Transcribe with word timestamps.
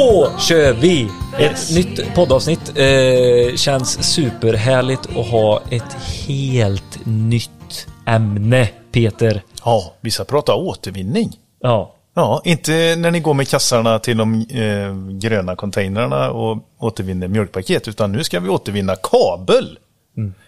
Då 0.00 0.30
kör 0.38 0.72
vi! 0.72 1.08
Ett 1.38 1.70
nytt 1.74 2.14
poddavsnitt. 2.14 2.72
Eh, 2.78 3.56
känns 3.56 4.14
superhärligt 4.14 5.16
att 5.16 5.26
ha 5.26 5.62
ett 5.70 5.92
helt 6.26 7.06
nytt 7.06 7.86
ämne, 8.06 8.68
Peter. 8.92 9.42
Ja, 9.64 9.94
vi 10.00 10.10
ska 10.10 10.24
prata 10.24 10.54
återvinning. 10.54 11.32
Ja, 11.60 11.94
Ja, 12.14 12.42
inte 12.44 12.96
när 12.98 13.10
ni 13.10 13.20
går 13.20 13.34
med 13.34 13.48
kassarna 13.48 13.98
till 13.98 14.16
de 14.16 14.34
eh, 14.50 15.18
gröna 15.18 15.56
containrarna 15.56 16.30
och 16.30 16.58
återvinner 16.78 17.28
mjölkpaket, 17.28 17.88
utan 17.88 18.12
nu 18.12 18.24
ska 18.24 18.40
vi 18.40 18.48
återvinna 18.48 18.96
kabel. 18.96 19.78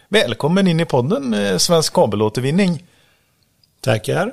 Välkommen 0.08 0.68
in 0.68 0.80
i 0.80 0.84
podden 0.84 1.34
eh, 1.34 1.56
Svensk 1.56 1.92
kabelåtervinning. 1.92 2.82
Tackar. 3.80 4.32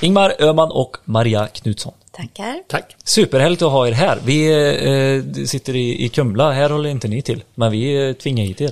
Ingmar 0.00 0.34
Öhman 0.38 0.70
och 0.70 0.96
Maria 1.04 1.46
Knutsson. 1.46 1.92
Tackar. 2.16 2.62
Tack. 2.68 2.96
Superhärligt 3.04 3.62
att 3.62 3.70
ha 3.72 3.88
er 3.88 3.92
här. 3.92 4.18
Vi 4.24 4.46
eh, 5.38 5.44
sitter 5.46 5.76
i, 5.76 6.04
i 6.04 6.08
Kumla, 6.08 6.52
här 6.52 6.70
håller 6.70 6.90
inte 6.90 7.08
ni 7.08 7.22
till. 7.22 7.44
Men 7.54 7.72
vi 7.72 8.08
eh, 8.08 8.12
tvingar 8.12 8.44
hit 8.44 8.60
er. 8.60 8.70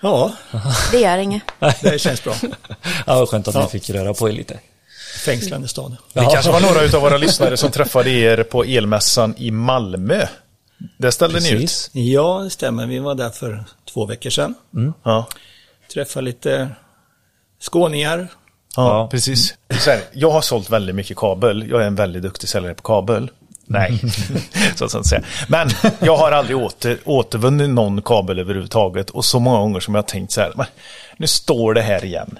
Ja, 0.00 0.32
Det 0.92 0.98
gör 0.98 1.18
inget. 1.18 1.42
det 1.82 1.98
känns 2.00 2.24
bra. 2.24 2.34
Ja, 3.06 3.18
vad 3.18 3.28
skönt 3.28 3.48
att 3.48 3.54
Ja. 3.54 3.62
ni 3.62 3.68
fick 3.68 3.90
röra 3.90 4.14
på 4.14 4.28
er 4.28 4.32
lite. 4.32 4.58
Fängslande 5.24 5.68
stad. 5.68 5.96
Det 6.12 6.28
kanske 6.32 6.52
var 6.52 6.60
några 6.60 6.96
av 6.96 7.02
våra 7.02 7.16
lyssnare 7.16 7.56
som 7.56 7.70
träffade 7.70 8.10
er 8.10 8.42
på 8.42 8.64
elmässan 8.64 9.34
i 9.38 9.50
Malmö. 9.50 10.26
Där 10.98 11.10
ställde 11.10 11.40
ni 11.40 11.50
ut. 11.52 11.60
Precis. 11.60 11.90
Ja, 11.92 12.40
det 12.44 12.50
stämmer. 12.50 12.86
Vi 12.86 12.98
var 12.98 13.14
där 13.14 13.30
för 13.30 13.64
två 13.92 14.06
veckor 14.06 14.30
sedan. 14.30 14.54
Ja, 15.04 15.26
Träffade 15.94 16.24
lite 16.24 16.68
skåningar. 17.60 18.28
Ja, 18.84 19.08
precis. 19.10 19.54
Så 19.80 19.90
här, 19.90 20.00
jag 20.12 20.30
har 20.30 20.40
sålt 20.40 20.70
väldigt 20.70 20.94
mycket 20.94 21.16
kabel. 21.16 21.70
Jag 21.70 21.82
är 21.82 21.86
en 21.86 21.94
väldigt 21.94 22.22
duktig 22.22 22.48
säljare 22.48 22.74
på 22.74 22.82
kabel. 22.82 23.30
Nej, 23.66 24.00
så 24.76 24.84
att 24.84 25.06
säga. 25.06 25.22
Men 25.48 25.68
jag 25.98 26.16
har 26.16 26.32
aldrig 26.32 26.56
åter, 26.56 26.98
återvunnit 27.04 27.70
någon 27.70 28.02
kabel 28.02 28.38
överhuvudtaget. 28.38 29.10
Och 29.10 29.24
så 29.24 29.38
många 29.38 29.58
gånger 29.58 29.80
som 29.80 29.94
jag 29.94 30.02
har 30.02 30.06
tänkt 30.08 30.32
så 30.32 30.40
här, 30.40 30.52
nu 31.16 31.26
står 31.26 31.74
det 31.74 31.82
här 31.82 32.04
igen. 32.04 32.38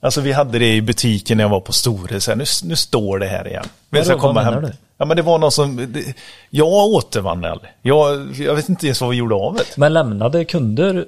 Alltså 0.00 0.20
vi 0.20 0.32
hade 0.32 0.58
det 0.58 0.74
i 0.74 0.82
butiken 0.82 1.36
när 1.36 1.44
jag 1.44 1.48
var 1.48 1.60
på 1.60 1.72
Store, 1.72 2.20
så 2.20 2.30
här, 2.30 2.36
nu, 2.36 2.44
nu 2.64 2.76
står 2.76 3.18
det 3.18 3.26
här 3.26 3.48
igen. 3.48 3.64
Men 3.90 3.98
jag 3.98 4.06
ska 4.06 4.16
Vadå, 4.16 4.26
vad 4.26 4.34
komma 4.34 4.50
menar 4.50 4.62
hem. 4.62 4.70
du? 4.70 4.76
Ja 4.98 5.04
men 5.04 5.16
det 5.16 5.22
var 5.22 5.38
någon 5.38 5.52
som, 5.52 5.92
det, 5.92 6.04
jag 6.50 6.68
återvann 6.68 7.44
aldrig. 7.44 7.70
Jag, 7.82 8.32
jag 8.38 8.54
vet 8.54 8.68
inte 8.68 8.86
ens 8.86 9.00
vad 9.00 9.10
vi 9.10 9.16
gjorde 9.16 9.34
av 9.34 9.54
det. 9.54 9.76
Men 9.76 9.92
lämnade 9.92 10.44
kunder 10.44 11.06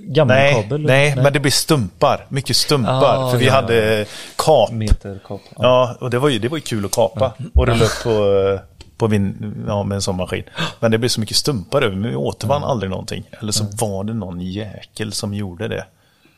gammal 0.00 0.36
Nej, 0.36 0.66
nej, 0.78 1.16
men 1.16 1.32
det 1.32 1.40
blir 1.40 1.52
stumpar. 1.52 2.26
Mycket 2.28 2.56
stumpar. 2.56 3.16
Ah, 3.16 3.30
för 3.30 3.38
vi 3.38 3.46
ja, 3.46 3.52
hade 3.52 4.06
kap. 4.36 4.72
Meterkap. 4.72 5.40
Ja. 5.48 5.56
Ja, 5.58 5.96
och 6.00 6.10
det 6.10 6.18
var 6.18 6.28
ju, 6.28 6.38
det 6.38 6.48
var 6.48 6.56
ju 6.56 6.62
kul 6.62 6.84
att 6.84 6.92
kapa. 6.92 7.32
Och 7.54 7.66
rulla 7.66 7.84
upp 7.84 8.02
på, 8.04 8.58
på 8.96 9.06
vin, 9.06 9.54
ja, 9.66 9.82
med 9.82 9.96
en 9.96 10.02
sån 10.02 10.16
maskin. 10.16 10.44
Men 10.80 10.90
det 10.90 10.98
blev 10.98 11.08
så 11.08 11.20
mycket 11.20 11.36
stumpar 11.36 11.82
över, 11.82 11.96
men 11.96 12.10
vi 12.10 12.16
återvann 12.16 12.64
aldrig 12.64 12.90
någonting. 12.90 13.24
Eller 13.40 13.52
så 13.52 13.64
var 13.80 14.04
det 14.04 14.14
någon 14.14 14.40
jäkel 14.40 15.12
som 15.12 15.34
gjorde 15.34 15.68
det. 15.68 15.84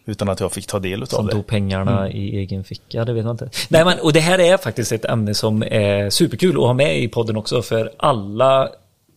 Utan 0.06 0.28
att 0.28 0.40
jag 0.40 0.52
fick 0.52 0.66
ta 0.66 0.78
del 0.78 1.02
av 1.02 1.06
Som 1.06 1.26
det. 1.26 1.32
tog 1.32 1.46
pengarna 1.46 2.10
i 2.10 2.36
egen 2.36 2.64
ficka, 2.64 3.04
det 3.04 3.12
vet 3.12 3.24
man 3.24 3.32
inte. 3.32 3.50
Nej 3.68 3.84
men, 3.84 3.98
och 4.00 4.12
det 4.12 4.20
här 4.20 4.38
är 4.38 4.56
faktiskt 4.56 4.92
ett 4.92 5.04
ämne 5.04 5.34
som 5.34 5.62
är 5.62 6.10
superkul 6.10 6.56
att 6.56 6.62
ha 6.62 6.72
med 6.72 6.98
i 6.98 7.08
podden 7.08 7.36
också 7.36 7.62
för 7.62 7.92
alla 7.96 8.68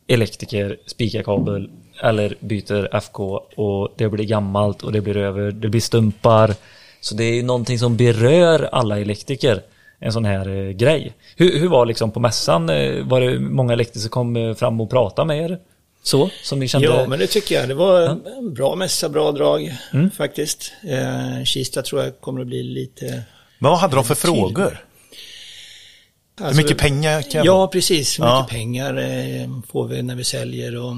elektriker 0.08 0.78
spikar 0.86 1.24
kabel 1.24 1.70
eller 2.04 2.36
byter 2.40 2.96
FK 2.96 3.22
och 3.56 3.94
det 3.98 4.10
blir 4.10 4.26
gammalt 4.26 4.84
och 4.84 4.92
det 4.92 5.02
blir 5.02 5.18
över, 5.18 5.52
det 5.52 5.70
blir 5.70 5.82
stumpar. 5.82 6.54
Så 7.02 7.16
det 7.16 7.24
är 7.24 7.44
någonting 7.44 7.80
som 7.80 7.98
berör 7.98 8.70
alla 8.72 9.00
elektriker, 9.00 9.62
en 10.00 10.14
sån 10.14 10.26
här 10.26 10.50
eh, 10.50 10.70
grej. 10.72 11.14
Hur, 11.36 11.60
hur 11.60 11.68
var 11.68 11.86
liksom 11.86 12.12
på 12.12 12.20
mässan, 12.20 12.70
eh, 12.70 13.04
var 13.06 13.22
det 13.22 13.40
många 13.40 13.74
elektriker 13.74 14.00
som 14.00 14.10
kom 14.10 14.36
eh, 14.36 14.54
fram 14.56 14.82
och 14.82 14.90
pratade 14.90 15.26
med 15.28 15.52
er? 15.52 15.58
Så, 16.04 16.30
som 16.44 16.60
ni 16.60 16.68
kände? 16.68 16.88
Ja, 16.88 17.08
men 17.08 17.20
det 17.20 17.28
tycker 17.28 17.56
jag. 17.56 17.68
Det 17.68 17.74
var 17.74 18.02
en 18.38 18.54
bra 18.54 18.76
mässa, 18.76 19.10
bra 19.10 19.32
drag 19.32 19.74
faktiskt. 20.18 20.72
Eh, 20.90 21.44
Kista 21.44 21.82
tror 21.82 22.04
jag 22.04 22.22
kommer 22.22 22.42
att 22.42 22.48
bli 22.48 22.64
lite... 22.64 23.06
Men 23.60 23.72
vad 23.72 23.80
hade 23.80 23.96
de 23.96 24.04
för 24.06 24.16
frågor? 24.16 24.84
Hur 26.40 26.46
Alltså, 26.46 26.62
mycket 26.62 26.78
pengar 26.78 27.22
kan 27.22 27.46
Ja, 27.46 27.68
precis. 27.68 28.20
Hur 28.20 28.24
mycket 28.24 28.34
Ja. 28.40 28.48
pengar 28.50 28.98
eh, 28.98 29.50
får 29.72 29.88
vi 29.88 30.02
när 30.04 30.16
vi 30.16 30.24
säljer 30.24 30.76
och 30.78 30.94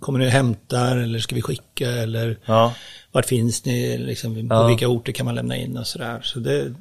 kommer 0.00 0.18
ni 0.18 0.26
och 0.26 0.30
hämtar 0.30 0.96
eller 0.96 1.18
ska 1.18 1.34
vi 1.34 1.42
skicka 1.42 1.90
eller 1.90 2.38
Ja. 2.44 2.72
vart 3.12 3.26
finns 3.26 3.64
ni, 3.64 3.98
liksom, 3.98 4.48
på 4.48 4.54
Ja. 4.54 4.66
vilka 4.66 4.88
orter 4.88 5.12
kan 5.12 5.26
man 5.26 5.34
lämna 5.34 5.56
in 5.56 5.76
och 5.76 5.86
sådär. 5.86 6.20
Så 6.22 6.38
det, 6.38 6.74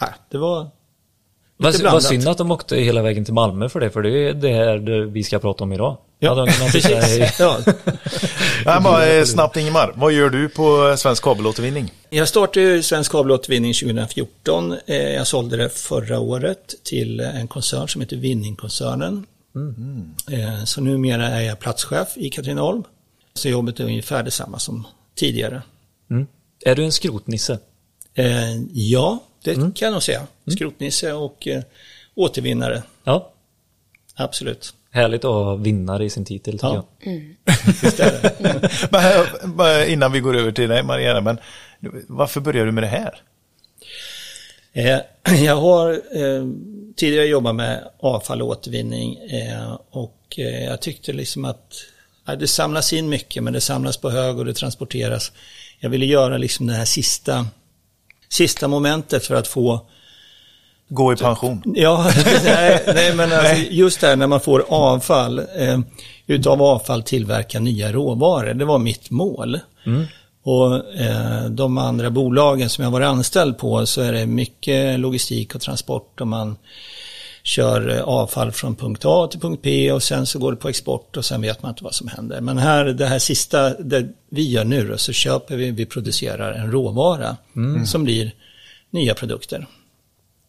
ja, 0.00 0.08
det 0.30 0.38
var 0.38 0.62
lite 1.58 1.82
Vad, 1.84 1.92
vad 1.92 2.02
synd 2.02 2.28
att 2.28 2.38
de 2.38 2.50
åkte 2.50 2.76
hela 2.76 3.02
vägen 3.02 3.24
till 3.24 3.34
Malmö 3.34 3.68
för 3.68 3.80
det, 3.80 3.90
för 3.90 4.02
det 4.02 4.10
är 4.28 4.32
det 4.34 4.52
här 4.52 5.04
vi 5.04 5.22
ska 5.24 5.38
prata 5.38 5.64
om 5.64 5.72
idag. 5.72 5.96
Ja, 6.22 6.48
i- 6.48 6.50
precis. 6.72 7.38
Ja. 7.40 7.58
Nej, 8.64 8.80
bara 8.80 9.06
eh, 9.06 9.24
snabbt 9.24 9.56
Ingemar, 9.56 9.92
vad 9.96 10.12
gör 10.12 10.30
du 10.30 10.48
på 10.48 10.94
Svensk 10.98 11.22
kabelåtervinning? 11.24 11.92
Jag 12.10 12.28
startade 12.28 12.66
ju 12.66 12.82
Svensk 12.82 13.12
kabelåtervinning 13.12 13.72
2014. 13.74 14.74
Eh, 14.86 14.96
Jag 14.96 15.26
sålde 15.26 15.56
det 15.56 15.68
förra 15.68 16.18
året 16.20 16.74
till 16.84 17.20
en 17.20 17.48
koncern 17.48 17.88
som 17.88 18.00
heter 18.00 18.16
Winningkoncernen. 19.52 20.14
Eh, 20.58 20.64
Så 20.64 20.80
numera 20.80 21.28
är 21.28 21.40
jag 21.40 21.58
platschef 21.58 22.08
i 22.16 22.30
Katrineholm. 22.30 22.82
Så 23.34 23.48
jobbet 23.48 23.80
är 23.80 23.84
ungefär 23.84 24.22
detsamma 24.22 24.58
som 24.58 24.86
tidigare. 25.14 25.62
Mm. 26.10 26.26
Är 26.64 26.74
du 26.74 26.84
en 26.84 26.92
skrotnisse? 26.92 27.58
Eh, 28.14 28.56
Ja, 28.72 29.18
det 29.44 29.54
kan 29.54 29.72
jag 29.80 29.92
nog 29.92 30.02
säga. 30.02 30.26
Skrotnisse 30.56 31.12
och 31.12 31.48
eh, 31.48 31.62
återvinnare, 32.14 32.82
Ja. 33.04 33.32
absolut. 34.14 34.74
Härligt 34.90 35.24
att 35.24 35.30
ha 35.30 35.54
vinnare 35.54 36.04
i 36.04 36.10
sin 36.10 36.24
titel 36.24 36.52
tycker 36.52 36.66
Ja. 36.66 36.86
jag. 37.04 37.12
Visst 37.82 38.00
är 38.00 38.22
det. 38.22 39.48
Men, 39.56 39.88
innan 39.88 40.12
vi 40.12 40.20
går 40.20 40.36
över 40.36 40.52
till 40.52 40.68
dig 40.68 40.82
Mariana, 40.82 41.20
men 41.20 41.38
varför 42.08 42.40
började 42.40 42.68
du 42.68 42.72
med 42.72 42.82
det 42.82 42.88
här? 42.88 43.22
Eh, 44.72 44.98
Jag 45.44 45.56
har 45.56 45.90
eh, 45.92 46.46
tidigare 46.96 47.26
jobbat 47.26 47.54
med 47.54 47.90
avfall 48.00 48.42
och 48.42 48.48
återvinning 48.48 49.16
eh, 49.16 49.78
och 49.90 50.16
jag 50.68 50.80
tyckte 50.80 51.12
liksom 51.12 51.44
att 51.44 51.74
det 52.38 52.48
samlas 52.48 52.92
in 52.92 53.08
mycket 53.08 53.42
men 53.42 53.52
det 53.52 53.60
samlas 53.60 53.96
på 53.96 54.10
hög 54.10 54.38
och 54.38 54.44
det 54.44 54.54
transporteras. 54.54 55.32
Jag 55.80 55.90
ville 55.90 56.06
göra 56.06 56.38
liksom 56.38 56.66
det 56.66 56.72
här 56.72 56.84
sista, 56.84 57.46
sista 58.28 58.68
momentet 58.68 59.26
för 59.26 59.34
att 59.34 59.46
få 59.46 59.86
Gå 60.92 61.12
i 61.12 61.16
pension? 61.16 61.62
Ja, 61.74 62.12
nej, 62.44 62.82
nej 62.86 63.14
men 63.14 63.32
alltså, 63.32 63.54
just 63.70 64.00
det 64.00 64.06
här 64.06 64.16
när 64.16 64.26
man 64.26 64.40
får 64.40 64.64
avfall, 64.68 65.38
eh, 65.38 65.80
utav 66.26 66.62
avfall 66.62 67.02
tillverka 67.02 67.60
nya 67.60 67.92
råvaror, 67.92 68.54
det 68.54 68.64
var 68.64 68.78
mitt 68.78 69.10
mål. 69.10 69.58
Och 70.42 70.94
eh, 70.94 71.44
de 71.44 71.78
andra 71.78 72.10
bolagen 72.10 72.68
som 72.68 72.84
jag 72.84 72.90
var 72.90 73.00
anställd 73.00 73.58
på 73.58 73.86
så 73.86 74.00
är 74.00 74.12
det 74.12 74.26
mycket 74.26 75.00
logistik 75.00 75.54
och 75.54 75.60
transport 75.60 76.20
och 76.20 76.26
man 76.26 76.56
kör 77.42 77.96
eh, 77.96 78.02
avfall 78.02 78.52
från 78.52 78.76
punkt 78.76 79.02
A 79.04 79.28
till 79.30 79.40
punkt 79.40 79.62
P 79.62 79.92
och 79.92 80.02
sen 80.02 80.26
så 80.26 80.38
går 80.38 80.52
det 80.52 80.56
på 80.56 80.68
export 80.68 81.16
och 81.16 81.24
sen 81.24 81.42
vet 81.42 81.62
man 81.62 81.70
inte 81.70 81.84
vad 81.84 81.94
som 81.94 82.08
händer. 82.08 82.40
Men 82.40 82.58
här, 82.58 82.84
det 82.84 83.06
här 83.06 83.18
sista, 83.18 83.70
det 83.70 84.08
vi 84.30 84.50
gör 84.50 84.64
nu 84.64 84.88
då, 84.88 84.98
så 84.98 85.12
köper 85.12 85.56
vi, 85.56 85.70
vi 85.70 85.86
producerar 85.86 86.52
en 86.52 86.72
råvara 86.72 87.36
som 87.86 88.04
blir 88.04 88.32
nya 88.90 89.14
produkter. 89.14 89.66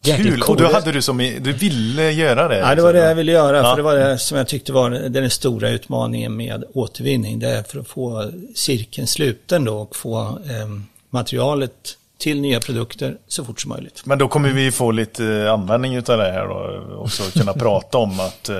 Kul! 0.04 0.40
Och 0.40 0.46
coolt. 0.46 0.58
då 0.58 0.72
hade 0.72 0.92
du 0.92 1.02
som, 1.02 1.18
du 1.18 1.52
ville 1.52 2.10
göra 2.10 2.48
det? 2.48 2.58
Ja, 2.58 2.74
det 2.74 2.82
var 2.82 2.92
det 2.92 2.98
jag 2.98 3.14
ville 3.14 3.32
göra, 3.32 3.56
Ja. 3.56 3.70
för 3.70 3.76
det 3.76 3.82
var 3.82 3.94
det 3.96 4.18
som 4.18 4.38
jag 4.38 4.48
tyckte 4.48 4.72
var 4.72 4.90
den 4.90 5.30
stora 5.30 5.70
utmaningen 5.70 6.36
med 6.36 6.64
återvinning. 6.74 7.38
Det 7.38 7.48
är 7.48 7.62
för 7.62 7.78
att 7.80 7.88
få 7.88 8.30
cirkeln 8.54 9.06
sluten 9.06 9.64
då 9.64 9.74
och 9.78 9.96
få 9.96 10.20
eh, 10.22 10.68
materialet 11.10 11.96
till 12.18 12.40
nya 12.40 12.60
produkter 12.60 13.16
så 13.28 13.44
fort 13.44 13.60
som 13.60 13.68
möjligt. 13.68 14.02
Men 14.04 14.18
då 14.18 14.28
kommer 14.28 14.48
vi 14.48 14.70
få 14.70 14.90
lite 14.90 15.26
eh, 15.26 15.52
användning 15.52 15.94
utav 15.94 16.18
det 16.18 16.32
här 16.32 16.46
då. 16.46 16.96
Också 16.96 17.22
kunna 17.38 17.52
prata 17.64 17.98
om 17.98 18.20
att, 18.20 18.48
eh, 18.48 18.56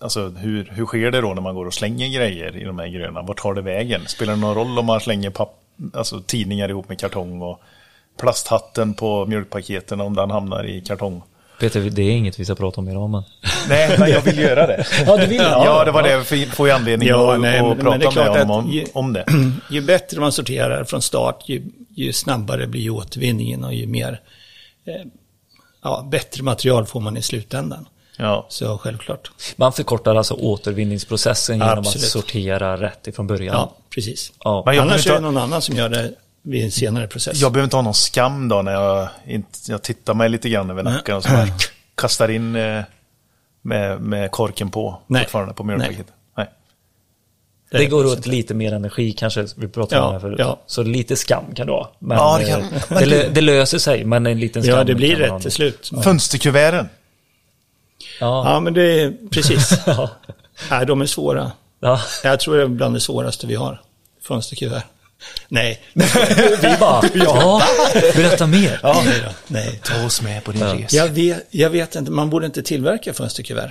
alltså 0.00 0.28
hur, 0.28 0.72
hur 0.74 0.86
sker 0.86 1.10
det 1.10 1.20
då 1.20 1.34
när 1.34 1.42
man 1.42 1.54
går 1.54 1.66
och 1.66 1.74
slänger 1.74 2.08
grejer 2.08 2.56
i 2.56 2.64
de 2.64 2.78
här 2.78 2.86
gröna? 2.88 3.22
Vart 3.22 3.42
tar 3.42 3.54
det 3.54 3.62
vägen? 3.62 4.00
Spelar 4.06 4.34
det 4.34 4.40
någon 4.40 4.54
roll 4.54 4.78
om 4.78 4.86
man 4.86 5.00
slänger 5.00 5.30
papp, 5.30 5.54
alltså 5.94 6.20
tidningar 6.20 6.68
ihop 6.68 6.88
med 6.88 6.98
kartong 6.98 7.42
och 7.42 7.60
plasthatten 8.20 8.94
på 8.94 9.26
mjölkpaketen 9.26 10.00
om 10.00 10.16
den 10.16 10.30
hamnar 10.30 10.66
i 10.66 10.80
kartong? 10.80 11.22
Peter, 11.60 11.80
det 11.80 12.02
är 12.02 12.10
inget 12.10 12.40
vi 12.40 12.44
ska 12.44 12.54
prata 12.54 12.80
om 12.80 12.88
idag 12.88 13.10
men... 13.10 13.22
Nej, 13.68 13.96
men 13.98 14.10
jag 14.10 14.20
vill 14.20 14.38
göra 14.38 14.66
det. 14.66 14.86
Ja, 15.06 15.16
du 15.16 15.26
vill 15.26 15.38
det? 15.38 15.44
Ja, 15.44 15.84
det 15.84 15.90
var 15.90 16.02
det. 16.02 16.10
Jag 16.10 16.26
får 16.54 16.66
ju 16.68 16.74
anledning 16.74 17.08
Ja, 17.08 17.34
att, 17.34 17.40
nej, 17.40 17.58
att 17.58 17.66
men- 17.66 17.76
men 17.76 17.84
prata 17.84 17.98
det 17.98 18.06
är 18.06 18.10
klart 18.10 18.26
med 18.26 18.38
honom 18.46 18.64
om, 18.64 18.70
ju- 18.70 18.86
om 18.92 19.12
det. 19.12 19.24
Ju 19.70 19.80
bättre 19.80 20.20
man 20.20 20.32
sorterar 20.32 20.84
från 20.84 21.02
start, 21.02 21.42
ju, 21.46 21.62
ju 21.94 22.12
snabbare 22.12 22.66
blir 22.66 22.90
återvinningen 22.90 23.64
och 23.64 23.74
ju 23.74 23.86
mer 23.86 24.20
eh, 24.86 24.94
ja, 25.82 26.08
bättre 26.10 26.42
material 26.42 26.86
får 26.86 27.00
man 27.00 27.16
i 27.16 27.22
slutändan. 27.22 27.88
Ja. 28.16 28.46
Så 28.48 28.78
självklart. 28.78 29.30
Man 29.56 29.72
förkortar 29.72 30.14
alltså 30.14 30.34
återvinningsprocessen 30.34 31.58
genom 31.58 31.78
Absolut. 31.78 32.04
att 32.04 32.10
sortera 32.10 32.76
rätt 32.76 33.06
ifrån 33.06 33.26
början. 33.26 33.54
Ja, 33.54 33.72
precis. 33.94 34.32
Ja. 34.44 34.62
Men 34.66 34.78
Annars 34.80 35.06
är 35.06 35.12
det 35.14 35.20
någon 35.20 35.36
annan 35.36 35.62
som 35.62 35.76
gör 35.76 35.88
det 35.88 36.12
vid 36.42 36.64
en 36.64 36.70
senare 36.70 37.06
process. 37.06 37.40
Jag 37.40 37.52
behöver 37.52 37.64
inte 37.64 37.76
ha 37.76 37.82
någon 37.82 37.94
skam 37.94 38.48
då 38.48 38.62
när 38.62 38.72
jag, 38.72 39.08
jag 39.68 39.82
tittar 39.82 40.14
mig 40.14 40.28
lite 40.28 40.48
grann 40.48 40.70
över 40.70 40.82
nacken 40.82 41.16
och 41.16 41.22
så 41.22 41.28
bara 41.28 41.46
kastar 41.94 42.28
in 42.30 42.56
eh, 42.56 42.82
med, 43.62 44.00
med 44.00 44.30
korken 44.30 44.70
på 44.70 45.00
Nej. 45.06 45.22
fortfarande 45.22 45.54
på 45.54 45.64
mjölkpaketet. 45.64 46.06
Nej. 46.36 46.46
Det 47.70 47.86
går 47.86 48.04
åt 48.06 48.26
lite 48.26 48.54
mer 48.54 48.72
energi 48.72 49.12
kanske, 49.12 49.46
vi 49.56 49.68
pratade 49.68 50.00
om 50.00 50.06
Ja, 50.06 50.08
det 50.08 50.12
här 50.14 50.20
förut. 50.20 50.36
ja. 50.38 50.60
Så 50.66 50.82
lite 50.82 51.16
skam 51.16 51.44
kan 51.54 51.66
du 51.66 51.72
ha. 51.72 51.92
Men, 51.98 52.16
Ja, 52.18 52.38
det 52.38 52.46
kan- 52.46 52.60
eh, 52.62 52.68
det, 52.88 53.06
lö- 53.06 53.30
det 53.32 53.40
löser 53.40 53.78
sig, 53.78 54.04
men 54.04 54.26
en 54.26 54.40
liten 54.40 54.62
skam 54.62 54.74
Ja, 54.78 54.84
det 54.84 54.94
blir 54.94 55.16
rätt 55.16 55.42
till 55.42 55.50
slut. 55.52 55.90
Fönsterkuverten. 56.04 56.88
Ja, 58.20 58.50
Ja, 58.52 58.60
men 58.60 58.74
det 58.74 59.00
är 59.00 59.14
precis. 59.30 59.72
ja. 59.86 60.10
Nej, 60.70 60.86
de 60.86 61.00
är 61.00 61.06
svåra. 61.06 61.52
ja. 61.80 62.00
Jag 62.24 62.40
tror 62.40 62.56
det 62.56 62.62
är 62.62 62.66
bland 62.66 62.94
det 62.94 63.00
svåraste 63.00 63.46
vi 63.46 63.54
har. 63.54 63.80
Fönsterkuvert. 64.22 64.82
Nej. 65.48 65.80
Vi 66.62 66.76
bara, 66.80 67.02
ja, 67.14 67.62
berätta 68.16 68.46
mer. 68.46 68.80
Ja. 68.82 69.02
Nej, 69.04 69.20
då. 69.24 69.30
Nej. 69.46 69.80
Ta 69.84 70.04
oss 70.06 70.22
med 70.22 70.44
på 70.44 70.52
din 70.52 70.60
Ja. 70.62 70.74
resa. 70.74 70.96
Jag 70.96 71.08
vet, 71.08 71.46
jag 71.50 71.70
vet 71.70 71.94
inte, 71.96 72.10
man 72.10 72.30
borde 72.30 72.46
inte 72.46 72.62
tillverka 72.62 73.14
fönsterkuvert. 73.14 73.70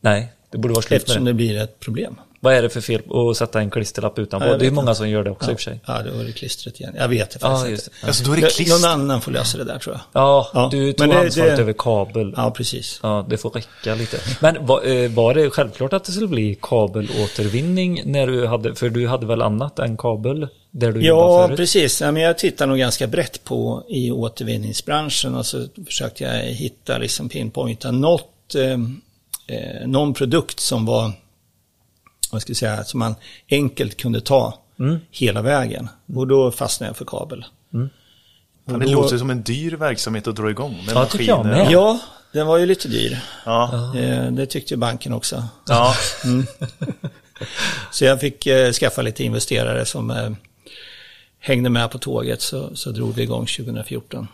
Nej, 0.00 0.32
det 0.52 0.58
borde 0.58 0.74
vara 0.74 0.82
slut 0.82 1.00
Eftersom 1.02 1.24
det 1.24 1.34
blir 1.34 1.56
ett 1.62 1.80
problem. 1.80 2.16
Vad 2.42 2.54
är 2.54 2.62
det 2.62 2.68
för 2.70 2.80
fel 2.80 3.02
att 3.30 3.36
sätta 3.36 3.60
en 3.60 3.70
klisterlapp 3.70 4.18
utanpå? 4.18 4.46
Ja, 4.46 4.50
det 4.50 4.56
är 4.56 4.58
vet 4.58 4.72
många 4.72 4.94
som 4.94 5.08
gör 5.08 5.24
det 5.24 5.30
också 5.30 5.50
i 5.50 5.54
och 5.54 5.58
för 5.58 5.64
sig. 5.64 5.80
Ja, 5.86 6.02
då 6.02 6.16
var 6.16 6.24
det 6.24 6.32
klistret 6.32 6.80
igen. 6.80 6.94
Jag 6.96 7.08
vet 7.08 7.30
det 7.30 7.38
Ja, 7.42 7.48
faktiskt 7.56 7.70
just 7.70 7.88
inte. 7.88 8.06
Alltså 8.06 8.24
då 8.24 8.32
är 8.32 8.36
det 8.36 8.42
Någon 8.42 8.50
klister. 8.50 8.88
annan 8.88 9.20
får 9.20 9.32
lösa 9.32 9.58
det 9.58 9.64
där 9.64 9.78
tror 9.78 9.94
jag. 9.94 10.22
Ja, 10.22 10.50
Ja, 10.54 10.68
du 10.72 10.92
tog 10.92 11.08
det- 11.10 11.18
ansvaret 11.20 11.56
det- 11.56 11.62
över 11.62 11.72
kabel. 11.78 12.34
Ja. 12.36 12.42
Ja, 12.42 12.50
precis. 12.50 13.00
det 13.28 13.36
får 13.38 13.50
räcka 13.50 13.94
lite. 13.94 14.16
Men 14.40 14.66
var, 14.66 14.86
eh, 14.86 15.10
var 15.10 15.34
det 15.34 15.50
självklart 15.50 15.92
att 15.92 16.04
det 16.04 16.12
skulle 16.12 16.28
bli 16.28 16.58
kabelåtervinning 16.62 18.02
när 18.04 18.26
du 18.26 18.46
hade, 18.46 18.74
för 18.74 18.88
du 18.90 19.08
hade 19.08 19.26
väl 19.26 19.42
annat 19.42 19.78
än 19.78 19.96
kabel 19.96 20.48
där 20.70 20.92
du 20.92 21.02
Ja, 21.06 21.44
förut? 21.46 21.56
precis. 21.56 22.00
Ja, 22.00 22.12
men 22.12 22.22
jag 22.22 22.38
tittar 22.38 22.66
nog 22.66 22.78
ganska 22.78 23.06
brett 23.06 23.44
på 23.44 23.84
i 23.88 24.10
återvinningsbranschen 24.10 25.34
och 25.34 25.46
så 25.46 25.66
försökte 25.86 26.24
jag 26.24 26.32
hitta, 26.42 26.98
liksom 26.98 27.28
pinpointa 27.28 27.90
något, 27.90 28.54
eh, 28.54 28.72
eh, 29.56 29.86
någon 29.86 30.14
produkt 30.14 30.60
som 30.60 30.86
var, 30.86 31.12
vad 32.32 32.42
ska 32.42 32.50
jag 32.50 32.56
säga, 32.56 32.84
som 32.84 32.98
man 33.00 33.14
enkelt 33.50 33.96
kunde 33.96 34.20
ta 34.20 34.58
Mm. 34.78 34.98
hela 35.10 35.42
vägen. 35.42 35.88
Och 36.14 36.26
då 36.26 36.50
fastnade 36.52 36.88
jag 36.88 36.96
för 36.96 37.04
kabel. 37.04 37.44
Fan, 37.72 37.90
Och 38.74 38.78
det 38.80 38.86
då- 38.86 38.92
låter 38.92 39.18
som 39.18 39.30
en 39.30 39.42
dyr 39.42 39.72
verksamhet 39.72 40.26
att 40.26 40.36
dra 40.36 40.50
igång. 40.50 40.72
Med 40.86 40.94
Ja, 40.96 41.06
tycker 41.06 41.24
jag 41.24 41.38
maskiner. 41.46 41.64
med. 41.64 41.72
Ja, 41.72 41.98
den 42.32 42.46
var 42.46 42.58
ju 42.58 42.66
lite 42.66 42.88
dyr. 42.88 43.18
Ja. 43.44 43.92
Eh, 43.96 44.32
det 44.32 44.46
tyckte 44.46 44.74
ju 44.74 44.78
banken 44.78 45.12
också. 45.12 45.44
ja. 45.68 45.94
Så 47.92 48.04
jag 48.04 48.20
fick 48.20 48.46
eh, 48.46 48.72
skaffa 48.72 49.02
lite 49.02 49.24
investerare 49.24 49.84
som 49.84 50.10
eh, 50.10 50.30
hängde 51.38 51.70
med 51.70 51.90
på 51.90 51.98
tåget 51.98 52.42
så, 52.42 52.76
så 52.76 52.90
drog 52.90 53.14
vi 53.14 53.22
igång 53.22 53.46
2014. 53.46 54.28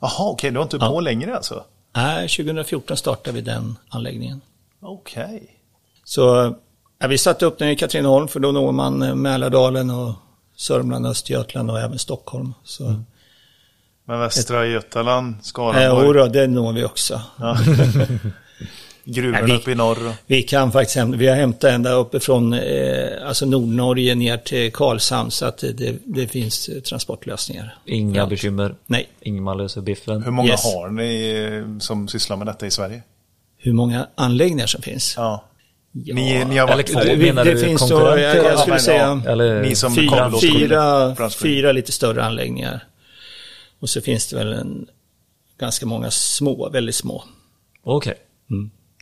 Jaha, 0.00 0.30
okej, 0.30 0.50
du 0.50 0.56
har 0.56 0.62
inte 0.62 0.78
på 0.78 1.00
längre 1.00 1.36
alltså? 1.36 1.64
Nej, 1.96 2.28
2014 2.28 2.96
startade 2.96 3.34
vi 3.36 3.40
den 3.40 3.78
anläggningen. 3.88 4.40
Okej. 4.80 5.56
Så 6.04 6.54
ja, 7.00 7.06
vi 7.08 7.18
satte 7.18 7.46
upp 7.46 7.58
den 7.58 7.68
i 7.68 7.76
Katrineholm 7.76 8.28
för 8.28 8.40
då 8.40 8.52
når 8.52 8.72
man 8.72 9.02
eh, 9.02 9.14
Mälardalen 9.14 9.90
och 9.90 10.12
Sörmland, 10.56 11.06
Östergötland 11.06 11.70
och 11.70 11.80
även 11.80 11.98
Stockholm. 11.98 12.54
Så, 12.64 12.94
Men 14.04 14.20
Västra 14.20 14.66
Götaland, 14.66 15.34
eh, 15.34 15.42
Skaraborg, 15.42 16.06
och 16.08 16.14
då, 16.14 16.26
det 16.26 16.46
når 16.46 16.72
vi 16.72 16.84
också. 16.84 17.20
ja. 17.38 17.56
gruvorna 19.04 19.38
Nej, 19.40 19.50
vi- 19.50 19.56
uppe 19.56 19.70
i 19.70 19.74
norr. 19.74 20.12
Vi 20.26 20.42
kan 20.42 20.72
faktiskt 20.72 20.96
hämta, 20.96 21.18
vi 21.18 21.26
har 21.28 21.36
hämtat 21.36 21.70
ända 21.70 21.92
uppifrån 21.92 22.52
eh, 22.52 23.28
alltså 23.28 23.46
Nordnorge 23.46 24.14
ner 24.14 24.36
till 24.36 24.72
Karlshamn 24.72 25.30
så 25.30 25.46
att 25.46 25.58
det, 25.58 25.96
det, 26.04 26.26
finns 26.28 26.68
eh, 26.68 26.80
transportlösningar. 26.80 27.78
Inga 27.86 28.16
Ja. 28.20 28.26
bekymmer. 28.26 28.74
Nej. 28.86 29.08
Ingmar 29.20 29.54
löser 29.54 29.80
biffen. 29.80 30.22
Hur 30.22 30.30
många 30.30 30.48
Yes. 30.48 30.64
har 30.64 30.88
ni 30.88 31.30
eh, 31.74 31.78
som 31.78 32.08
sysslar 32.08 32.36
med 32.36 32.46
detta 32.46 32.66
i 32.66 32.70
Sverige? 32.70 33.02
Hur 33.58 33.72
många 33.72 34.06
anläggningar 34.14 34.66
som 34.66 34.82
finns? 34.82 35.14
Ja. 35.16 35.44
Ja. 35.92 36.14
Ni, 36.14 36.44
ni 36.44 36.56
har 36.58 36.68
varit 36.68 36.90
Eller- 36.90 37.00
två. 37.02 37.08
det- 37.10 37.16
menar 37.16 37.44
det 37.44 37.54
du 37.54 37.60
finns 37.60 37.80
konkurrenter? 37.80 38.36
jag, 38.36 38.44
jag 38.52 38.58
skulle 38.58 38.78
säga. 38.78 39.22
Eller 39.28 39.62
Ni 39.62 39.74
som 39.74 39.94
fyra, 39.94 40.32
fyra, 40.42 41.30
fyra 41.30 41.72
lite 41.72 41.92
större 41.92 42.24
anläggningar. 42.24 42.84
Och 43.80 43.88
så 43.90 44.00
finns 44.00 44.26
det 44.28 44.36
väl 44.36 44.52
en, 44.52 44.86
ganska 45.58 45.86
många 45.86 46.10
små, 46.10 46.68
väldigt 46.68 46.94
små. 46.94 47.24
Okej. 47.84 48.14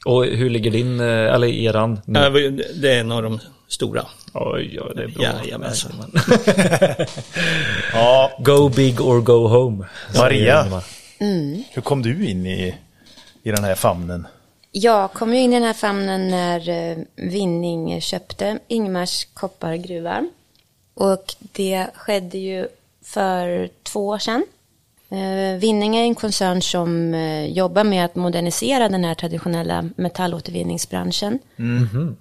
Och 0.04 0.24
hur 0.24 0.50
ligger 0.50 0.70
din, 0.70 1.00
eh, 1.00 1.06
eller 1.34 1.46
eran? 1.46 2.00
nu? 2.04 2.18
Ja, 2.18 2.30
Det 2.74 2.92
är 2.94 3.00
en 3.00 3.12
av 3.12 3.22
de 3.22 3.40
stora. 3.68 4.06
Oj, 4.34 4.78
oj, 4.80 4.92
det 4.96 5.02
är 5.02 5.08
bra. 5.08 5.22
Jajamensan. 5.22 5.92
Ja, 7.92 8.32
Go 8.38 8.68
big 8.68 9.00
or 9.00 9.20
go 9.20 9.48
home. 9.48 9.84
Maria. 10.18 10.64
Ingmar. 10.64 10.84
hur 11.74 11.82
kom 11.82 12.02
du 12.02 12.26
in 12.28 12.46
i, 12.46 12.74
i 13.42 13.50
den 13.50 13.64
här 13.64 13.74
famnen? 13.74 14.26
Jag 14.80 15.12
kom 15.12 15.34
ju 15.34 15.40
in 15.40 15.52
i 15.52 15.56
den 15.56 15.62
här 15.62 15.72
famnen 15.72 16.28
när 16.28 16.68
eh, 16.68 16.98
Vinning 17.16 18.00
köpte 18.00 18.58
Ingmars 18.68 19.24
koppargruva. 19.24 20.28
Och 20.94 21.34
det 21.38 21.86
skedde 21.94 22.38
ju 22.38 22.68
för 23.02 23.68
två 23.82 24.06
år 24.06 24.18
sedan. 24.18 24.44
Eh, 25.08 25.58
Vinning 25.58 25.96
är 25.96 26.02
en 26.02 26.14
koncern 26.14 26.62
som 26.62 27.14
eh, 27.14 27.46
jobbar 27.46 27.84
med 27.84 28.04
att 28.04 28.14
modernisera 28.14 28.88
den 28.88 29.04
här 29.04 29.14
traditionella 29.14 29.90
metallåtervinningsbranschen. 29.96 31.38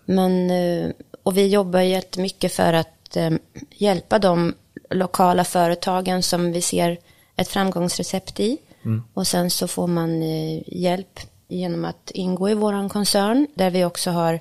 Men, 0.06 0.52
eh, 0.52 0.92
och 1.24 1.38
vi 1.38 1.48
jobbar 1.48 1.80
jättemycket 1.80 2.54
för 2.54 2.74
att 2.74 3.18
hjälpa 3.70 4.20
de 4.20 4.54
lokala 4.90 5.44
företagen 5.44 6.24
som 6.24 6.52
vi 6.52 6.62
ser 6.62 6.98
ett 7.36 7.48
framgångsrecept 7.48 8.40
i. 8.40 8.58
Och 9.14 9.28
sen 9.28 9.50
så 9.50 9.68
får 9.68 9.88
man 9.88 10.22
hjälp 10.66 11.20
genom 11.48 11.86
att 11.86 12.12
ingå 12.14 12.50
i 12.50 12.54
våran 12.54 12.90
koncern 12.90 13.48
där 13.56 13.70
vi 13.70 13.86
också 13.86 14.12
har 14.12 14.40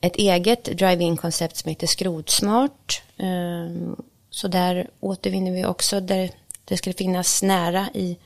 ett 0.00 0.16
eget 0.16 0.64
drive-in-koncept 0.64 1.56
som 1.56 1.68
heter 1.68 1.86
Skrotsmart. 1.86 3.02
Eh, 3.16 3.94
Så 4.30 4.48
där 4.48 4.88
återvinner 5.00 5.52
vi 5.52 5.64
också 5.64 6.00
där 6.00 6.30
det 6.64 6.76
ska 6.76 6.92
finnas 6.92 7.42
nära 7.42 7.86
i, 7.94 8.16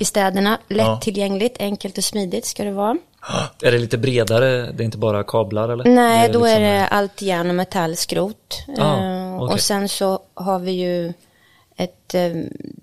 i 0.00 0.04
städerna. 0.04 0.58
Lättillgängligt, 0.68 1.56
enkelt 1.60 1.98
och 1.98 2.04
smidigt 2.04 2.44
ska 2.46 2.64
det 2.64 2.70
vara. 2.72 2.96
Är 3.62 3.72
det 3.72 3.78
lite 3.78 3.98
bredare? 3.98 4.72
Det 4.72 4.82
är 4.82 4.84
inte 4.84 4.98
bara 4.98 5.24
kablar 5.24 5.68
eller? 5.68 5.84
Nej, 5.84 6.30
då 6.32 6.44
är 6.44 6.48
liksom- 6.48 6.62
det 6.62 6.86
allt 6.86 7.22
järn 7.22 7.48
och 7.48 7.54
metallskrot. 7.54 8.64
Ah, 8.78 8.96
Eh, 8.98 9.42
okej. 9.42 9.54
Och 9.54 9.60
sen 9.60 9.88
så 9.88 10.18
har 10.34 10.58
vi 10.58 10.72
ju 10.72 11.12
ett 11.76 12.14
eh, 12.14 12.32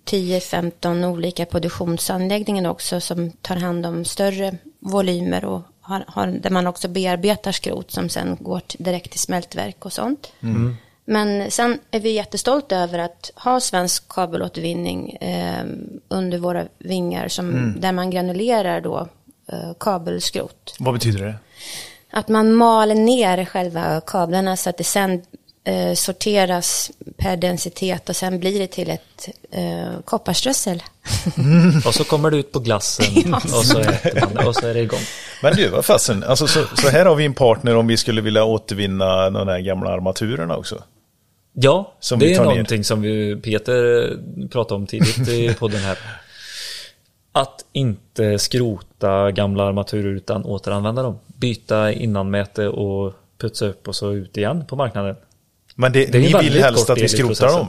10-15 0.05 1.05
olika 1.05 1.45
produktionsanläggningar 1.45 2.69
också 2.69 2.99
som 3.01 3.31
tar 3.31 3.55
hand 3.55 3.85
om 3.85 4.05
större 4.05 4.57
volymer 4.85 5.45
och 5.45 5.61
har, 5.81 6.03
har, 6.07 6.27
där 6.27 6.49
man 6.49 6.67
också 6.67 6.87
bearbetar 6.87 7.51
skrot 7.51 7.91
som 7.91 8.09
sen 8.09 8.37
går 8.39 8.61
direkt 8.77 9.11
till 9.11 9.19
smältverk 9.19 9.85
och 9.85 9.93
sånt. 9.93 10.31
Mm. 10.41 10.75
Men 11.05 11.51
sen 11.51 11.79
är 11.91 11.99
vi 11.99 12.11
jättestolta 12.11 12.77
över 12.77 12.99
att 12.99 13.31
ha 13.35 13.59
svensk 13.59 14.07
kabelåtervinning 14.09 15.09
eh, 15.09 15.65
under 16.07 16.37
våra 16.37 16.65
vingar 16.77 17.27
som, 17.27 17.49
Mm. 17.49 17.81
där 17.81 17.91
man 17.91 18.09
granulerar 18.09 18.81
då 18.81 19.07
eh, 19.51 19.73
kabelskrot. 19.79 20.75
Vad 20.79 20.93
betyder 20.93 21.25
det? 21.25 21.35
Att 22.11 22.27
man 22.27 22.53
maler 22.53 22.95
ner 22.95 23.45
själva 23.45 24.01
kablarna 24.01 24.57
så 24.57 24.69
att 24.69 24.77
det 24.77 24.83
sen 24.83 25.21
eh, 25.65 25.93
sorteras 25.93 26.91
per 27.17 27.37
densitet 27.37 28.09
och 28.09 28.15
sen 28.15 28.39
blir 28.39 28.59
det 28.59 28.67
till 28.67 28.89
ett 28.89 29.29
eh, 29.51 29.99
kopparströssel. 30.05 30.83
Och 31.85 31.93
så 31.95 32.03
kommer 32.03 32.31
det 32.31 32.37
ut 32.37 32.51
på 32.51 32.59
glassen 32.59 33.33
och 33.33 33.65
så 33.65 33.79
äter 33.79 34.21
man 34.21 34.33
det 34.33 34.45
och 34.45 34.55
så 34.55 34.67
är 34.67 34.73
det 34.73 34.79
igång. 34.81 34.99
Men 35.41 35.55
du, 35.55 35.67
vad 35.67 35.85
fasen, 35.85 36.23
alltså, 36.23 36.47
så, 36.47 36.63
så 36.75 36.89
här 36.89 37.05
har 37.05 37.15
vi 37.15 37.25
en 37.25 37.33
partner 37.33 37.75
om 37.75 37.87
vi 37.87 37.97
skulle 37.97 38.21
vilja 38.21 38.43
återvinna 38.43 39.29
de 39.29 39.47
här 39.47 39.59
gamla 39.59 39.89
armaturerna 39.89 40.57
också. 40.57 40.83
Ja, 41.53 41.93
Som 41.99 42.19
det 42.19 42.25
vi 42.25 42.33
är 42.33 42.37
tar 42.37 42.43
ner. 42.43 42.51
någonting 42.51 42.83
som 42.83 43.01
vi, 43.01 43.35
Peter 43.35 44.09
pratade 44.47 44.75
om 44.75 44.87
tidigt 44.87 45.27
i 45.27 45.53
podden 45.59 45.79
här. 45.79 45.97
Att 47.31 47.65
inte 47.73 48.39
skrota 48.39 49.31
gamla 49.31 49.63
armaturer 49.63 50.15
utan 50.15 50.45
återanvända 50.45 51.03
dem. 51.03 51.19
Byta 51.27 51.91
innanmäte 51.91 52.67
och 52.67 53.13
putsa 53.37 53.65
upp 53.65 53.87
och 53.87 53.95
så 53.95 54.11
ut 54.11 54.37
igen 54.37 54.65
på 54.67 54.75
marknaden. 54.75 55.15
Men 55.75 55.91
det, 55.91 56.05
Det 56.05 56.19
ni 56.19 56.33
vill 56.33 56.63
helst 56.63 56.89
att 56.89 56.97
vi 57.01 57.07
skrotar 57.07 57.47
dem? 57.47 57.67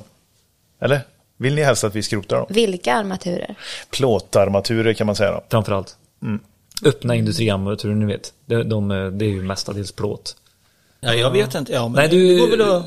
Eller? 0.80 1.00
Vill 1.38 1.54
ni 1.54 1.62
helst 1.62 1.84
att 1.84 1.94
vi 1.94 2.02
skrotar 2.02 2.36
dem? 2.36 2.46
Vilka 2.50 2.94
armaturer? 2.94 3.54
Plåtarmaturer 3.90 4.92
kan 4.92 5.06
man 5.06 5.16
säga 5.16 5.30
då. 5.30 5.44
Framförallt. 5.50 5.96
Mm. 6.22 6.40
Öppna 6.84 7.14
industriarmaturer, 7.14 7.94
ni 7.94 8.06
vet. 8.06 8.32
De, 8.46 8.62
de, 8.68 8.88
det 9.18 9.24
är 9.24 9.28
ju 9.28 9.42
mestadels 9.42 9.92
plåt. 9.92 10.36
Ja, 11.00 11.14
jag 11.14 11.30
vet 11.30 11.54
inte. 11.54 11.72
Ja, 11.72 11.88
men 11.88 11.92
Nej, 11.96 12.08
du- 12.08 12.38
går 12.38 12.48
väl 12.48 12.60
att, 12.60 12.84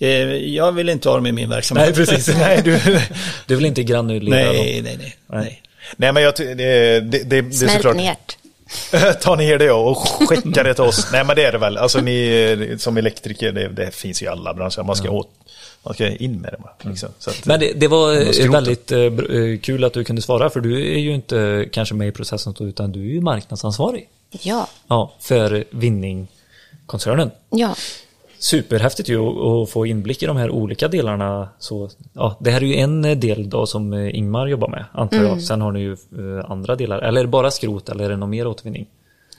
eh, 0.00 0.08
jag 0.36 0.72
vill 0.72 0.88
inte 0.88 1.08
ha 1.08 1.16
dem 1.16 1.26
i 1.26 1.32
min 1.32 1.50
verksamhet. 1.50 1.96
Nej, 1.96 2.06
precis. 2.06 2.36
Nej, 2.38 2.62
du, 2.64 2.80
Du 3.46 3.56
vill 3.56 3.66
inte 3.66 3.82
granulera 3.82 4.44
dem? 4.46 4.54
nej, 4.56 4.82
nej, 4.82 4.96
nej, 4.98 5.16
nej. 5.26 5.62
nej 5.96 6.12
men 6.12 6.22
jag, 6.22 6.34
det, 6.36 6.54
det, 6.54 7.00
det, 7.00 7.22
det 7.24 7.38
är 7.38 7.50
Smält 7.50 7.72
såklart... 7.72 7.96
nert. 7.96 8.36
Ta 9.20 9.36
ner 9.36 9.58
det 9.58 9.70
och 9.70 9.98
skicka 9.98 10.62
det 10.62 10.74
till 10.74 10.84
oss. 10.84 11.08
Nej 11.12 11.24
men 11.24 11.36
det 11.36 11.44
är 11.44 11.52
det 11.52 11.58
väl. 11.58 11.76
Alltså 11.78 12.00
ni 12.00 12.76
som 12.78 12.96
elektriker, 12.96 13.52
det, 13.52 13.68
det 13.68 13.94
finns 13.94 14.22
ju 14.22 14.26
i 14.26 14.28
alla 14.28 14.54
branscher. 14.54 14.82
Man 14.82 14.96
ska, 14.96 15.10
åt, 15.10 15.28
man 15.82 15.94
ska 15.94 16.08
in 16.08 16.40
med 16.40 16.52
det 16.52 16.58
bara. 16.58 16.90
Liksom. 16.90 17.08
Så 17.18 17.30
att, 17.30 17.46
Men 17.46 17.60
det, 17.60 17.72
det 17.72 17.88
var 17.88 18.12
eh, 18.40 18.50
väldigt 18.50 18.92
eh, 18.92 18.98
eh, 19.00 19.58
kul 19.62 19.84
att 19.84 19.92
du 19.92 20.04
kunde 20.04 20.22
svara 20.22 20.50
för 20.50 20.60
du 20.60 20.94
är 20.94 20.98
ju 20.98 21.14
inte 21.14 21.68
kanske 21.72 21.94
med 21.94 22.08
i 22.08 22.12
processen 22.12 22.54
utan 22.60 22.92
du 22.92 23.00
är 23.00 23.12
ju 23.12 23.20
marknadsansvarig. 23.20 24.08
Ja, 24.30 24.68
Ja, 24.88 25.12
för 25.20 25.64
Vinning-koncernen. 25.70 27.30
ja. 27.50 27.74
Superhäftigt 28.42 29.08
ju 29.08 29.18
att- 29.62 29.70
få 29.70 29.86
inblick 29.86 30.22
i 30.22 30.26
de 30.26 30.36
här 30.36 30.50
olika 30.50 30.88
delarna. 30.88 31.48
Så, 31.58 31.90
ja, 32.12 32.36
det 32.40 32.50
här 32.50 32.60
är 32.62 32.66
ju 32.66 32.74
en 32.76 33.20
del 33.20 33.50
då 33.50 33.66
som 33.66 33.92
eh, 33.92 34.16
Ingmar 34.18 34.46
jobbar 34.46 34.68
med, 34.68 34.84
antar 34.92 35.16
Mm. 35.16 35.28
jag. 35.28 35.42
Sen 35.42 35.60
har 35.60 35.72
ni 35.72 35.80
ju 35.80 35.92
eh, 35.92 36.50
andra 36.50 36.76
delar. 36.76 36.98
Eller 36.98 37.20
är 37.20 37.24
det 37.24 37.30
bara 37.30 37.50
skrot 37.50 37.88
eller 37.88 38.04
är 38.04 38.08
det 38.08 38.16
någon 38.16 38.30
mer 38.30 38.46
återvinning? 38.46 38.86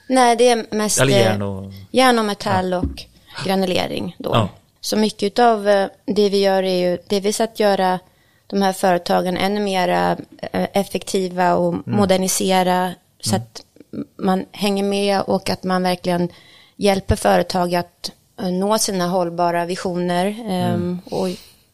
Nej, 0.08 0.36
det 0.36 0.48
är 0.48 0.66
mest 0.70 1.00
Eller 1.00 1.12
eh, 1.12 1.18
järn 1.20 1.42
och... 1.42 1.72
järn 1.90 2.18
och 2.18 2.24
metall 2.24 2.74
och 2.74 3.02
granulering 3.44 4.16
då. 4.18 4.30
Ja. 4.32 4.48
Så 4.80 4.96
mycket 4.96 5.38
av 5.38 5.68
eh, 5.68 5.86
det 6.04 6.28
vi 6.28 6.42
gör 6.42 6.62
är 6.62 6.90
ju 6.90 6.98
delvis 7.08 7.40
att 7.40 7.60
göra 7.60 7.98
de 8.46 8.62
här 8.62 8.72
företagen 8.72 9.36
ännu 9.36 9.60
mer 9.60 9.88
eh, 10.52 10.66
effektiva 10.72 11.54
och 11.54 11.74
modernisera 11.88 12.94
så 13.20 13.36
att 13.36 13.62
man 14.16 14.44
hänger 14.52 14.82
med 14.84 15.20
och 15.20 15.50
att 15.50 15.64
man 15.64 15.82
verkligen 15.82 16.28
hjälper 16.76 17.16
företag 17.16 17.74
att 17.74 18.08
eh, 18.08 18.14
nå 18.36 18.78
sina 18.78 19.06
hållbara 19.06 19.64
visioner. 19.64 20.36
Ehm, 20.48 21.00
Och 21.10 21.28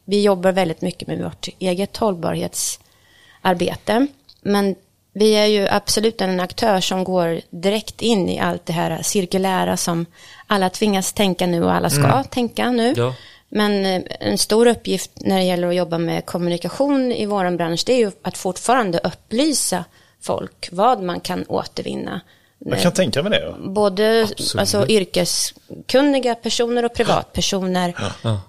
vi 0.05 0.23
jobbar 0.23 0.51
väldigt 0.51 0.81
mycket 0.81 1.07
med 1.07 1.23
vårt 1.23 1.47
eget 1.59 1.97
hållbarhetsarbete. 1.97 4.07
Men 4.41 4.75
vi 5.13 5.31
är 5.31 5.45
ju 5.45 5.67
absolut 5.67 6.21
en 6.21 6.39
aktör 6.39 6.79
som 6.79 7.03
går 7.03 7.41
direkt 7.49 8.01
in 8.01 8.29
i 8.29 8.39
allt 8.39 8.65
det 8.65 8.73
här 8.73 9.01
cirkulära 9.01 9.77
som 9.77 10.05
alla 10.47 10.69
tvingas 10.69 11.13
tänka 11.13 11.47
nu 11.47 11.63
och 11.63 11.73
alla 11.73 11.89
ska 11.89 12.23
tänka 12.23 12.71
nu. 12.71 12.93
Ja. 12.97 13.13
Men 13.49 13.85
eh, 13.85 14.01
en 14.19 14.37
stor 14.37 14.67
uppgift 14.67 15.11
när 15.15 15.37
det 15.37 15.43
gäller 15.43 15.67
att 15.67 15.75
jobba 15.75 15.97
med 15.97 16.25
kommunikation 16.25 17.11
i 17.11 17.25
vår 17.25 17.57
bransch 17.57 17.83
det 17.85 17.93
är 17.93 17.97
ju 17.97 18.11
att 18.21 18.37
fortfarande 18.37 18.99
upplysa 18.99 19.85
folk 20.21 20.69
vad 20.71 21.01
man 21.01 21.19
kan 21.19 21.45
återvinna. 21.47 22.21
Jag 22.65 22.81
kan 22.81 22.91
tänka 22.91 23.23
mig 23.23 23.31
det. 23.31 23.45
Ja. 23.45 23.69
Både 23.69 24.21
Absolut. 24.31 24.59
alltså, 24.59 24.87
yrkeskunniga 24.87 26.35
personer 26.35 26.85
och 26.85 26.93
privatpersoner 26.93 27.95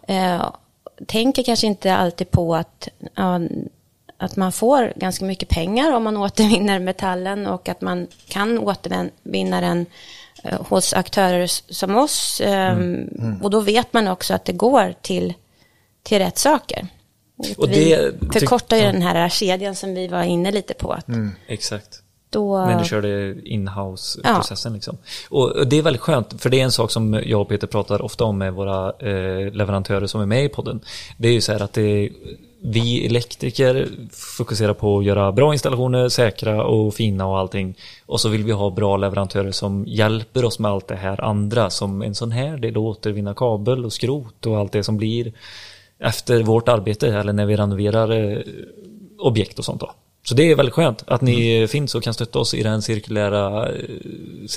eh, 0.08 0.50
tänker 1.06 1.42
kanske 1.42 1.66
inte 1.66 1.94
alltid 1.94 2.30
på 2.30 2.54
att, 2.54 2.88
ja, 3.14 3.40
att 4.16 4.36
man 4.36 4.52
får 4.52 4.92
ganska 4.96 5.24
mycket 5.24 5.48
pengar 5.48 5.92
om 5.92 6.02
man 6.02 6.16
återvinner 6.26 6.78
metallen 6.78 7.46
och 7.46 7.68
att 7.68 7.80
man 7.80 8.06
kan 8.28 8.58
återvinna 8.58 9.60
den 9.60 9.86
eh, 10.44 10.62
hos 10.62 10.94
aktörer 10.94 11.46
som 11.72 11.96
oss. 11.96 12.40
Eh, 12.40 12.78
Och 13.42 13.50
då 13.50 13.60
vet 13.60 13.92
man 13.92 14.08
också 14.08 14.34
att 14.34 14.44
det 14.44 14.52
går 14.52 14.94
till, 15.02 15.34
till 16.02 16.18
rätt 16.18 16.38
saker. 16.38 16.86
Och 17.56 17.70
vi 17.70 18.10
det 18.20 18.32
förkortar 18.32 18.76
ju 18.76 18.82
ja. 18.82 18.92
den 18.92 19.02
här 19.02 19.28
kedjan 19.28 19.74
som 19.74 19.94
vi 19.94 20.08
var 20.08 20.22
inne 20.22 20.50
lite 20.50 20.74
på. 20.74 20.92
Att 20.92 21.08
Exakt. 21.46 22.01
Då, 22.32 22.56
När 22.56 22.78
ni 22.78 22.84
körde 22.84 23.34
in-house-processen. 23.44 24.72
Liksom. 24.72 24.96
Och 25.30 25.66
det 25.66 25.78
är 25.78 25.82
väldigt 25.82 26.02
skönt, 26.02 26.42
för 26.42 26.50
det 26.50 26.60
är 26.60 26.64
en 26.64 26.72
sak 26.72 26.90
som 26.90 27.20
jag 27.24 27.40
och 27.40 27.48
Peter 27.48 27.66
pratar 27.66 28.02
ofta 28.02 28.24
om 28.24 28.38
med 28.38 28.52
våra 28.52 28.92
eh, 28.98 29.52
leverantörer 29.52 30.06
som 30.06 30.20
är 30.20 30.26
med 30.26 30.44
i 30.44 30.48
podden. 30.48 30.80
Det 31.16 31.28
är 31.28 31.32
ju 31.32 31.40
så 31.40 31.52
här 31.52 31.62
att 31.62 31.72
det, 31.72 32.10
vi 32.64 33.06
elektriker 33.06 33.88
fokuserar 34.12 34.74
på 34.74 34.98
att 34.98 35.04
göra 35.04 35.32
bra 35.32 35.52
installationer, 35.52 36.08
säkra 36.08 36.64
och 36.64 36.94
fina 36.94 37.26
och 37.26 37.38
allting. 37.38 37.74
Och 38.06 38.20
så 38.20 38.28
vill 38.28 38.44
vi 38.44 38.52
ha 38.52 38.70
bra 38.70 38.96
leverantörer 38.96 39.50
som 39.50 39.84
hjälper 39.86 40.44
oss 40.44 40.58
med 40.58 40.70
allt 40.70 40.88
det 40.88 40.96
här 40.96 41.24
andra, 41.24 41.70
som 41.70 42.02
en 42.02 42.14
sån 42.14 42.30
här 42.30 42.56
del, 42.56 42.76
återvinna 42.76 43.34
kabel 43.34 43.84
och 43.84 43.92
skrot 43.92 44.46
och 44.46 44.58
allt 44.58 44.72
det 44.72 44.82
som 44.82 44.96
blir 44.96 45.32
efter 45.98 46.42
vårt 46.42 46.68
arbete, 46.68 47.08
eller 47.08 47.32
när 47.32 47.46
vi 47.46 47.56
renoverar 47.56 48.10
eh, 48.10 48.38
objekt 49.18 49.58
och 49.58 49.64
sånt 49.64 49.80
då. 49.80 49.92
Så 50.24 50.34
det 50.34 50.50
är 50.50 50.56
väldigt 50.56 50.74
skönt 50.74 51.02
att 51.06 51.20
ni 51.20 51.66
finns 51.70 51.94
och 51.94 52.02
kan 52.02 52.14
stötta 52.14 52.38
oss 52.38 52.54
i 52.54 52.62
den 52.62 52.82
cirkulära... 52.82 53.68
eh, 53.72 53.74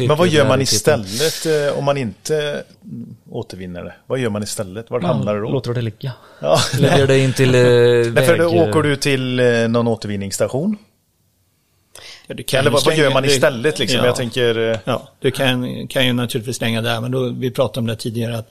Men 0.07 0.17
vad 0.17 0.27
gör 0.27 0.48
man 0.48 0.62
istället 0.62 1.45
eh, 1.45 1.77
om 1.79 1.84
man 1.86 1.98
inte 1.98 2.63
mm, 2.84 3.15
återvinner 3.29 3.84
det? 3.84 3.93
Vad 4.07 4.19
gör 4.19 4.29
man 4.29 4.43
istället? 4.43 4.89
Vart 4.89 5.03
hamnar 5.03 5.36
det 5.36 5.41
då? 5.41 5.50
Låter 5.50 5.74
det 5.74 5.81
ligga. 5.81 6.12
Ja. 6.39 6.57
Lägger 6.79 7.07
det 7.07 7.19
in 7.19 7.34
till 7.34 7.55
eh, 7.55 7.62
Därför 7.62 8.27
väg... 8.38 8.39
då 8.39 8.48
åker 8.50 8.81
du 8.81 8.95
till 8.95 9.36
någon 9.69 9.88
återvinningsstation? 9.88 10.77
Ja, 12.27 12.36
du 12.36 12.43
kan 12.43 12.60
Eller 12.60 12.69
vad, 12.72 12.74
vad 12.86 12.93
slänga- 12.93 13.03
gör 13.03 13.13
man 13.13 13.25
istället 13.25 13.79
liksom? 13.79 14.00
Ja. 14.00 14.05
Jag 14.05 14.15
tänker... 14.15 14.79
Ja, 14.86 15.10
du 15.19 15.31
kan, 15.31 15.88
kan 15.88 16.07
ju 16.07 16.13
naturligtvis 16.13 16.57
slänga 16.57 16.81
där, 16.81 17.01
men 17.01 17.12
då, 17.12 17.29
vi 17.29 17.51
pratade 17.51 17.79
om 17.79 17.88
det 17.88 17.95
tidigare, 17.95 18.38
att 18.38 18.50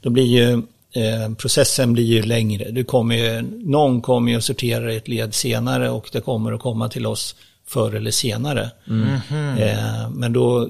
då 0.00 0.10
blir 0.10 0.24
ju 0.24 0.62
eh, 0.94 1.34
processen 1.34 1.92
blir 1.92 2.04
ju 2.04 2.22
längre. 2.22 2.70
Du 2.70 2.84
kommer 2.84 3.14
ju, 3.16 3.42
någon 3.64 4.02
kommer 4.02 4.30
ju 4.32 4.36
att 4.38 4.44
sortera 4.44 4.92
ett 4.92 5.08
led 5.08 5.34
senare 5.34 5.90
och 5.90 6.08
det 6.12 6.20
kommer 6.20 6.52
att 6.52 6.60
komma 6.60 6.88
till 6.88 7.06
oss 7.06 7.36
förr 7.66 7.94
eller 7.94 8.10
senare. 8.10 8.70
Eh, 9.58 10.10
men 10.10 10.32
då, 10.32 10.68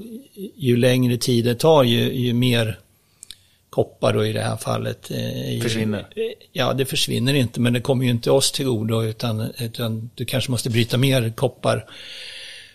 ju 0.57 0.77
längre 0.77 1.17
tid 1.17 1.45
det 1.45 1.55
tar, 1.55 1.85
ju, 1.85 2.13
ju 2.15 2.33
mer 2.33 2.79
koppar 3.71 4.13
då 4.13 4.27
i 4.27 4.33
det 4.33 4.41
här 4.43 4.57
fallet. 4.57 5.11
Eh, 5.11 5.55
ju- 5.55 5.61
Försvinner. 5.61 5.99
eh, 5.99 6.05
Ja, 6.53 6.73
det 6.73 6.85
försvinner 6.85 7.35
inte, 7.35 7.61
men 7.61 7.73
det 7.73 7.81
kommer 7.81 8.05
ju 8.05 8.11
inte 8.11 8.31
oss 8.31 8.53
till 8.53 8.67
godo, 8.67 9.03
utan, 9.03 9.41
utan 9.59 10.11
du 10.15 10.25
kanske 10.25 10.51
måste 10.51 10.71
bryta 10.71 10.97
mer 10.99 11.33
koppar 11.37 11.85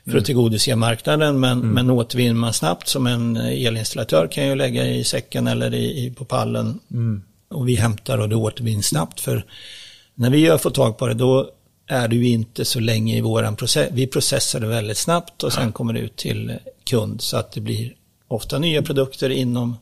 för 0.06 0.18
att 0.18 0.25
tillgodose 0.25 0.75
marknaden. 0.75 1.39
Men, 1.39 1.60
men 1.60 1.89
återvinner 1.89 2.34
man 2.34 2.53
snabbt 2.53 2.88
som 2.88 3.08
en 3.08 3.36
elinstallatör 3.38 4.27
kan 4.32 4.48
ju 4.48 4.56
lägga 4.56 4.88
i 4.88 5.03
säcken 5.03 5.48
eller 5.48 5.74
i, 5.74 6.06
i, 6.06 6.12
på 6.12 6.25
pallen. 6.25 6.79
Och 7.50 7.68
vi 7.68 7.75
hämtar 7.75 8.18
och 8.18 8.29
det 8.29 8.36
återvinns 8.36 8.88
snabbt. 8.88 9.20
För 9.20 9.46
när 10.15 10.29
vi 10.29 10.58
fått 10.58 10.75
tag 10.75 10.98
på 10.98 11.08
det 11.08 11.13
då 11.13 11.50
är 11.88 12.08
det 12.08 12.15
ju 12.15 12.27
inte 12.27 12.65
så 12.65 12.79
länge 12.79 13.18
i 13.18 13.22
våran 13.22 13.56
process. 13.56 13.89
Vi 13.91 14.08
processar 14.08 14.60
det 14.60 14.68
väldigt 14.68 14.98
snabbt 14.98 15.44
och 15.44 15.53
sen 15.53 15.72
kommer 15.72 15.94
det 15.94 16.00
ut 16.00 16.15
till 16.15 16.58
kund. 16.84 17.22
Så 17.22 17.38
att 17.38 17.51
det 17.51 17.62
blir 17.62 17.94
ofta 18.27 18.60
nya 18.60 18.82
produkter 18.82 19.29
inom 19.29 19.77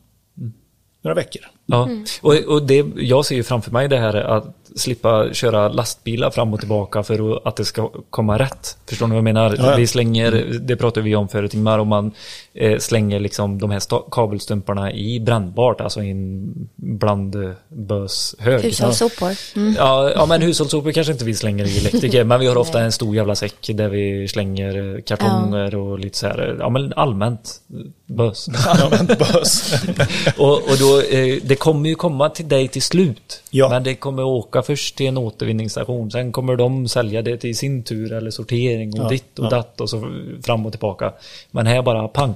några 1.02 1.16
veckor. 1.16 1.42
Ja, 1.66 1.90
och, 2.22 2.34
och 2.34 2.64
det, 2.64 2.86
jag 2.96 3.26
ser 3.26 3.36
ju 3.36 3.44
framför 3.44 3.72
mig 3.72 3.88
det 3.88 3.98
här 3.98 4.14
att 4.16 4.57
slippa 4.76 5.34
köra 5.34 5.70
lastbilar 5.70 6.30
fram 6.32 6.54
och 6.54 6.60
tillbaka 6.60 7.04
för 7.04 7.48
att- 7.48 7.56
det 7.56 7.66
ska 7.66 7.92
komma 8.10 8.40
rätt. 8.40 8.78
Förstår 8.90 9.08
ni 9.08 9.10
vad 9.12 9.18
jag 9.18 9.24
menar? 9.24 9.56
Ja, 9.58 9.72
ja. 9.72 9.76
Vi 9.76 9.88
slänger, 9.88 10.32
det 10.62 10.76
pratade 10.76 11.04
vi 11.04 11.16
om 11.16 11.28
förut 11.28 11.54
Ingmar, 11.54 11.80
om 11.80 11.88
man 11.88 12.12
eh, 12.54 12.78
slänger 12.80 13.20
liksom 13.20 13.60
de 13.60 13.72
här 13.72 13.82
kabelstumparna 14.12 14.92
i 14.92 15.20
brännbart, 15.20 15.82
alltså 15.82 16.04
i 16.04 16.12
en 16.12 16.54
blandböshög. 16.76 18.62
Hushållssopor. 18.64 19.32
Mm. 19.56 19.76
Ja, 19.78 20.12
ja, 20.16 20.26
men 20.26 20.42
hushållssopor 20.42 20.92
kanske 20.92 21.14
inte 21.14 21.26
vi 21.26 21.36
slänger 21.36 21.66
i 21.66 21.78
elektriker, 21.78 22.24
men 22.24 22.40
vi 22.40 22.48
har 22.48 22.56
ofta 22.66 22.82
en 22.82 22.92
stor 22.92 23.16
jävla 23.16 23.36
säck 23.36 23.70
där 23.74 23.90
vi 23.90 24.28
slänger 24.28 24.96
eh, 24.96 25.02
kartonger 25.02 25.76
och 25.76 26.00
lite 26.00 26.18
så 26.18 26.28
här, 26.28 26.58
ja 26.60 26.70
men 26.70 26.94
allmänt 26.94 27.62
eh, 27.74 27.76
bös. 28.16 28.48
Använt 28.68 29.20
bös. 29.20 29.74
och, 30.38 30.54
och 30.54 30.78
då, 30.80 31.02
eh, 31.02 31.38
det 31.44 31.56
kommer 31.56 31.90
ju 31.90 31.96
komma 31.96 32.30
till 32.30 32.48
dig 32.48 32.68
till 32.68 32.82
slut. 32.82 33.44
Ja. 33.52 33.70
Men 33.70 33.84
det 33.84 33.96
kommer 33.96 34.24
åka 34.24 34.62
först 34.62 34.96
till 34.96 35.08
en 35.08 35.18
återvinningsstation. 35.18 36.12
Sen 36.12 36.32
kommer 36.32 36.56
de 36.56 36.88
sälja 36.88 37.22
det 37.22 37.38
till 37.38 37.58
sin 37.58 37.84
tur 37.84 38.14
eller 38.14 38.32
sortering 38.32 39.00
och 39.00 39.06
Ja, 39.06 39.10
ditt 39.10 39.40
och 39.40 39.46
ja. 39.46 39.50
datt 39.50 39.82
och 39.82 39.90
så 39.90 40.12
fram 40.46 40.66
och 40.66 40.72
tillbaka. 40.72 41.14
Men 41.52 41.68
här 41.68 41.82
bara 41.82 42.08
pang. 42.08 42.34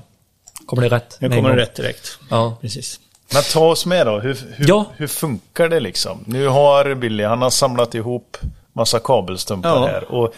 Kommer 0.65 0.83
det 0.89 0.95
rätt? 0.95 1.17
Nu 1.21 1.29
kommer 1.29 1.49
det 1.55 1.61
rätt 1.61 1.75
direkt. 1.75 2.17
Ja. 2.29 2.57
Precis. 2.61 2.99
Men 3.33 3.43
ta 3.43 3.59
oss 3.71 3.85
med 3.85 4.07
då. 4.07 4.19
Hur, 4.19 4.37
hur, 4.55 4.67
Ja. 4.67 4.85
hur 4.97 5.07
funkar 5.07 5.69
det 5.69 5.79
liksom? 5.79 6.23
Nu 6.27 6.47
har 6.47 6.93
Billy, 6.95 7.23
han 7.23 7.41
har 7.41 7.49
samlat 7.49 7.95
ihop 7.95 8.37
massa 8.73 8.99
kabelstumpar 8.99 9.87
här. 9.87 10.11
Och 10.11 10.33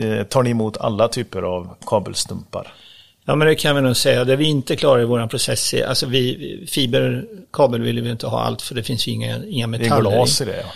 eh, 0.00 0.22
tar 0.26 0.42
ni 0.42 0.50
emot 0.50 0.76
alla 0.76 1.08
typer 1.08 1.42
av 1.42 1.68
kabelstumpar? 1.86 2.72
Ja, 3.24 3.34
men 3.34 3.48
det 3.48 3.54
kan 3.54 3.76
vi 3.76 3.82
nog 3.82 3.96
säga. 3.96 4.24
Det 4.24 4.36
vi 4.36 4.44
inte 4.44 4.76
klarar 4.76 5.02
i 5.02 5.04
vår 5.04 5.26
process 5.26 5.74
är, 5.74 5.86
alltså 5.86 6.06
vi, 6.06 6.66
fiberkabel 6.70 7.82
vill 7.82 8.02
vi 8.02 8.10
inte 8.10 8.26
ha 8.26 8.40
allt 8.40 8.62
för 8.62 8.74
det 8.74 8.82
finns 8.82 9.06
ju 9.06 9.12
inga, 9.12 9.44
inga 9.44 9.66
Det 9.66 9.76
är 9.76 9.80
metaller 9.80 10.10
glas 10.10 10.40
i. 10.40 10.44
det 10.44 10.56
ja. 10.56 10.72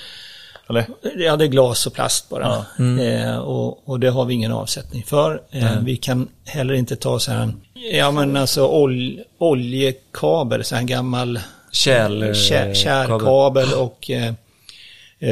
Eller? 0.69 0.87
Ja, 1.17 1.37
det 1.37 1.45
är 1.45 1.49
glas 1.49 1.87
och 1.87 1.93
plast 1.93 2.29
bara. 2.29 2.65
Eh, 3.01 3.37
och, 3.37 3.89
och 3.89 4.01
det 4.01 4.11
har 4.11 4.25
vi 4.25 4.35
ingen 4.35 4.53
avsättning 4.53 5.05
för. 5.05 5.43
Eh, 5.51 5.81
vi 5.83 5.97
kan 5.97 6.29
heller 6.45 6.75
inte 6.75 6.97
ta 6.97 7.19
så 7.19 7.33
här, 7.33 7.53
ja 7.93 8.11
men 8.11 8.37
alltså 8.37 8.67
ol, 8.67 9.21
oljekabel, 9.39 10.65
så 10.65 10.75
här 10.75 10.83
en 10.83 10.87
gammal 10.87 11.41
Kärl, 11.73 12.35
kär, 12.35 12.75
kärkabel 12.75 13.73
och 13.73 14.11
eh, 14.11 14.33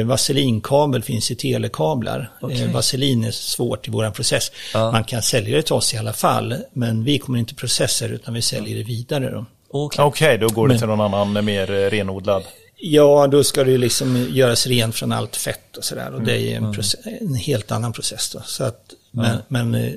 vaselinkabel 0.05 1.03
finns 1.03 1.31
i 1.31 1.35
telekablar. 1.35 2.31
Eh, 2.51 2.71
vaselin 2.71 3.23
är 3.23 3.31
svårt 3.31 3.87
i 3.87 3.91
vår 3.91 4.11
process. 4.11 4.51
Ja. 4.73 4.91
Man 4.91 5.03
kan 5.03 5.21
sälja 5.21 5.57
det 5.57 5.63
till 5.63 5.73
oss 5.73 5.93
i 5.93 5.97
alla 5.97 6.13
fall, 6.13 6.55
men 6.73 7.03
vi 7.03 7.19
kommer 7.19 7.39
inte 7.39 7.55
processa 7.55 8.05
utan 8.05 8.33
vi 8.33 8.41
säljer 8.41 8.77
det 8.77 8.83
vidare. 8.83 9.31
Då. 9.31 9.45
Okej. 9.69 10.05
Okej, 10.05 10.37
då 10.37 10.47
går 10.47 10.67
det 10.67 10.77
till 10.77 10.87
någon 10.87 11.13
annan 11.13 11.45
mer 11.45 11.71
eh, 11.71 11.89
renodlad. 11.89 12.43
Ja, 12.77 13.27
då 13.27 13.43
ska 13.43 13.63
det 13.63 13.71
ju 13.71 13.77
liksom 13.77 14.27
göras 14.31 14.67
rent 14.67 14.95
från 14.95 15.11
allt 15.11 15.35
fett 15.35 15.77
och 15.77 15.83
sådär. 15.83 16.13
Och 16.13 16.21
det 16.21 16.39
är 16.39 16.57
en, 16.57 16.73
process, 16.73 17.05
en 17.21 17.35
helt 17.35 17.71
annan 17.71 17.93
process 17.93 18.29
då. 18.29 18.41
Så 18.45 18.63
att, 18.63 18.93
men, 19.11 19.37
men 19.47 19.75
eh, 19.75 19.91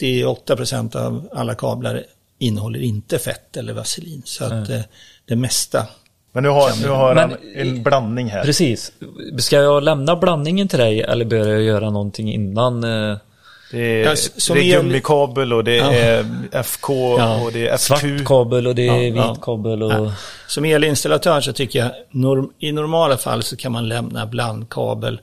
98% 0.00 0.96
av 0.96 1.28
alla 1.32 1.54
kablar 1.54 2.04
innehåller 2.38 2.82
inte 2.82 3.18
fett 3.18 3.56
eller 3.56 3.72
vaselin. 3.72 4.22
Så 4.24 4.44
att 4.44 4.70
eh, 4.70 4.80
det 5.24 5.36
mesta. 5.36 5.86
Men 6.36 6.42
nu 6.42 6.48
har, 6.48 6.82
nu 6.82 6.88
har 6.88 7.14
han 7.16 7.36
en 7.54 7.82
blandning 7.82 8.30
här. 8.30 8.44
Precis. 8.44 8.92
Ska 9.38 9.56
jag 9.56 9.82
lämna 9.82 10.16
blandningen 10.16 10.68
till 10.68 10.78
dig 10.78 11.02
eller 11.02 11.24
bör 11.24 11.46
jag 11.48 11.62
göra 11.62 11.90
någonting 11.90 12.32
innan? 12.32 12.84
eh, 12.84 13.16
Det 13.70 13.78
är, 14.02 14.04
Ja, 14.04 14.14
det 14.54 14.60
är 14.60 14.62
el- 14.64 14.82
gummikabel 14.82 15.52
och 15.52 15.64
det 15.64 15.76
Ja. 15.76 15.92
är 15.92 16.26
FK 16.52 16.92
och 17.44 17.52
det 17.52 17.68
är 17.68 17.76
Svart 17.76 18.00
FQ. 18.00 18.24
kabel 18.26 18.66
och 18.66 18.74
det 18.74 18.82
är 18.88 18.92
Ja, 18.92 18.98
vit 18.98 19.16
ja. 19.16 19.34
kabel 19.42 19.82
och... 19.82 20.10
Som 20.48 20.64
elinstallatör 20.64 21.40
så 21.40 21.52
tycker 21.52 21.78
jag 21.78 21.90
norm, 22.10 22.50
i 22.58 22.72
normala 22.72 23.16
fall 23.16 23.42
så 23.42 23.56
kan 23.56 23.72
man 23.72 23.88
lämna 23.88 24.26
blandkabel. 24.26 25.20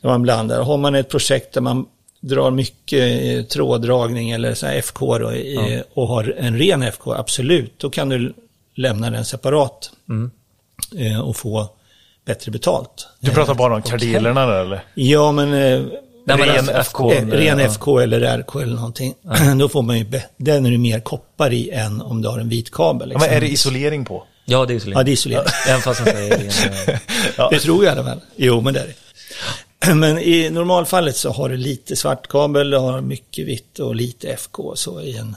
När 0.00 0.10
man 0.10 0.22
blandar. 0.22 0.62
Har 0.62 0.76
man 0.76 0.94
ett 0.94 1.08
projekt 1.08 1.52
där 1.54 1.60
man 1.60 1.86
drar 2.20 2.50
mycket 2.50 3.22
eh, 3.24 3.44
tråddragning 3.44 4.30
eller 4.30 4.54
så 4.54 4.66
här 4.66 4.74
FK 4.78 5.18
då, 5.18 5.32
i, 5.32 5.82
och 5.94 6.08
har 6.08 6.34
en 6.38 6.58
ren 6.58 6.82
FK, 6.82 7.12
absolut, 7.14 7.78
då 7.78 7.90
kan 7.90 8.08
du 8.08 8.32
lämna 8.74 9.10
den 9.10 9.24
separat 9.24 9.90
Mm. 10.08 10.30
eh, 10.98 11.20
och 11.20 11.36
få 11.36 11.68
bättre 12.26 12.50
betalt. 12.50 13.08
Du 13.20 13.30
pratar 13.30 13.54
bara 13.54 13.74
om 13.74 13.82
kardelerna 13.82 14.46
där 14.46 14.60
eller? 14.60 14.84
Ja, 14.94 15.32
men 15.32 15.52
eh, 15.52 15.86
Nej, 16.26 16.36
Ren 16.36 16.58
alltså, 16.58 16.72
FK. 16.72 17.12
Eh, 17.12 17.26
ren 17.26 17.58
ja. 17.58 17.64
FK 17.64 17.98
eller 17.98 18.38
RK 18.38 18.54
eller 18.62 18.74
någonting. 18.74 19.14
Då 19.58 19.68
får 19.68 19.82
man 19.82 19.98
ju, 19.98 20.06
den 20.36 20.66
är 20.66 20.70
det 20.70 20.78
mer 20.78 21.00
koppar 21.00 21.52
i 21.52 21.70
än 21.70 22.00
om 22.02 22.22
du 22.22 22.28
har 22.28 22.38
en 22.38 22.48
vit 22.48 22.70
kabel. 22.70 23.10
Ja, 23.12 23.18
men 23.18 23.30
är 23.30 23.40
det 23.40 23.48
isolering 23.48 24.04
på? 24.04 24.24
Ja, 24.44 24.66
det 24.66 24.72
är 24.72 24.76
isolering. 24.76 24.98
Ja, 24.98 25.02
det 25.04 25.10
är 25.10 25.12
isolering. 25.12 25.44
Även 25.68 25.80
fast 25.80 26.04
säger 26.04 27.00
Ja. 27.36 27.48
Det 27.50 27.58
tror 27.58 27.84
jag 27.84 28.04
fall. 28.04 28.20
Jo, 28.36 28.60
men 28.60 28.74
det 28.74 28.80
är 28.80 28.86
det. 28.86 28.94
Men 29.94 30.18
i 30.18 30.50
normalfallet 30.50 31.16
så 31.16 31.30
har 31.30 31.48
du 31.48 31.56
lite 31.56 31.96
svart 31.96 32.28
kabel, 32.28 32.70
du 32.70 32.78
har 32.78 33.00
mycket 33.00 33.46
vitt 33.46 33.78
och 33.78 33.94
lite 33.94 34.28
FK 34.28 34.72
så 34.76 35.00
i 35.00 35.16
en 35.16 35.36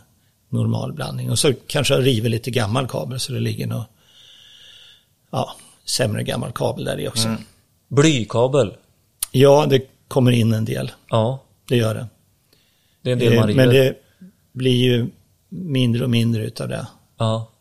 normal 0.49 0.93
blandning. 0.93 1.31
Och 1.31 1.39
så 1.39 1.53
kanske 1.67 1.93
jag 1.93 2.05
river 2.05 2.29
lite 2.29 2.51
gammal 2.51 2.87
kabel 2.87 3.19
så 3.19 3.33
det 3.33 3.39
ligger 3.39 3.67
något 3.67 3.87
ja, 5.31 5.55
sämre 5.85 6.23
gammal 6.23 6.51
kabel 6.51 6.85
där 6.85 6.99
i 6.99 7.07
också. 7.07 7.35
Blykabel. 7.87 8.73
Ja, 9.31 9.65
det 9.69 9.81
kommer 10.07 10.31
in 10.31 10.53
en 10.53 10.65
del. 10.65 10.91
Ja, 11.09 11.43
Det 11.67 11.77
gör 11.77 11.95
det. 11.95 12.07
det 13.01 13.09
är 13.09 13.13
en 13.13 13.19
del 13.19 13.35
man 13.35 13.43
Eh, 13.43 13.47
river. 13.47 13.65
Men 13.65 13.75
det 13.75 13.95
blir 14.51 14.75
ju 14.75 15.07
mindre 15.49 16.03
och 16.03 16.09
mindre 16.09 16.45
utav 16.45 16.67
det. 16.67 16.87
Ja. 17.17 17.51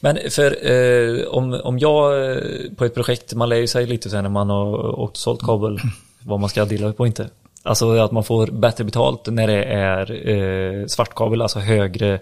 Men 0.00 0.18
för 0.30 0.70
eh, 0.70 1.26
om, 1.26 1.60
om 1.64 1.78
jag 1.78 2.30
eh, 2.30 2.38
på 2.76 2.84
ett 2.84 2.94
projekt, 2.94 3.34
man 3.34 3.48
lär 3.48 3.56
ju 3.56 3.66
sig 3.66 3.86
lite 3.86 4.10
sen 4.10 4.22
när 4.22 4.30
man 4.30 4.50
har 4.50 5.00
åkt 5.00 5.12
och 5.12 5.16
sålt 5.16 5.42
kabel, 5.42 5.78
vad 6.22 6.40
man 6.40 6.48
ska 6.50 6.64
dela 6.64 6.92
på 6.92 7.00
och 7.00 7.06
inte. 7.06 7.30
Alltså 7.62 7.90
att 7.96 8.12
man 8.12 8.24
får 8.24 8.46
bättre 8.46 8.84
betalt 8.84 9.26
när 9.26 9.46
det 9.46 9.64
är 9.64 10.28
eh, 10.30 10.86
svartkabel, 10.86 11.42
alltså 11.42 11.58
högre 11.58 12.12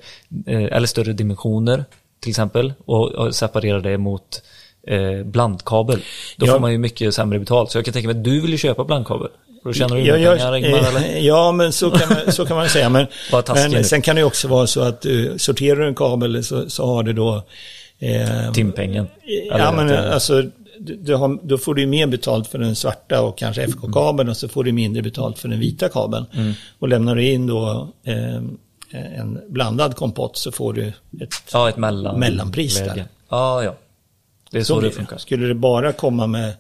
eh, 0.46 0.62
eller 0.64 0.86
större 0.86 1.12
dimensioner 1.12 1.84
till 2.20 2.30
exempel 2.30 2.72
och, 2.84 3.08
och 3.12 3.34
separera 3.34 3.80
det 3.80 3.98
mot 3.98 4.42
eh, 4.86 5.24
blandkabel. 5.24 6.00
Då 6.36 6.46
Ja. 6.46 6.52
får 6.52 6.60
man 6.60 6.72
ju 6.72 6.78
mycket 6.78 7.14
sämre 7.14 7.38
betalt. 7.38 7.70
Så 7.70 7.78
jag 7.78 7.84
kan 7.84 7.94
tänka 7.94 8.08
mig 8.08 8.16
att 8.18 8.24
du 8.24 8.40
vill 8.40 8.50
ju 8.50 8.58
köpa 8.58 8.84
blandkabel. 8.84 9.28
Då 9.64 9.72
tjänar 9.72 9.96
du 9.96 10.02
Ja, 10.02 10.16
jag- 10.16 10.38
pengar 10.38 10.56
Ingmar, 10.56 10.78
eh, 10.78 10.88
eller? 10.88 11.18
Ja, 11.20 11.52
men 11.52 11.72
så 11.72 11.90
kan 11.90 12.08
man, 12.08 12.32
så 12.32 12.46
kan 12.46 12.56
man 12.56 12.68
säga. 12.68 12.88
Men, 12.88 13.06
men 13.72 13.84
sen 13.84 14.02
kan 14.02 14.16
det 14.16 14.24
också 14.24 14.48
vara 14.48 14.66
så 14.66 14.80
att 14.80 15.00
du 15.00 15.34
sorterar 15.38 15.76
du 15.80 15.86
en 15.88 15.94
kabel 15.94 16.44
så, 16.44 16.70
så 16.70 16.86
har 16.86 17.02
du 17.02 17.12
då... 17.12 17.42
Eh, 18.02 18.52
Timpengen. 18.52 19.06
Ja, 19.50 19.72
men 19.76 19.86
det- 19.86 20.14
alltså, 20.14 20.42
du, 20.80 20.96
du 20.96 21.14
har, 21.14 21.38
då 21.42 21.58
får 21.58 21.74
du 21.74 21.86
mer 21.86 22.06
betalt 22.06 22.48
för 22.48 22.58
den 22.58 22.76
svarta 22.76 23.22
och 23.22 23.38
kanske 23.38 23.62
FK-kabeln 23.62 24.28
och 24.28 24.36
så 24.36 24.48
får 24.48 24.64
du 24.64 24.72
mindre 24.72 25.02
betalt 25.02 25.38
för 25.38 25.48
den 25.48 25.60
vita 25.60 25.88
kabeln. 25.88 26.26
Mm. 26.32 26.52
Och 26.78 26.88
lämnar 26.88 27.14
du 27.14 27.28
in 27.28 27.46
då 27.46 27.88
eh, 28.04 28.42
en 28.90 29.40
blandad 29.48 29.96
kompott 29.96 30.36
så 30.36 30.52
får 30.52 30.72
du 30.72 30.88
ett... 31.20 31.34
Ja, 31.52 31.68
ett 31.68 31.76
mellan, 31.76 32.20
Mellanpris 32.20 32.78
där. 32.78 33.04
Ja, 33.28 33.64
ja. 33.64 33.76
Det 34.50 34.58
är 34.58 34.62
så, 34.62 34.78
blir 34.78 34.88
det 34.88 34.96
funkar. 34.96 35.18
Skulle 35.18 35.46
det 35.46 35.54
bara 35.54 35.92
komma 35.92 36.26
med, 36.26 36.54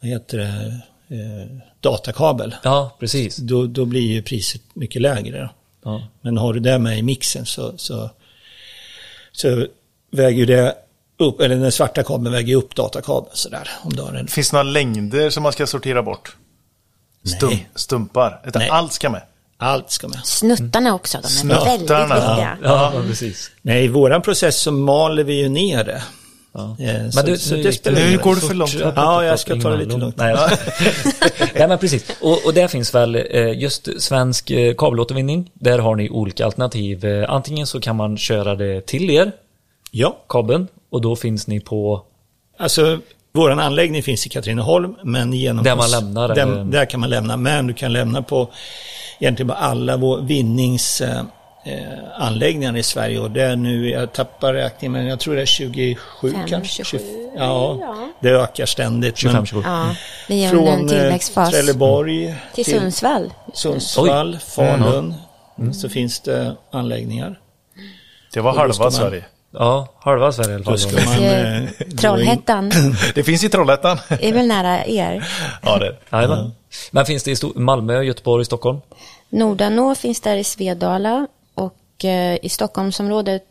vad 0.00 0.10
heter 0.10 0.38
det, 0.38 0.80
eh, 1.16 1.56
datakabel, 1.80 2.54
Ja, 2.64 2.96
precis. 3.00 3.36
då, 3.36 3.66
då 3.66 3.84
blir 3.84 4.12
ju 4.12 4.22
priset 4.22 4.62
mycket 4.74 5.02
lägre. 5.02 5.50
Ja. 5.84 6.02
Men 6.20 6.38
har 6.38 6.54
du 6.54 6.60
det 6.60 6.78
med 6.78 6.98
i 6.98 7.02
mixen 7.02 7.46
så, 7.46 7.78
så, 7.78 8.10
så 9.32 9.66
väger 10.10 10.46
det 10.46 10.74
upp, 11.20 11.40
eller 11.40 11.56
den 11.56 11.72
svarta 11.72 12.02
kabeln 12.02 12.32
väger 12.32 12.56
upp 12.56 12.74
datakabeln 12.74 13.30
sådär. 13.36 13.68
Om 13.82 13.92
du 13.92 14.02
har 14.02 14.12
en, 14.12 14.26
Finns 14.28 14.50
det 14.50 14.56
några 14.56 14.70
längder 14.70 15.30
som 15.30 15.42
man 15.42 15.52
ska 15.52 15.66
sortera 15.66 16.02
bort? 16.02 16.36
Stum, 17.36 17.48
Nej. 17.48 17.70
stumpar? 17.74 18.40
Utan 18.46 18.60
Nej. 18.60 18.68
allt 18.70 18.92
ska 18.92 19.10
med? 19.10 19.22
allt 19.62 19.90
ska 19.90 20.08
med. 20.08 20.20
Snuttarna 20.24 20.94
också, 20.94 21.18
de 21.40 21.50
är 21.50 21.64
väldigt 21.64 21.80
viktiga. 21.90 22.58
Ja, 22.62 22.92
ja, 22.94 23.02
precis. 23.08 23.50
Nej, 23.62 23.84
i 23.84 23.88
våran 23.88 24.22
process 24.22 24.56
så 24.56 24.72
maler 24.72 25.24
vi 25.24 25.34
ju 25.42 25.48
ner 25.48 25.84
det. 25.84 26.02
Ja. 26.52 26.76
Eh, 26.80 27.02
Men 27.02 27.12
så- 27.12 27.22
du, 27.22 27.38
så 27.38 27.54
nu 27.90 28.18
går 28.22 28.34
det 28.34 28.40
för 28.40 28.54
långt. 28.54 28.74
Ja, 28.96 29.24
jag 29.24 29.38
ska 29.38 29.60
ta 29.60 29.70
det 29.70 29.76
lite 29.76 29.96
lugnt. 29.96 30.16
Nej, 30.18 30.36
Nej 31.54 31.68
men 31.68 31.78
precis. 31.78 32.04
Och, 32.20 32.46
och 32.46 32.54
där 32.54 32.68
finns 32.68 32.94
väl 32.94 33.14
eh, 33.16 33.58
just 33.58 33.88
svensk 34.02 34.50
eh, 34.50 34.74
kabelåtervinning. 34.74 35.50
Där 35.54 35.78
har 35.78 35.96
ni 35.96 36.10
olika 36.10 36.44
alternativ. 36.44 37.04
Antingen 37.28 37.66
så 37.66 37.80
kan 37.80 37.96
man 37.96 38.18
köra 38.18 38.54
det 38.54 38.86
till 38.86 39.10
er, 39.10 39.32
Ja, 39.90 40.16
kabeln, 40.28 40.68
och 40.90 41.00
då 41.00 41.16
finns 41.16 41.46
ni 41.46 41.60
på... 41.60 42.02
alltså 42.58 42.98
våran 43.32 43.58
anläggning 43.58 44.02
finns 44.02 44.26
i 44.26 44.28
Katrineholm, 44.28 44.96
men 45.04 45.32
genom... 45.32 45.64
Där 45.64 45.76
man 45.76 45.90
lämnar, 45.90 46.28
Där, 46.28 46.42
eller? 46.42 46.64
där 46.64 46.84
kan 46.84 47.00
man 47.00 47.10
lämna, 47.10 47.36
men 47.36 47.66
du 47.66 47.74
kan 47.74 47.92
lämna 47.92 48.22
på 48.22 48.48
egentligen 49.18 49.48
på 49.48 49.54
alla 49.54 49.96
vår 49.96 50.20
vinnings... 50.20 51.00
Eh, 51.00 51.22
anläggningar 52.16 52.76
i 52.76 52.82
Sverige 52.82 53.20
och 53.20 53.30
det 53.30 53.42
är 53.42 53.56
nu, 53.56 53.90
jag 53.90 54.12
tappar 54.12 54.54
räkningen, 54.54 54.92
men 54.92 55.06
jag 55.06 55.20
tror 55.20 55.34
det 55.34 55.42
är 55.42 55.46
27 55.46 56.32
Fem, 56.32 56.46
kanske. 56.46 56.84
27, 56.84 57.30
ja, 57.36 57.78
ja. 57.80 58.08
det 58.20 58.30
ökar 58.30 58.66
ständigt. 58.66 59.16
25 59.16 59.36
men 59.36 59.46
27 59.46 59.62
Ja, 59.66 59.94
vi 60.28 60.44
är 60.44 60.54
under 60.54 60.72
en 60.72 60.80
eh, 60.80 60.88
tillväxtfas. 60.88 61.50
Trelleborg 61.50 62.34
Till 62.54 62.64
Sundsvall. 62.64 63.32
Sundsvall, 63.52 64.38
Falun, 64.38 65.14
så 65.72 65.88
finns 65.88 66.20
det 66.20 66.56
anläggningar. 66.70 67.40
Det 68.32 68.40
var 68.40 68.52
halva 68.52 68.90
Sverige. 68.90 69.24
Ja, 69.52 69.88
halva 69.98 70.32
Sverige 70.32 70.50
i 70.50 70.54
alla 70.54 70.64
fall. 70.64 70.78
man, 71.06 71.24
Eh, 71.24 71.68
Trollhättan 71.98 72.72
Det 73.14 73.24
finns 73.24 73.44
i 73.44 73.48
Trollhättan. 73.48 73.98
är 74.08 74.32
väl 74.32 74.46
nära 74.46 74.84
er. 74.86 75.28
ja, 75.62 75.78
det 75.78 75.86
är 75.86 75.90
det. 75.90 75.98
Jajamän. 76.12 76.52
Men 76.90 77.06
finns 77.06 77.22
det 77.22 77.42
i 77.44 77.52
Malmö, 77.54 78.02
Göteborg, 78.02 78.44
Stockholm? 78.44 78.80
Nordanå 79.28 79.94
finns 79.94 80.20
där 80.20 80.36
i 80.36 80.44
Svedala 80.44 81.26
och 81.54 82.04
eh, 82.04 82.38
i 82.42 82.48
Stockholmsområdet 82.48 83.44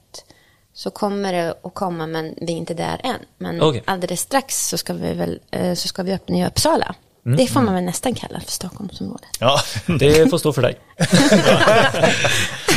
så 0.74 0.90
kommer 0.92 1.34
det 1.34 1.54
att 1.64 1.74
komma 1.74 2.08
men 2.08 2.36
vi 2.42 2.54
är 2.54 2.58
inte 2.58 2.74
där 2.74 3.02
än. 3.04 3.20
Men 3.38 3.62
Okej. 3.62 3.84
alldeles 3.86 4.22
strax 4.22 4.68
så 4.68 4.78
ska 4.78 4.94
vi 4.94 5.14
väl 5.14 5.40
eh, 5.52 5.74
så 5.74 5.88
ska 5.88 6.04
vi 6.04 6.14
öppna 6.14 6.38
i 6.38 6.46
Uppsala. 6.46 6.96
Mm. 7.26 7.38
Det 7.38 7.48
får 7.48 7.62
man 7.62 7.74
väl 7.74 7.84
nästan 7.84 8.16
kalla 8.16 8.40
för 8.40 8.52
Stockholmsområdet. 8.52 9.30
Ja. 9.40 9.60
Det 10.00 10.30
får 10.30 10.38
stå 10.38 10.54
för 10.54 10.62
dig. 10.62 10.80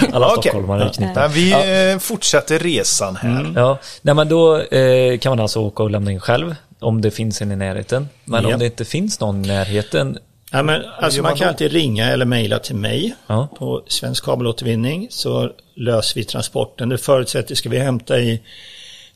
Alla 0.13 0.29
stockholmare 0.31 0.85
är 0.85 0.89
knutna. 0.89 1.29
Vi 1.29 1.53
eh, 1.93 1.99
fortsätter 1.99 2.59
resan 2.59 3.17
här. 3.17 3.53
Ja, 3.57 3.79
nej 4.03 4.15
men 4.15 4.29
då 4.29 4.59
eh, 4.61 5.19
kan 5.19 5.31
man 5.31 5.41
alltså 5.41 5.61
åka 5.61 5.83
och 5.83 5.91
lämna 5.91 6.13
in 6.13 6.21
själv 6.21 6.55
om 6.81 7.01
det 7.01 7.11
finns 7.11 7.43
en 7.43 7.53
i 7.53 7.57
närheten. 7.57 8.09
Men 8.25 8.43
Ja. 8.45 8.53
om 8.55 8.59
det 8.61 8.67
inte 8.67 8.85
finns 8.85 9.21
någon 9.21 9.45
i 9.45 9.49
närheten, 9.49 10.19
Ja, 10.55 10.63
men, 10.63 10.83
alltså 11.01 11.23
man 11.23 11.31
man 11.31 11.39
kan 11.39 11.45
då? 11.47 11.49
alltid 11.51 11.73
ringa 11.73 12.11
eller 12.11 12.25
mejla 12.25 12.59
till 12.59 12.75
mig 12.77 13.15
Ja. 13.27 13.49
på 13.59 13.83
Svensk 13.87 14.25
kabelåtervinning 14.25 15.07
så 15.11 15.51
löser 15.77 16.15
vi 16.15 16.25
transporten. 16.25 16.89
Det 16.89 16.99
förutsätter, 16.99 17.55
ska 17.55 17.69
vi 17.69 17.79
hämta 17.79 18.19
i 18.21 18.43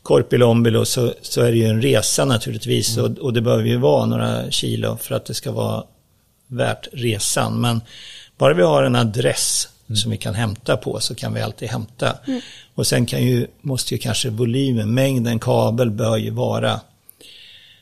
Korpilombolo 0.03 0.85
så, 0.85 1.13
så 1.21 1.41
är 1.41 1.51
det 1.51 1.57
ju 1.57 1.65
en 1.65 1.81
resa 1.81 2.25
naturligtvis 2.25 2.97
och, 2.97 3.17
och 3.17 3.33
det 3.33 3.41
behöver 3.41 3.63
ju 3.63 3.77
vara 3.77 4.05
några 4.05 4.51
kilo 4.51 4.97
för 5.01 5.15
att 5.15 5.25
det 5.25 5.33
ska 5.33 5.51
vara 5.51 5.83
värt 6.47 6.87
resan. 6.93 7.61
Men 7.61 7.81
bara 8.37 8.53
vi 8.53 8.63
har 8.63 8.83
en 8.83 8.95
adress 8.95 9.67
som 9.95 10.11
vi 10.11 10.17
kan 10.17 10.35
hämta 10.35 10.77
på 10.77 10.99
så 10.99 11.15
kan 11.15 11.33
vi 11.33 11.41
alltid 11.41 11.69
hämta. 11.69 12.17
Och 12.75 12.87
sen 12.87 13.05
kan 13.05 13.23
ju, 13.23 13.47
måste 13.61 13.93
ju 13.93 13.97
kanske 13.97 14.29
volymen, 14.29 14.93
mängden 14.93 15.39
kabel 15.39 15.91
bör 15.91 16.17
ju 16.17 16.29
vara 16.29 16.79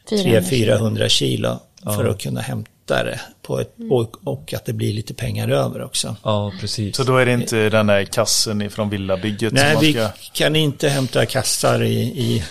400 0.09 0.39
300-400 0.39 1.07
kilo 1.07 1.59
för 1.83 2.05
att 2.05 2.21
kunna 2.21 2.41
hämta 2.41 3.03
det 3.03 3.19
på 3.41 3.59
ett, 3.59 3.75
och, 3.91 4.15
och 4.23 4.53
att 4.53 4.65
det 4.65 4.73
blir 4.73 4.93
lite 4.93 5.13
pengar 5.13 5.49
över 5.49 5.83
också. 5.83 6.15
ja 6.23 6.51
precis. 6.59 6.95
Så 6.95 7.03
då 7.03 7.17
är 7.17 7.25
det 7.25 7.33
inte 7.33 7.69
den 7.69 7.87
där 7.87 8.03
kassen 8.03 8.61
ifrån 8.61 8.89
villabygget 8.89 9.49
som 9.49 9.67
Nej, 9.67 9.77
vi 9.81 9.93
ska... 9.93 10.09
kan 10.33 10.55
inte 10.55 10.89
hämta 10.89 11.25
kassar 11.25 11.83
i, 11.83 11.99
i 12.01 12.43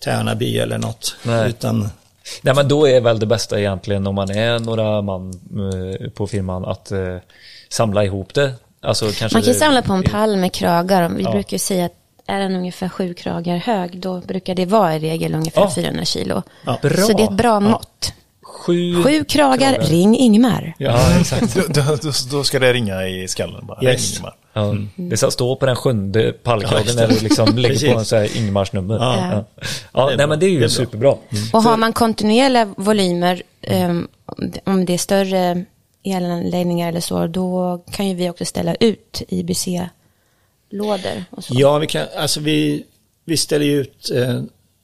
Tärnaby 0.00 0.58
eller 0.58 0.78
något. 0.78 1.16
Nej. 1.22 1.48
Utan, 1.48 1.88
Nej 2.42 2.54
men 2.54 2.68
då 2.68 2.88
är 2.88 3.00
väl 3.00 3.18
det 3.18 3.26
bästa 3.26 3.58
egentligen 3.58 4.06
om 4.06 4.14
man 4.14 4.30
är 4.30 4.58
några 4.58 5.02
man 5.02 5.30
eh, 5.32 6.10
på 6.10 6.26
firman 6.26 6.64
att 6.64 6.92
eh, 6.92 7.16
samla 7.68 8.04
ihop 8.04 8.34
det. 8.34 8.52
Alltså 8.82 9.04
kanske 9.04 9.36
Man 9.36 9.42
kan 9.42 9.52
det- 9.52 9.58
samla 9.58 9.82
på 9.82 9.92
en 9.92 10.02
pall 10.02 10.36
med 10.36 10.52
kragar. 10.52 11.08
Vi 11.08 11.22
Ja. 11.22 11.30
brukar 11.30 11.52
ju 11.54 11.58
säga 11.58 11.84
att 11.86 11.92
är 12.26 12.38
den 12.40 12.56
ungefär 12.56 12.88
sju 12.88 13.14
kragar 13.14 13.56
hög, 13.56 13.98
då 14.00 14.20
brukar 14.20 14.54
det 14.54 14.66
vara 14.66 14.96
i 14.96 14.98
regel 14.98 15.34
ungefär 15.34 15.60
Ja. 15.62 15.70
400 15.74 16.04
kilo. 16.04 16.42
Bra. 16.64 16.78
Så 17.06 17.12
det 17.12 17.22
är 17.22 17.24
ett 17.28 17.32
bra 17.36 17.60
mått. 17.60 18.12
Sju, 18.42 19.02
Sju 19.02 19.24
kragar, 19.24 19.78
ring 19.80 20.16
Ingmar. 20.16 20.74
Ja, 20.78 21.20
exakt. 21.20 21.54
Då, 21.74 21.82
då, 22.02 22.10
då, 22.30 22.44
ska 22.44 22.58
det 22.58 22.72
ringa 22.72 23.06
i 23.08 23.28
skallen 23.28 23.66
bara. 23.66 23.82
Yes. 23.84 24.12
Ingemar. 24.12 24.34
Ja, 24.52 24.74
det 24.96 25.16
ska 25.16 25.30
stå 25.30 25.56
på 25.56 25.66
den 25.66 25.76
sjunde 25.76 26.32
pallkragen 26.32 26.96
när 26.96 27.08
du 27.08 27.18
liksom 27.20 27.56
lägger 27.56 27.92
på 27.92 27.98
en 27.98 28.04
så 28.04 28.16
här 28.16 28.36
Ingmars 28.36 28.72
nummer. 28.72 28.94
Ja. 28.94 29.16
Ja, 29.30 29.44
ja. 29.92 30.06
Det 30.06 30.12
är 30.12 30.16
nej 30.16 30.26
men 30.26 30.38
det 30.40 30.46
är 30.46 30.50
ju 30.50 30.58
Det 30.58 30.64
är 30.64 30.68
bra. 30.68 30.68
superbra. 30.68 31.14
Och 31.52 31.62
har 31.62 31.76
man 31.76 31.92
kontinuerliga 31.92 32.64
volymer, 32.76 33.42
um, 33.70 34.08
om 34.26 34.50
det- 34.50 34.60
om 34.70 34.84
det 34.84 34.94
är 34.94 34.98
större 34.98 35.64
elanläggningar 36.02 36.88
eller 36.88 37.00
så, 37.00 37.26
då 37.26 37.78
kan 37.92 38.08
ju 38.08 38.14
vi 38.14 38.30
också 38.30 38.44
ställa 38.44 38.74
ut 38.74 39.22
IBC-lådor 39.28 41.24
och 41.30 41.44
så. 41.44 41.54
Ja, 41.56 41.78
vi, 41.78 41.86
kan, 41.86 42.06
alltså 42.16 42.40
vi, 42.40 42.84
vi 43.24 43.36
ställer 43.36 43.64
ju 43.66 43.80
ut 43.80 44.10
eh, 44.14 44.42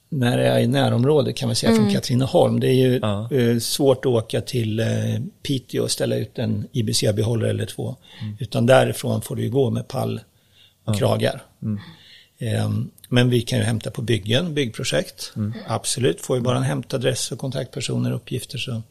när 0.09 0.37
det 0.37 0.47
är 0.47 0.59
i 0.59 0.67
närområdet 0.67 1.35
kan 1.35 1.47
man 1.49 1.55
säga 1.55 1.75
från 1.75 1.93
Katrineholm. 1.93 2.59
Det 2.59 2.67
är 2.67 2.73
ju 2.73 2.99
Ja. 3.01 3.29
eh, 3.31 3.59
svårt 3.59 3.97
att 3.99 4.11
åka 4.11 4.41
till 4.41 4.79
eh, 4.79 4.85
Piteå 5.43 5.83
och 5.83 5.91
ställa 5.91 6.15
ut 6.15 6.39
en 6.39 6.67
IBC-behållare 6.71 7.49
eller 7.49 7.65
två. 7.65 7.95
Utan 8.39 8.65
därifrån 8.65 9.21
får 9.21 9.35
du 9.35 9.43
ju 9.43 9.49
gå 9.49 9.69
med 9.69 9.87
pall 9.87 10.19
och 10.85 10.97
kragar. 10.97 11.43
Ehm, 12.39 12.89
men 13.09 13.29
vi 13.29 13.41
kan 13.41 13.59
ju 13.59 13.65
hämta 13.65 13.91
på 13.91 14.01
byggen, 14.01 14.53
byggprojekt. 14.53 15.33
Absolut, 15.67 16.21
får 16.21 16.35
vi 16.35 16.41
bara 16.41 16.57
en 16.57 16.63
hämtadress 16.63 17.31
och 17.31 17.39
kontaktpersoner 17.39 18.09
och 18.11 18.15
uppgifter 18.15 18.57
så, 18.57 18.81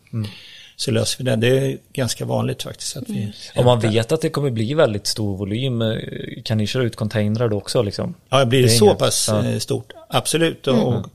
så 0.76 0.90
löser 0.90 1.18
vi 1.18 1.30
det. 1.30 1.36
Det 1.36 1.58
är 1.58 1.78
ganska 1.92 2.24
vanligt 2.24 2.62
faktiskt 2.62 2.96
att 2.96 3.08
vi 3.08 3.32
Om 3.56 3.64
man 3.64 3.80
vet 3.80 4.12
att 4.12 4.20
det 4.20 4.30
kommer 4.30 4.50
bli 4.50 4.74
väldigt 4.74 5.06
stor 5.06 5.36
volym, 5.36 5.82
eh, 5.82 5.98
kan 6.44 6.58
ni 6.58 6.66
köra 6.66 6.82
ut 6.82 6.96
containrar 6.96 7.48
då 7.48 7.56
också 7.56 7.82
liksom? 7.82 8.14
Ja, 8.28 8.44
blir 8.44 8.62
det, 8.62 8.68
Det 8.68 8.70
så 8.70 8.84
inget- 8.84 8.98
pass 8.98 9.28
ja. 9.30 9.44
eh, 9.44 9.58
stort? 9.58 9.92
Absolut. 10.08 10.66
Och, 10.66 10.88
och, 10.88 11.06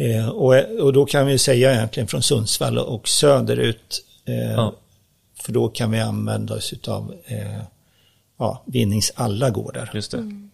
eh, 0.00 0.28
och, 0.28 0.54
och 0.80 0.92
då 0.92 1.04
kan 1.06 1.26
vi 1.26 1.38
säga 1.38 1.72
egentligen 1.74 2.06
från 2.06 2.22
Sundsvall 2.22 2.78
och 2.78 3.08
söderut. 3.08 4.04
Ja. 4.56 4.74
För 5.40 5.52
då 5.52 5.68
kan 5.68 5.90
vi 5.90 6.00
använda 6.00 6.54
oss 6.54 6.74
av 6.88 7.14
ja, 8.38 8.62
Vinnings 8.66 9.12
alla 9.14 9.50
gårdar. 9.50 9.90
Just 9.94 10.10
det. 10.10 10.48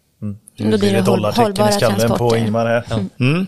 Då 0.56 0.78
blir 0.78 0.92
det 0.92 1.02
dollartecken 1.02 1.68
i 1.68 1.72
skallen 1.72 2.18
på. 2.18 2.36
Ingmar 2.36 2.66
här. 2.66 2.84
Mm. 3.20 3.46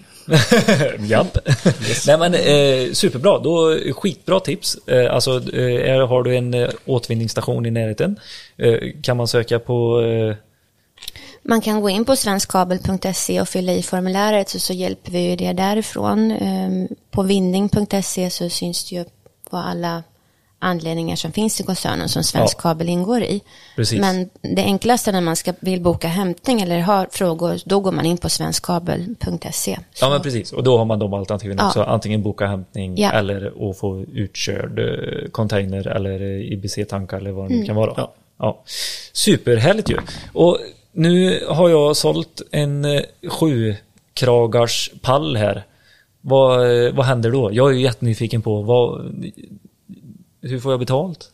Japp. 1.09 1.39
Nej 2.07 2.19
men 2.19 2.35
eh, 2.35 2.93
superbra, 2.93 3.39
då 3.39 3.79
skitbra 3.93 4.41
tips. 4.41 4.75
Eh, 4.87 5.15
alltså 5.15 5.55
eh, 5.57 6.09
har 6.09 6.23
du 6.23 6.37
en 6.37 6.55
eh, 6.55 6.69
återvinningsstation 6.87 7.67
i 7.67 7.71
närheten 7.71 8.21
eh, 8.57 8.79
kan 9.03 9.17
man 9.17 9.29
söka 9.29 9.59
på 9.59 10.01
eh, 10.03 10.37
Man 11.43 11.61
kan 11.61 11.81
gå 11.81 11.91
in 11.91 12.05
på 12.05 12.17
svenskkabel.se 12.17 13.41
och 13.41 13.49
fylla 13.49 13.73
i 13.73 13.83
formuläret 13.83 14.49
så, 14.49 14.59
så 14.59 14.73
hjälper 14.73 15.13
vi 15.13 15.31
ju 15.31 15.37
det 15.37 15.53
därifrån. 15.53 16.31
Ehm, 16.31 16.89
På 17.11 17.23
vinning.se 17.23 18.31
så 18.31 18.49
syns 18.49 18.85
det 18.91 18.97
ju 18.97 19.05
vad 19.51 19.65
alla 19.65 20.03
anledningar 20.63 21.17
som 21.17 21.33
finns 21.33 21.61
i 21.61 21.65
koncernen 21.65 22.09
som 22.09 22.23
Svensk 22.25 22.57
Ja. 22.57 22.61
Kabel 22.63 22.89
ingår 22.89 23.23
i. 23.23 23.41
Precis. 23.77 24.01
Men 24.01 24.31
det 24.57 24.63
enklaste 24.63 25.13
när 25.13 25.21
man 25.21 25.37
ska, 25.37 25.53
vill 25.61 25.81
boka 25.81 26.09
hämtning 26.09 26.61
eller 26.61 26.81
har 26.81 27.09
frågor, 27.11 27.59
då 27.65 27.81
går 27.81 27.93
man 27.93 28.07
in 28.07 28.19
på 28.19 28.29
svenskkabel.se. 28.29 29.79
Ja 30.01 30.11
men 30.11 30.21
precis, 30.23 30.53
och 30.53 30.63
då 30.63 30.79
har 30.79 30.85
man 30.85 30.99
de 30.99 31.15
alternativen 31.15 31.57
Ja. 31.61 31.67
också. 31.67 31.83
Antingen 31.83 32.23
boka 32.23 32.47
hämtning 32.47 32.97
Ja. 32.99 33.11
eller 33.13 33.71
att 33.71 33.79
få 33.79 34.01
utkörd 34.13 34.79
eh, 34.79 35.31
container 35.31 35.87
eller 35.87 36.21
eh, 36.23 36.53
IBC-tankar 36.53 37.17
eller 37.17 37.31
vad 37.31 37.49
det 37.49 37.55
Mm. 37.55 37.67
kan 37.67 37.77
vara. 37.77 37.95
Ja. 37.97 38.13
Ja. 38.39 38.63
Superhärligt 39.13 39.91
ju. 39.91 39.97
Och 40.33 40.59
nu 40.93 41.45
har 41.49 41.69
jag 41.69 41.97
sålt 41.97 42.43
en 42.51 42.85
eh, 42.85 43.01
sju 43.29 43.75
kragars 44.15 44.91
pall 45.03 45.37
här. 45.37 45.63
Vad, 46.21 46.59
vad 46.95 47.07
händer 47.07 47.31
då? 47.31 47.51
Jag 47.53 47.71
är 47.71 47.75
ju 47.75 47.81
jättenyfiken 47.83 48.43
på 48.43 48.63
vad, 48.63 49.15
hur 50.43 50.61
får 50.61 50.73
jag 50.73 50.81
betalt? 50.81 51.29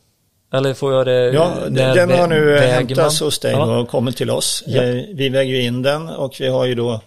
Eller 0.53 0.75
får 0.75 0.93
jag 0.95 1.07
det? 1.07 1.13
Ja, 1.33 1.53
när 1.69 1.95
den 1.95 2.11
har 2.11 2.27
nu 2.27 2.59
hämtats 2.59 3.21
man? 3.21 3.27
hos 3.27 3.39
dig 3.39 3.53
Ja. 3.53 3.79
och 3.79 3.89
kommit 3.89 4.17
till 4.17 4.31
oss. 4.31 4.65
Ja. 4.67 4.83
Eh, 4.83 5.05
Vi 5.15 5.29
väger 5.29 5.53
ju 5.55 5.63
in 5.63 5.83
den 5.83 6.09
och 6.09 6.37
vi 6.41 6.49
har 6.49 6.65
ju 6.67 6.75
då 6.75 7.01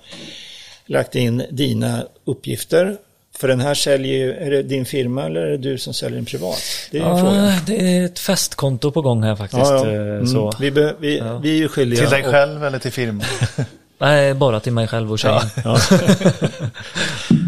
lagt 0.85 1.15
in 1.15 1.43
dina 1.51 2.03
uppgifter. 2.25 2.97
För 3.37 3.47
den 3.47 3.59
här 3.59 3.73
säljer 3.73 4.13
ju, 4.17 4.33
är 4.33 4.51
det 4.51 4.63
din 4.63 4.85
firma 4.85 5.25
eller 5.25 5.41
är 5.41 5.51
det 5.51 5.57
du 5.57 5.77
som 5.77 5.93
säljer 5.93 6.15
den 6.15 6.25
privat? 6.25 6.61
Det 6.91 6.97
är 6.99 7.01
ju 7.03 7.09
en 7.09 7.19
fråga. 7.19 7.35
Ja, 7.45 7.59
det 7.67 7.97
är 7.97 8.05
ett 8.05 8.19
festkonto 8.19 8.91
på 8.91 9.01
gång 9.01 9.23
här 9.23 9.35
faktiskt. 9.35 9.61
Ja, 9.61 9.85
ja. 9.87 9.91
eh, 9.91 10.01
Mm. 10.01 10.27
Så. 10.27 10.53
Vi, 10.59 10.71
be, 10.71 10.95
vi, 10.99 11.23
vi 11.41 11.49
är 11.51 11.55
ju 11.57 11.67
skyldiga. 11.67 11.99
Till 12.01 12.09
dig 12.09 12.23
och- 12.25 12.31
själv 12.31 12.63
eller 12.65 12.79
till 12.79 12.91
firman? 12.91 13.25
Nej, 13.97 14.33
bara 14.33 14.59
till 14.59 14.73
mig 14.73 14.87
själv 14.87 15.11
och 15.11 15.19
tjejen. 15.19 15.41
Ja. 15.63 15.77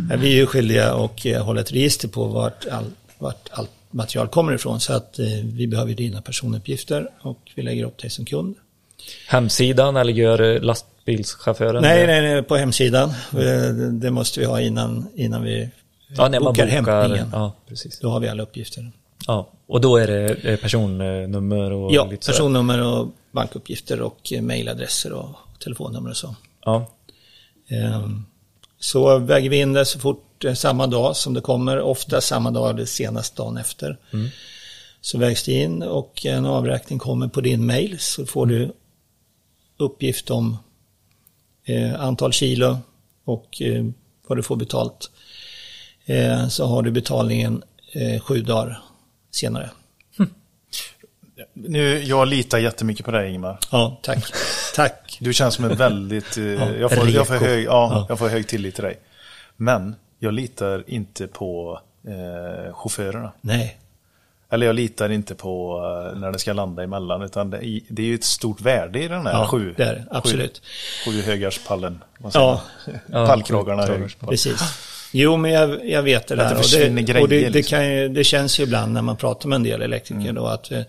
Ja, 0.09 0.15
vi 0.17 0.31
är 0.31 0.35
ju 0.35 0.45
skyldiga 0.45 0.93
och 0.93 1.25
eh, 1.25 1.43
hålla 1.43 1.61
ett 1.61 1.71
register 1.71 2.07
på 2.07 2.23
vart, 2.25 2.65
all, 2.71 2.85
vart 3.17 3.49
allt 3.51 3.69
material 3.93 4.27
kommer 4.27 4.53
ifrån. 4.53 4.79
Så 4.79 4.93
att 4.93 5.19
eh, 5.19 5.25
vi 5.43 5.67
behöver 5.67 5.93
dina 5.93 6.21
personuppgifter 6.21 7.09
och 7.21 7.39
vi 7.55 7.61
lägger 7.61 7.85
upp 7.85 7.97
dig 7.97 8.09
som 8.09 8.25
kund. 8.25 8.55
Hemsidan 9.27 9.95
eller 9.95 10.13
gör 10.13 10.41
eh, 10.55 10.61
lastbilschauffören? 10.61 11.81
Nej, 11.81 11.99
det? 12.01 12.07
nej, 12.07 12.21
nej, 12.33 12.43
på 12.43 12.55
hemsidan. 12.55 13.09
Eh, 13.09 13.69
Det 13.91 14.11
måste 14.11 14.39
vi 14.39 14.45
ha 14.45 14.61
innan, 14.61 15.07
innan 15.15 15.43
vi 15.43 15.69
Ja, 16.17 16.29
när 16.29 16.39
man 16.39 16.53
bokar 16.53 16.65
bokar. 16.79 16.99
hämtningen. 17.01 17.29
Ja, 17.31 17.53
precis. 17.67 17.99
Då 17.99 18.09
har 18.09 18.19
vi 18.19 18.27
alla 18.27 18.43
uppgifter. 18.43 18.91
Ja, 19.27 19.49
och 19.67 19.81
då 19.81 19.97
är 19.97 20.07
det 20.07 20.33
eh, 20.33 20.59
personnummer 20.59 21.71
och 21.71 21.93
Ja, 21.93 22.09
personnummer 22.25 22.83
och 22.83 23.07
bankuppgifter 23.31 24.01
och 24.01 24.33
eh, 24.33 24.41
mejladresser 24.41 25.13
och 25.13 25.29
telefonnummer 25.63 26.09
och 26.09 26.17
så. 26.17 26.35
Ja, 26.65 26.87
Ehm, 27.69 28.25
Så 28.79 29.17
väger 29.17 29.49
vi 29.49 29.57
in 29.59 29.73
det 29.73 29.85
så 29.85 29.99
fort 29.99 30.32
eh, 30.45 30.53
samma 30.53 30.87
dag 30.87 31.15
som 31.15 31.33
det 31.33 31.41
kommer, 31.41 31.79
ofta 31.81 32.21
samma 32.21 32.51
dag 32.51 32.69
eller 32.69 32.85
senast 32.85 33.35
dagen 33.35 33.57
efter. 33.57 33.97
Så 35.01 35.17
vägs 35.17 35.43
det 35.43 35.51
in 35.51 35.83
och 35.83 36.25
en 36.25 36.45
avräkning 36.45 36.99
kommer 36.99 37.27
på 37.27 37.41
din 37.41 37.65
mail 37.65 37.99
så 37.99 38.25
får 38.25 38.45
du 38.45 38.71
uppgift 39.77 40.29
om 40.29 40.57
eh, 41.65 42.01
antal 42.01 42.33
kilo 42.33 42.77
och 43.25 43.61
eh, 43.61 43.85
vad 44.27 44.37
du 44.37 44.43
får 44.43 44.55
betalt. 44.55 45.11
Eh, 46.05 46.47
så 46.47 46.65
har 46.65 46.81
du 46.81 46.91
betalningen 46.91 47.63
eh, 47.91 48.21
sju 48.21 48.41
dagar 48.41 48.81
senare. 49.31 49.69
Nu, 51.53 52.03
jag 52.03 52.27
litar 52.27 52.57
jättemycket 52.59 53.05
på 53.05 53.11
dig 53.11 53.33
Ingmar. 53.33 53.59
Ja, 53.71 53.99
tack. 54.03 54.33
tack. 54.75 55.17
Du 55.19 55.33
känns 55.33 55.55
som 55.55 55.65
en 55.65 55.77
väldigt... 55.77 56.37
eh, 56.37 56.43
jag, 56.79 56.91
får, 56.91 57.09
jag, 57.09 57.27
får 57.27 57.35
hög, 57.35 57.63
ja, 57.65 57.69
Ja. 57.69 58.05
jag 58.09 58.19
får 58.19 58.29
hög 58.29 58.47
tillit 58.47 58.75
till 58.75 58.83
dig. 58.83 58.99
Men 59.57 59.95
jag 60.23 60.33
litar 60.33 60.83
inte 60.87 61.27
på 61.27 61.79
eh, 62.07 62.73
chaufförerna. 62.75 63.31
Nej, 63.41 63.77
Eller 64.49 64.65
jag 64.65 64.75
litar 64.75 65.09
inte 65.09 65.35
på 65.35 65.77
eh, 66.13 66.19
när 66.19 66.31
det 66.31 66.39
ska 66.39 66.53
landa 66.53 66.83
emellan. 66.83 67.21
Utan 67.21 67.49
det, 67.49 67.57
är- 67.65 67.79
det 67.89 68.01
är 68.01 68.05
ju 68.05 68.15
ett 68.15 68.23
stort 68.23 68.61
värde 68.61 68.99
i 69.03 69.07
den 69.07 69.25
här 69.25 69.33
Ja, 69.33 69.47
sju, 69.47 69.73
det 69.77 69.83
är 69.83 69.93
det. 69.95 70.05
Absolut. 70.11 70.61
sju, 71.05 71.11
sju 71.11 71.21
högarspallen. 71.21 72.03
Ja. 72.33 72.61
man? 73.07 73.27
Pallkragarna. 73.27 73.87
sju. 73.87 74.07
Precis. 74.29 74.61
Jo, 75.11 75.37
men 75.37 75.51
jag, 75.51 75.89
jag 75.89 76.03
vet 76.03 76.27
det 76.27 76.35
det 76.35 76.43
där. 76.43 76.55
Och 76.57 76.65
det, 76.95 77.01
grejer, 77.01 77.21
och 77.21 77.29
det, 77.29 77.39
det, 77.39 77.49
liksom. 77.49 77.77
kan 77.77 77.89
ju, 77.93 78.09
det 78.09 78.23
känns 78.23 78.59
ju 78.59 78.63
ibland 78.63 78.93
när 78.93 79.01
man 79.01 79.17
pratar 79.17 79.49
med 79.49 79.55
en 79.55 79.63
del 79.63 79.81
elektriker 79.81 80.21
Mm. 80.21 80.35
då 80.35 80.45
att 80.47 80.71
eh, 80.71 80.79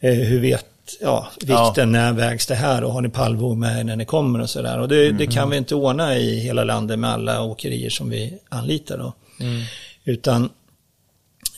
eh, 0.00 0.12
hur 0.14 0.40
vet, 0.40 0.66
ja, 1.00 1.28
vikten, 1.40 1.92
när 1.92 2.12
vägs 2.12 2.46
det 2.46 2.54
här 2.54 2.84
och 2.84 2.92
har 2.92 3.00
ni 3.00 3.08
pallvåg 3.08 3.56
med 3.56 3.86
när 3.86 3.96
ni 3.96 4.04
kommer 4.04 4.40
och 4.40 4.50
sådär. 4.50 4.78
Och 4.78 4.88
det, 4.88 5.04
Mm. 5.06 5.18
det 5.18 5.26
kan 5.26 5.50
vi 5.50 5.56
inte 5.56 5.74
ordna 5.74 6.16
i 6.16 6.40
hela 6.40 6.64
landet 6.64 6.98
med 6.98 7.10
alla 7.10 7.42
åkerier 7.42 7.90
som 7.90 8.10
vi 8.10 8.38
anlitar 8.48 8.98
då. 8.98 9.12
Mm. 9.40 9.62
Utan 10.04 10.44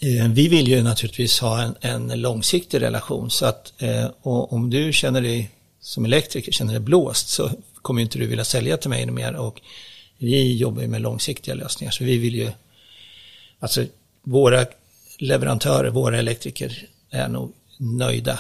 eh, 0.01 0.29
vi 0.29 0.49
vill 0.49 0.69
ju 0.69 0.83
naturligtvis 0.83 1.41
ha 1.41 1.63
en, 1.63 1.75
en 1.81 2.21
långsiktig 2.21 2.83
relation 2.83 3.31
så 3.31 3.47
att 3.47 3.73
eh, 3.79 4.07
om 4.23 4.71
du 4.71 4.93
känner 4.93 5.21
dig 5.21 5.51
som 5.81 6.05
elektriker 6.05 6.53
känner 6.53 6.73
dig 6.73 6.81
blåst 6.81 7.29
så 7.29 7.51
kommer 7.83 8.03
inte 8.03 8.19
du 8.19 8.27
vilja 8.27 8.45
sälja 8.45 8.77
till 8.77 8.91
mig 8.91 9.07
mer 9.07 9.35
och 9.35 9.61
vi 10.19 10.57
jobbar 10.57 10.83
ju 10.83 10.89
med 10.89 11.03
långsiktiga 11.03 11.55
lösningar 11.55 11.91
så 11.91 12.05
vi 12.05 12.19
vill 12.19 12.35
ju 12.35 12.51
alltså 13.61 13.85
våra 14.23 14.65
leverantörer, 15.19 15.91
våra 15.91 16.19
elektriker 16.19 16.87
är 17.11 17.29
nog 17.29 17.53
nöjda, 17.79 18.39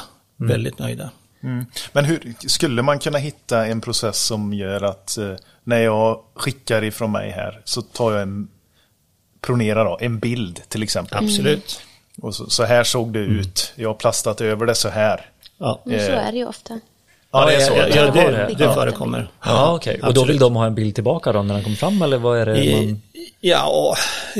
väldigt 0.49 0.79
nöjda. 0.79 1.11
Mm. 1.43 1.67
Men 1.93 2.05
hur, 2.05 2.35
skulle 2.49 2.83
man 2.83 2.99
kunna 2.99 3.19
hitta 3.19 3.67
en 3.67 3.81
process 3.81 4.19
som 4.19 4.53
gör 4.55 4.83
att 4.83 5.19
eh, 5.19 5.33
när 5.65 5.79
jag 5.81 6.21
skickar 6.35 6.85
ifrån 6.85 7.13
mig 7.13 7.31
här 7.31 7.61
så 7.65 7.83
tar 7.83 8.13
jag 8.13 8.23
en, 8.23 8.49
pronera 9.41 9.85
då, 9.85 9.99
en 10.01 10.19
bild 10.19 10.61
till 10.69 10.83
exempel. 10.83 11.25
Absolut. 11.25 11.81
Och 12.23 12.35
så, 12.35 12.51
så 12.51 12.65
här 12.65 12.85
såg 12.85 13.13
det 13.13 13.19
ut. 13.19 13.73
Jag 13.77 13.89
har 13.89 13.95
plastat 13.95 14.41
över 14.41 14.67
det 14.67 14.75
så 14.75 14.89
här. 14.89 15.27
Ja, 15.59 15.81
Men 15.85 15.99
så 16.07 16.13
Eh, 16.13 16.27
är 16.29 16.33
det 16.33 16.39
ju 16.39 16.47
ofta. 16.47 16.81
Ja, 17.33 17.47
det 17.47 17.55
är 17.55 17.61
så. 17.61 17.75
ja, 17.77 17.83
det 17.87 18.21
det, 18.21 18.31
det. 18.31 18.55
det 18.59 18.65
Ja. 18.65 18.75
förekommer. 18.75 19.31
ja 19.45 19.75
okej. 19.75 20.01
Och 20.03 20.15
då 20.15 20.25
vill 20.25 20.39
de 20.39 20.57
ha 20.57 20.67
en 20.67 20.75
bild 20.75 20.95
tillbaka 20.95 21.33
då 21.33 21.43
när 21.43 21.55
den 21.55 21.63
kommer 21.65 21.77
fram 21.77 22.03
eller 22.03 22.19
vad 22.19 22.39
är 22.39 22.47
det 22.47 22.65
I- 22.65 22.87
man... 22.87 23.03
Ja, 23.41 23.97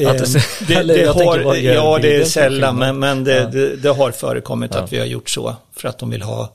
Att 0.07 0.21
eh, 0.21 0.43
det- 0.69 0.83
det, 0.83 0.83
det 0.95 1.07
har, 1.07 1.55
ja 1.57 1.99
det 2.03 2.17
är 2.17 2.25
sällan, 2.25 2.77
men, 2.77 2.99
men 2.99 3.25
det, 3.25 3.47
det, 3.51 3.77
det 3.77 3.89
har 3.89 4.11
förekommit 4.11 4.71
Ja. 4.75 4.81
att 4.81 4.93
vi 4.93 4.99
har 4.99 5.07
gjort 5.07 5.31
så 5.31 5.57
för 5.77 5.89
att 5.89 5.99
de 5.99 6.11
vill 6.11 6.23
ha, 6.23 6.55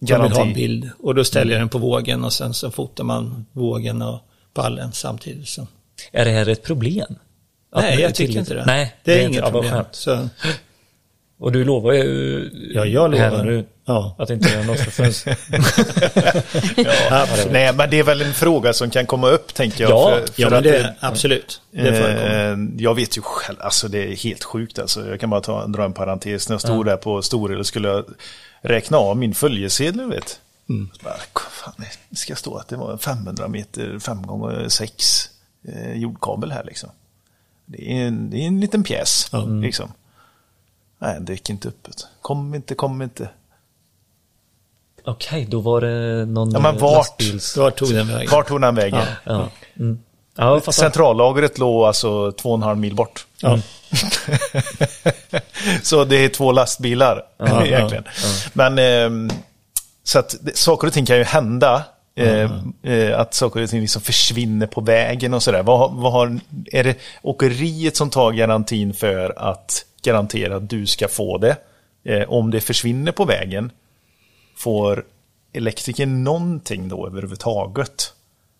de 0.00 0.22
vill 0.22 0.32
ha 0.32 0.42
en 0.42 0.54
bild. 0.54 0.90
Och 0.98 1.14
då 1.14 1.24
ställer 1.24 1.52
jag 1.52 1.60
den 1.60 1.68
på 1.68 1.78
vågen 1.78 2.24
och 2.24 2.32
sen 2.32 2.54
så 2.54 2.70
fotar 2.70 3.04
man 3.04 3.46
vågen 3.52 4.02
och 4.02 4.18
pallen 4.54 4.92
samtidigt. 4.92 5.48
Så. 5.48 5.66
Är 6.12 6.24
det 6.24 6.30
här 6.30 6.48
ett 6.48 6.62
problem? 6.62 7.14
Nej, 7.76 8.00
jag 8.00 8.14
tycker 8.14 8.38
inte 8.38 8.54
det. 8.54 8.64
Nej, 8.66 8.94
det 9.04 9.12
är, 9.12 9.22
inte- 9.26 9.38
inget 9.38 9.50
problem. 9.52 9.84
Så, 9.92 10.28
Och 11.44 11.52
du 11.52 11.64
lovar 11.64 11.92
ju 11.92 12.50
ja, 12.74 12.84
jag 12.84 13.14
här 13.14 13.30
lovar. 13.30 13.44
nu 13.44 13.64
Ja, 13.84 14.16
att 14.18 14.30
inte 14.30 14.48
göra 14.48 14.62
något 14.64 14.78
för 14.80 14.90
funs. 14.90 15.24
Ja, 17.10 17.26
nej, 17.50 17.72
men 17.74 17.90
det 17.90 17.98
är 17.98 18.02
väl 18.02 18.22
en 18.22 18.34
fråga 18.34 18.72
som 18.72 18.90
kan 18.90 19.06
komma 19.06 19.28
upp, 19.28 19.54
tänker 19.54 19.84
jag. 19.84 19.90
Ja, 19.90 20.10
för, 20.10 20.32
för 20.32 20.42
ja 20.42 20.50
men 20.50 20.58
att 20.58 20.64
det, 20.64 20.94
absolut. 21.00 21.60
Det. 21.70 21.88
Eh, 21.88 22.56
jag 22.78 22.94
vet 22.94 23.16
ju 23.16 23.22
själv, 23.22 23.56
alltså 23.60 23.88
det 23.88 24.12
är 24.12 24.16
helt 24.16 24.44
sjukt 24.44 24.78
alltså. 24.78 25.08
Jag 25.08 25.20
kan 25.20 25.30
bara 25.30 25.40
ta, 25.40 25.66
dra 25.66 25.84
en 25.84 25.92
parentes. 25.92 26.48
När 26.48 26.54
jag 26.54 26.60
stod 26.60 26.86
där 26.86 26.96
på 26.96 27.22
Storel 27.22 27.58
och 27.58 27.66
skulle 27.66 27.88
jag 27.88 28.04
räkna 28.62 28.96
av 28.98 29.16
min 29.16 29.34
följesedel, 29.34 30.10
vet. 30.10 30.40
Mm. 30.68 30.88
Bara, 31.04 31.14
"Vad 31.34 31.42
fan, 31.52 31.84
det 32.10 32.16
ska 32.16 32.36
stå 32.36 32.56
att 32.56 32.68
det 32.68 32.76
var 32.76 32.92
en 32.92 32.98
500 32.98 33.48
meter 33.48 33.98
5 33.98 34.26
gånger 34.26 34.68
6 34.68 35.28
eh, 35.68 35.92
jordkabel 35.96 36.52
här 36.52 36.64
liksom. 36.64 36.90
Det 37.66 37.92
är 37.92 38.06
en, 38.06 38.30
det 38.30 38.36
är 38.36 38.46
en 38.46 38.60
liten 38.60 38.82
pjäs, 38.84 39.30
liksom. 39.62 39.92
Nej, 41.04 41.16
det 41.20 41.32
gick 41.32 41.50
inte 41.50 41.68
öppet. 41.68 42.06
Kom 42.22 42.54
inte, 42.54 42.74
kom 42.74 43.02
inte. 43.02 43.28
Okej, 45.04 45.46
då 45.50 45.60
var 45.60 45.80
det 45.80 46.26
någon 46.26 46.52
Ja, 46.52 46.60
men 46.60 46.76
eh, 46.76 46.82
vart? 46.82 46.96
lastbils... 46.96 47.56
Vart 47.56 47.76
tog 47.76 47.94
den 47.94 48.08
vägen? 48.08 48.30
Vart 48.30 48.48
tog 48.48 48.60
den 48.60 48.74
vägen? 48.74 49.02
Ja, 49.24 49.48
mm. 49.76 49.98
ja 50.36 50.52
jag 50.52 50.58
fattar. 50.58 50.72
Centrallagret 50.72 51.58
låg 51.58 51.84
alltså 51.84 52.32
två 52.32 52.48
och 52.48 52.56
en 52.56 52.62
halv 52.62 52.78
mil 52.78 52.94
bort. 52.94 53.26
Ja. 53.40 53.58
så 55.82 56.04
det 56.04 56.16
är 56.16 56.28
två 56.28 56.52
lastbilar 56.52 57.24
egentligen. 57.64 58.04
Men 58.52 58.78
ehm, 58.78 59.30
så 60.04 60.18
att 60.18 60.34
saker 60.54 60.86
och 60.86 60.92
ting 60.92 61.06
kan 61.06 61.16
ju 61.16 61.24
hända. 61.24 61.84
Eh, 62.16 62.50
eh, 62.82 63.20
att 63.20 63.34
saker 63.34 63.62
och 63.62 63.70
ting 63.70 63.80
liksom 63.80 64.02
försvinner 64.02 64.66
på 64.66 64.80
vägen 64.80 65.34
och 65.34 65.42
sådär. 65.42 65.62
Vad, 65.62 65.92
vad 65.92 66.12
har, 66.12 66.38
är 66.72 66.84
det 66.84 66.96
åkeriet 67.22 67.96
som 67.96 68.10
tar 68.10 68.32
garantin 68.32 68.94
för 68.94 69.38
att 69.38 69.84
garantera 70.04 70.56
att 70.56 70.70
du 70.70 70.86
ska 70.86 71.08
få 71.08 71.38
det? 71.38 71.56
Eh, 72.04 72.30
om 72.30 72.50
det 72.50 72.60
försvinner 72.60 73.12
på 73.12 73.24
vägen, 73.24 73.72
får 74.56 75.04
elektrikern 75.52 76.24
någonting 76.24 76.88
då 76.88 77.06
överhuvudtaget? 77.06 78.12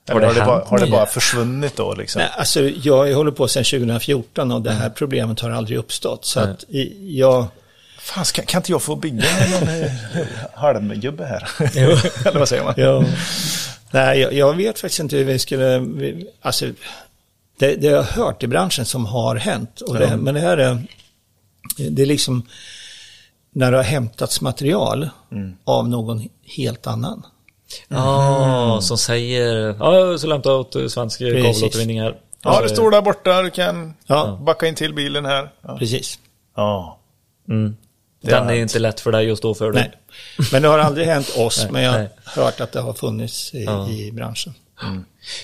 Eller 0.08 0.20
det 0.20 0.26
har 0.26 0.34
det, 0.34 0.40
bara, 0.40 0.64
har 0.64 0.78
det 0.78 0.86
bara 0.86 1.06
försvunnit 1.06 1.76
då? 1.76 1.94
Liksom? 1.94 2.20
Nej, 2.20 2.30
alltså, 2.36 2.60
jag 2.62 3.14
håller 3.14 3.30
på 3.30 3.48
sedan 3.48 3.64
2014 3.64 4.52
och 4.52 4.62
det 4.62 4.72
här 4.72 4.90
problemet 4.90 5.40
har 5.40 5.50
aldrig 5.50 5.78
uppstått. 5.78 6.24
Så 6.24 6.40
att 6.40 6.64
jag... 7.00 7.46
Fan, 7.98 8.24
ska, 8.24 8.42
kan 8.42 8.58
inte 8.58 8.72
jag 8.72 8.82
få 8.82 8.96
bygga 8.96 9.24
någon 9.50 9.68
eh, 9.68 9.90
halmgubbe 10.54 11.24
här? 11.24 11.50
Eller 12.28 12.38
vad 12.38 12.48
säger 12.48 12.64
man? 12.64 12.74
jag 12.76 13.04
nej, 13.94 14.20
jag, 14.20 14.32
jag 14.32 14.56
vet 14.56 14.80
faktiskt 14.80 15.00
inte 15.00 15.16
hur 15.16 15.24
vi 15.24 15.38
skulle... 15.38 15.78
Vi, 15.78 16.26
alltså, 16.40 16.66
det, 17.58 17.74
det 17.74 17.88
har 17.88 17.94
jag 17.94 18.02
hört 18.02 18.42
i 18.42 18.46
branschen 18.46 18.84
som 18.84 19.06
har 19.06 19.36
hänt. 19.36 19.80
Och 19.80 19.98
det, 19.98 20.16
Men 20.16 20.34
det 20.34 20.40
här 20.40 20.56
är... 20.56 20.82
Det 21.90 22.02
är 22.02 22.06
liksom 22.06 22.46
när 23.50 23.70
det 23.70 23.76
har 23.76 23.84
hämtats 23.84 24.40
material 24.40 25.08
av 25.64 25.88
någon 25.88 26.28
helt 26.56 26.86
annan. 26.86 27.26
Ja, 27.88 28.78
som 28.82 28.98
säger, 28.98 29.76
ja, 29.78 30.18
så 30.18 30.26
lämta 30.26 30.52
åt 30.52 30.72
svensk 30.88 31.18
Precis. 31.18 31.42
kabelåtervinning 31.44 32.00
här. 32.00 32.16
Ja, 32.42 32.60
det 32.62 32.68
står 32.68 32.90
där 32.90 33.02
borta. 33.02 33.42
Du 33.42 33.50
kan 33.50 33.94
Ja. 34.06 34.38
backa 34.42 34.66
in 34.66 34.74
till 34.74 34.94
bilen 34.94 35.24
här. 35.24 35.50
Ja. 35.62 35.78
Precis. 35.78 36.18
ja. 36.56 36.98
Mm. 37.48 37.76
Den 38.20 38.48
är 38.50 38.54
inte 38.54 38.78
lätt 38.78 39.00
för 39.00 39.12
dig 39.12 39.30
att 39.30 39.38
stå 39.38 39.54
för. 39.54 39.72
Nej. 39.72 39.92
Men 40.52 40.62
det 40.62 40.68
har 40.68 40.78
aldrig 40.78 41.06
hänt 41.06 41.34
oss, 41.36 41.58
Nej, 41.62 41.72
men 41.72 41.82
jag 41.82 41.92
har 41.92 42.08
hört 42.24 42.60
att 42.60 42.72
det 42.72 42.80
har 42.80 42.92
funnits 42.92 43.54
i, 43.54 43.64
Ja. 43.64 43.88
i 43.88 44.12
branschen. 44.12 44.54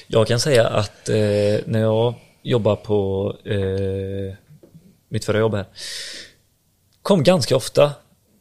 Jag 0.07 0.27
kan 0.29 0.41
säga 0.41 0.69
att 0.69 1.09
eh, 1.09 1.15
när 1.67 1.81
jag 1.81 2.15
jobbar 2.43 2.77
på 2.77 3.33
eh, 3.45 4.35
mitt 5.11 5.25
förra 5.25 5.39
jobb 5.39 5.55
här 5.55 5.65
kom 7.03 7.23
ganska 7.25 7.57
ofta 7.57 7.93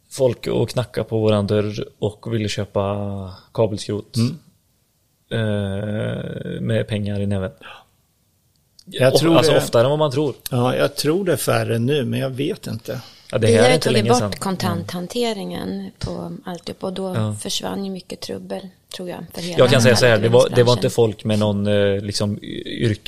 folk 0.10 0.47
och 0.47 0.69
knacka 0.69 1.03
på 1.03 1.19
våran 1.19 1.47
dörr 1.47 1.86
och 1.99 2.34
ville 2.34 2.49
köpa 2.49 3.34
kabelskrot 3.53 4.17
eh, 5.32 5.38
med 6.62 6.88
pengar 6.88 7.19
i 7.19 7.27
näven. 7.27 7.51
Jag 8.86 9.15
tror 9.17 9.38
alltså 9.38 9.51
det- 9.51 9.58
oftare 9.58 9.84
än 9.84 9.89
vad 9.89 9.99
man 9.99 10.12
tror. 10.12 10.36
Ja, 10.51 10.75
jag 10.75 10.95
tror 10.95 11.25
det 11.25 11.34
är 11.34 11.38
färre 11.38 11.79
nu, 11.79 12.05
men 12.05 12.19
jag 12.19 12.29
vet 12.29 12.67
inte. 12.67 13.01
Ja, 13.32 13.38
det 13.38 13.47
Vi 13.47 13.58
har 13.58 13.77
tagit 13.77 14.08
bort 14.08 14.17
sedan. 14.17 14.32
kontanthanteringen 14.32 15.91
på 15.99 16.32
alltihop 16.45 16.84
och 16.84 16.93
då 16.93 17.15
Ja. 17.15 17.36
försvann 17.41 17.86
ju 17.86 17.91
mycket 17.91 18.19
trubbel, 18.19 18.67
tror 18.95 19.10
jag. 19.10 19.19
För 19.34 19.41
hela 19.41 19.58
Jag 19.60 19.69
kan 19.69 19.82
säga 19.82 19.95
så 19.95 20.06
här, 20.06 20.17
det 20.17 20.30
var, 20.30 20.49
det 20.56 20.63
var 20.63 20.73
inte 20.73 20.89
folk 20.89 21.23
med 21.23 21.39
någon 21.39 21.67
eh, 21.67 22.02
liksom, 22.02 22.39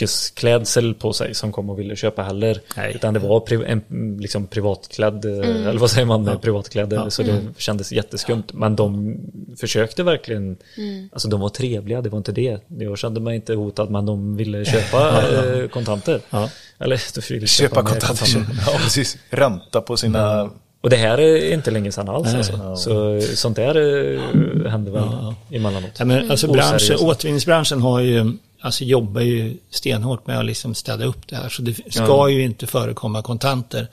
yrkesklädsel 0.06 0.94
på 0.94 1.14
sig 1.14 1.36
som 1.36 1.52
kom 1.52 1.70
och 1.70 1.80
ville 1.80 1.96
köpa 1.96 2.24
heller. 2.24 2.62
Nej. 2.78 2.92
Utan 2.96 3.14
det 3.14 3.20
var 3.20 3.40
pri, 3.40 3.56
en 3.56 3.82
mm, 3.90 4.20
liksom, 4.20 4.48
privatklädd, 4.48 5.26
eh, 5.26 5.32
Mm. 5.32 5.68
eller 5.68 5.80
vad 5.80 5.92
säger 5.92 6.06
man, 6.06 6.40
privatklädd, 6.42 7.02
så 7.10 7.24
det 7.24 7.42
kändes 7.58 7.92
jätteskumt. 7.92 8.44
Men 8.54 8.76
de 8.76 9.18
försökte 9.60 10.04
verkligen, 10.04 10.58
Mm. 10.78 11.10
alltså 11.14 11.28
de 11.28 11.40
var 11.40 11.50
trevliga, 11.50 12.02
det 12.02 12.10
var 12.10 12.18
inte 12.18 12.32
det. 12.32 12.60
Jag 12.68 12.98
kände 12.98 13.20
mig 13.20 13.36
inte 13.36 13.54
hotad, 13.54 13.90
men 13.90 14.06
de 14.06 14.38
ville 14.38 14.66
köpa 14.74 15.24
eh, 15.32 15.68
kontanter. 15.68 16.22
Ja. 16.30 16.50
Eller 16.80 17.02
de 17.16 17.34
ville 17.34 17.48
Köpa 17.48 17.84
mer 17.84 17.90
kontanter. 17.90 18.46
Ja, 18.68 18.78
precis. 18.84 19.18
Ränta 19.30 19.82
på 19.82 19.98
sina... 19.98 20.50
Och 20.82 20.90
det 20.90 20.96
här 20.96 21.18
är 21.18 21.54
inte 21.54 21.72
länge 21.72 21.92
sedan 21.92 22.10
alls. 22.10 22.34
Alltså. 22.34 22.76
Så 22.76 23.22
sånt 23.36 23.56
där 23.56 23.76
eh, 23.76 24.72
händer 24.72 24.92
väl 24.92 25.34
emellanåt. 25.52 25.92
Ja, 25.98 26.06
men 26.06 26.32
alltså 26.32 26.48
branschen, 26.52 26.98
återvinningsbranschen 27.00 27.82
har 27.82 28.00
ju, 28.00 28.38
alltså 28.62 28.84
jobbar 28.84 29.22
ju 29.22 29.58
stenhårt 29.70 30.28
med 30.28 30.40
att 30.40 30.46
liksom 30.46 30.76
städa 30.76 31.06
upp 31.06 31.28
det 31.28 31.36
här. 31.36 31.50
Så 31.50 31.62
det 31.62 31.94
ska 31.94 32.30
ju 32.30 32.44
inte 32.44 32.68
förekomma 32.68 33.22
kontanter 33.22 33.88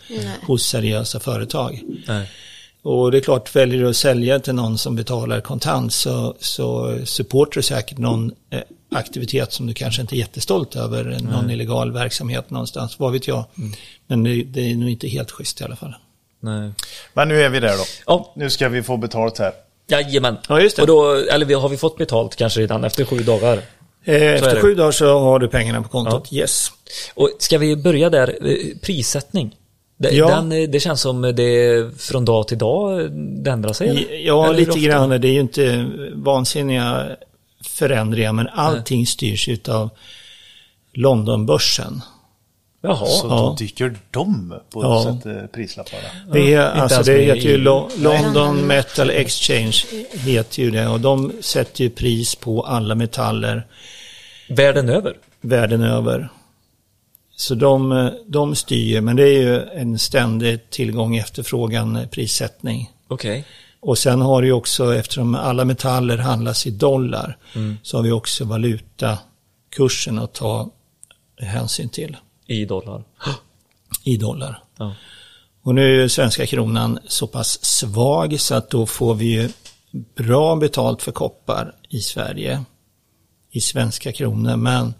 hos 0.46 0.62
seriösa 0.66 1.20
företag. 1.20 1.82
Nej. 2.06 2.30
Och 2.82 3.10
det 3.10 3.18
är 3.18 3.20
klart, 3.20 3.56
väljer 3.56 3.80
du 3.80 3.88
att 3.88 3.96
sälja 3.96 4.40
till 4.40 4.54
någon 4.54 4.78
som 4.78 4.96
betalar 4.96 5.40
kontant 5.40 5.92
så, 5.92 6.34
så 6.40 6.98
supportar 7.04 7.54
du 7.54 7.62
säkert 7.62 7.98
någon 7.98 8.32
eh, 8.50 8.60
aktivitet 8.90 9.52
som 9.52 9.66
du 9.66 9.74
kanske 9.74 10.02
inte 10.02 10.16
är 10.16 10.18
jättestolt 10.18 10.76
över, 10.76 11.18
någon 11.22 11.50
illegal 11.50 11.92
verksamhet 11.92 12.50
någonstans, 12.50 12.98
vad 12.98 13.12
vet 13.12 13.28
jag. 13.28 13.44
Men 14.06 14.22
det, 14.22 14.42
det 14.42 14.70
är 14.70 14.76
nog 14.76 14.90
inte 14.90 15.08
helt 15.08 15.30
schysst 15.30 15.60
i 15.60 15.64
alla 15.64 15.76
fall. 15.76 15.94
Nej. 16.40 16.70
Men 17.14 17.28
nu 17.28 17.42
är 17.42 17.48
vi 17.48 17.60
där 17.60 17.76
då. 17.76 17.84
Ja, 18.06 18.32
Nu 18.36 18.50
ska 18.50 18.68
vi 18.68 18.82
få 18.82 18.96
betalt 18.96 19.38
här. 19.38 19.52
Jajamän. 19.90 20.36
Ja, 20.48 20.60
just 20.60 20.76
det. 20.76 20.82
Och 20.82 20.88
då, 20.88 21.14
eller 21.14 21.46
vi- 21.46 21.54
har 21.54 21.68
vi 21.68 21.76
fått 21.76 21.96
betalt 21.98 22.36
kanske 22.36 22.60
redan 22.60 22.84
efter 22.84 23.04
sju 23.04 23.18
dagar? 23.18 23.58
Eh, 24.04 24.14
Efter 24.22 24.60
sju 24.60 24.74
dagar 24.74 24.90
så 24.92 25.18
har 25.18 25.38
du 25.38 25.48
pengarna 25.48 25.82
på 25.82 25.88
kontot, 25.88 26.32
yes. 26.32 26.68
Och 27.14 27.30
ska 27.38 27.58
vi 27.58 27.76
börja 27.76 28.10
där, 28.10 28.28
eh, 28.50 28.76
prissättning? 28.82 29.56
Det, 29.98 30.10
Ja. 30.10 30.28
den, 30.28 30.52
eh, 30.52 30.68
det 30.68 30.80
känns 30.80 31.00
som 31.00 31.22
det 31.22 31.90
från 32.00 32.24
dag 32.24 32.48
till 32.48 32.58
dag 32.58 33.10
det 33.44 33.50
ändrar 33.50 33.72
sig? 33.72 33.88
eller? 33.88 34.14
Ja, 34.26 34.44
Eller 34.46 34.56
lite 34.58 34.70
ofta? 34.70 34.80
grann. 34.82 35.08
Det 35.10 35.28
är 35.28 35.32
ju 35.32 35.40
inte 35.40 35.86
vansinniga 36.14 37.06
förändringar, 37.64 38.32
men 38.32 38.48
allting 38.48 39.06
styrs 39.06 39.48
utav 39.48 39.90
Londonbörsen. 40.94 42.00
Jaha. 42.80 43.06
Så 43.06 43.26
Ja. 43.26 43.36
då 43.36 43.54
dyker 43.58 43.96
de 44.10 44.54
på 44.70 44.82
Ja. 44.82 45.04
ja. 45.24 45.30
sätt, 45.30 45.52
prislapparna. 45.52 46.02
Det, 46.32 46.54
är, 46.54 46.68
inte 46.70 46.82
alltså, 46.82 47.02
det 47.02 47.18
heter 47.22 47.48
ju 47.48 47.56
Lo- 47.56 47.88
London 47.98 48.66
Metal 48.66 49.10
Exchange, 49.10 49.76
heter 50.12 50.62
ju 50.62 50.70
det. 50.70 50.88
Och 50.88 51.00
de 51.00 51.32
sätter 51.40 51.84
ju 51.84 51.90
pris 51.90 52.34
på 52.34 52.62
alla 52.62 52.94
metaller 52.94 53.66
Världen 54.48 54.88
över? 54.88 55.14
världen 55.40 55.82
över. 55.82 56.28
Så 57.36 57.54
de, 57.54 58.10
de 58.26 58.54
styr, 58.54 59.00
men 59.00 59.16
det 59.16 59.22
är 59.22 59.42
ju 59.42 59.62
en 59.62 59.98
ständig 59.98 60.70
tillgång 60.70 61.16
efterfrågan 61.16 61.98
prissättning. 62.10 62.90
Okej. 63.08 63.44
Och 63.80 63.98
sen 63.98 64.20
har 64.20 64.42
du 64.42 64.48
ju 64.48 64.52
också, 64.52 64.94
eftersom 64.94 65.34
alla 65.34 65.64
metaller 65.64 66.16
handlas 66.18 66.66
i 66.66 66.70
dollar, 66.70 67.36
så 67.82 67.96
har 67.98 68.02
vi 68.04 68.10
också 68.10 68.44
valutakursen 68.44 70.18
att 70.18 70.32
ta 70.34 70.70
hänsyn 71.40 71.88
till 71.88 72.16
I 72.48 72.64
dollar. 72.64 73.04
i 74.04 74.16
dollar. 74.16 74.62
Ja. 74.78 74.94
Och 75.62 75.74
nu 75.74 75.82
är 75.82 76.02
ju 76.02 76.08
svenska 76.08 76.46
kronan 76.46 76.98
så 77.06 77.26
pass 77.26 77.64
svag 77.64 78.40
så 78.40 78.54
att 78.54 78.70
då 78.70 78.86
får 78.86 79.14
vi 79.14 79.24
ju 79.24 79.48
bra 80.14 80.56
betalt 80.56 81.02
för 81.02 81.12
koppar 81.12 81.74
i 81.88 82.00
Sverige 82.00 82.64
i 83.50 83.60
svenska 83.60 84.12
kronor. 84.12 84.56
Men 84.56 84.94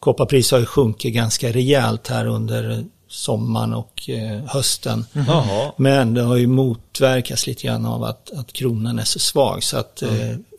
kopparpris 0.00 0.50
har 0.50 0.58
ju 0.58 0.66
sjunkit 0.66 1.14
ganska 1.14 1.52
rejält 1.52 2.08
här 2.08 2.26
under 2.26 2.84
sommaren 3.08 3.74
och 3.74 4.10
eh, 4.10 4.44
hösten. 4.46 5.04
Jaha. 5.12 5.72
Men 5.76 6.14
det 6.14 6.22
har 6.22 6.36
ju 6.36 6.46
motverkats 6.46 7.46
lite 7.46 7.66
grann 7.66 7.86
av 7.86 8.04
att, 8.04 8.30
att 8.30 8.52
kronan 8.52 8.98
är 8.98 9.04
så 9.04 9.18
svag 9.18 9.62
så 9.62 9.76
att 9.76 10.02
eh, 10.02 10.10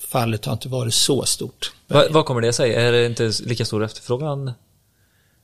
fallet 0.10 0.46
har 0.46 0.54
inte 0.54 0.70
varit 0.70 0.94
så 0.94 1.24
stort. 1.24 1.72
Va, 1.88 2.04
vad 2.10 2.26
kommer 2.26 2.42
det 2.42 2.54
sig? 2.54 2.74
Är 2.74 2.92
det 2.92 3.06
inte 3.06 3.32
lika 3.44 3.66
stor 3.66 3.84
efterfrågan? 3.84 4.52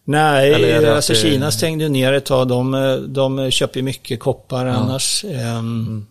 Nej, 0.10 0.76
att 0.86 0.86
alltså 0.96 1.13
det- 1.13 1.20
Kina 1.20 1.52
stängde 1.52 1.89
ner 1.89 2.13
ett 2.13 2.26
tag. 2.26 2.48
De, 2.48 2.74
eh, 2.74 2.96
de 2.96 3.52
köper 3.52 3.78
ju 3.78 3.84
mycket 3.84 4.20
koppar 4.20 4.65
annars. 4.65 5.26
Ehm, 5.26 6.06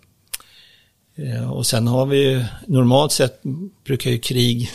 eh, 1.16 1.52
Och 1.52 1.66
sen 1.66 1.88
har 1.88 2.06
vi 2.06 2.16
ju, 2.30 2.44
normalt 2.66 3.12
sett 3.12 3.40
brukar 3.84 4.10
ju 4.10 4.18
krig 4.18 4.70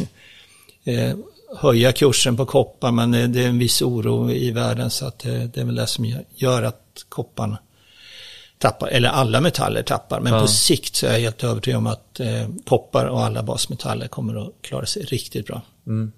eh, 0.83 1.13
höja 1.57 1.91
kursen 1.91 2.37
på 2.37 2.45
koppar 2.45 2.91
men 2.91 3.11
det, 3.11 3.17
är 3.43 3.47
en 3.47 3.59
viss 3.59 3.81
oro 3.81 4.31
i 4.31 4.51
världen 4.51 4.89
så 4.89 5.05
att 5.05 5.19
det, 5.19 5.57
är 5.57 5.63
väl 5.65 5.75
det 5.75 5.87
som 5.87 6.05
gör- 6.35 6.63
att 6.63 7.05
kopparn 7.09 7.55
tappar, 8.57 8.87
eller 8.87 9.09
alla 9.09 9.41
metaller 9.41 9.83
tappar. 9.83 10.19
Men 10.19 10.33
Ja. 10.33 10.41
på 10.41 10.47
sikt 10.47 10.95
så 10.95 11.07
är 11.07 11.11
jag 11.11 11.19
helt 11.19 11.43
övertygad 11.43 11.77
om 11.77 11.87
att 11.87 12.19
eh, 12.19 12.47
koppar 12.65 13.05
och 13.05 13.23
alla 13.23 13.43
basmetaller 13.43 14.07
kommer 14.07 14.41
att 14.47 14.53
klara 14.61 14.85
sig 14.85 15.03
riktigt 15.03 15.45
bra. 15.47 15.61
Mm, 15.87 15.99
mm, 15.99 16.11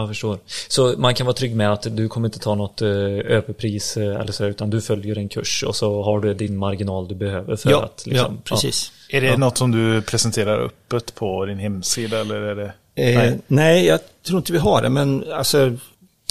jag 0.00 0.08
förstår. 0.08 0.38
Så 0.68 0.94
man 0.98 1.14
kan 1.14 1.26
vara 1.26 1.36
trygg 1.36 1.56
med 1.56 1.72
att 1.72 1.96
du 1.96 2.08
kommer 2.08 2.28
inte 2.28 2.38
ta 2.38 2.54
något 2.54 2.82
eh, 2.82 2.88
överpris 2.88 3.96
eh, 3.96 4.20
eller 4.20 4.32
så, 4.32 4.44
utan 4.44 4.70
du 4.70 4.80
följer 4.80 5.18
en 5.18 5.28
kurs 5.28 5.64
och 5.66 5.76
så 5.76 6.02
har 6.02 6.20
du 6.20 6.34
din 6.34 6.56
marginal 6.56 7.08
du 7.08 7.14
behöver 7.14 7.56
för 7.56 7.70
Ja, 7.70 7.82
att 7.84 8.06
liksom, 8.06 8.34
ja, 8.34 8.54
precis. 8.54 8.92
Är 9.08 9.20
det 9.20 9.36
något 9.36 9.58
som 9.58 9.70
du 9.70 10.02
presenterar 10.02 10.58
öppet 10.60 11.14
på 11.14 11.44
din 11.46 11.58
hemsida 11.58 12.20
eller 12.20 12.34
är 12.34 12.54
det? 12.54 12.72
Eh, 12.94 13.34
nej. 13.46 13.86
jag 13.86 14.00
tror 14.26 14.38
inte 14.38 14.52
vi 14.52 14.58
har 14.58 14.82
det, 14.82 14.88
men 14.88 15.24
alltså 15.32 15.76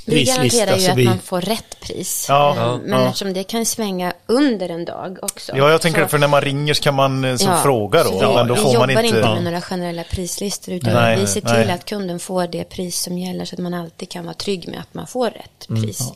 Vi 0.10 0.24
garanterar 0.24 0.76
ju 0.76 0.82
så 0.82 0.92
att 0.92 0.98
vi, 0.98 1.06
man 1.06 1.20
får 1.20 1.42
rätt 1.42 1.80
pris. 1.80 2.26
Ja, 2.30 2.52
Eh, 2.52 2.58
ja, 2.62 2.80
men 2.86 3.00
ja. 3.02 3.06
eftersom 3.08 3.34
det 3.34 3.44
kan 3.44 3.66
svänga 3.66 4.14
under 4.28 4.70
en 4.70 4.86
dag 4.86 5.18
också. 5.22 5.52
Ja, 5.56 5.70
jag 5.72 5.82
tänker 5.82 6.02
Så- 6.04 6.08
för 6.08 6.18
när 6.18 6.28
man 6.28 6.42
ringer 6.42 6.74
så 6.74 6.84
kan 6.84 6.94
man 6.96 7.26
eh, 7.26 7.36
som 7.36 7.52
Ja, 7.52 7.58
fråga 7.58 8.04
då, 8.04 8.20
så 8.20 8.34
men 8.34 8.48
då 8.48 8.54
vi 8.54 8.62
får 8.62 8.74
man 8.80 8.90
jobbar 8.90 9.04
inte... 9.04 9.18
inte 9.18 9.30
med 9.34 9.44
några 9.44 9.62
generella 9.62 10.04
prislistor 10.04 10.74
utan 10.74 10.94
Nej, 10.94 11.20
vi 11.20 11.28
ser 11.28 11.42
till 11.42 11.50
nej. 11.52 11.72
att 11.72 11.86
kunden 11.86 12.20
får 12.20 12.48
det 12.48 12.64
pris 12.64 13.00
som 13.02 13.18
gäller 13.18 13.46
så 13.46 13.56
att 13.56 13.60
man 13.60 13.74
alltid 13.74 14.10
kan 14.10 14.24
vara 14.26 14.34
trygg 14.34 14.68
med 14.68 14.80
att 14.80 14.94
man 14.94 15.08
får 15.08 15.30
rätt 15.30 15.70
Mm, 15.70 15.84
pris. 15.84 16.14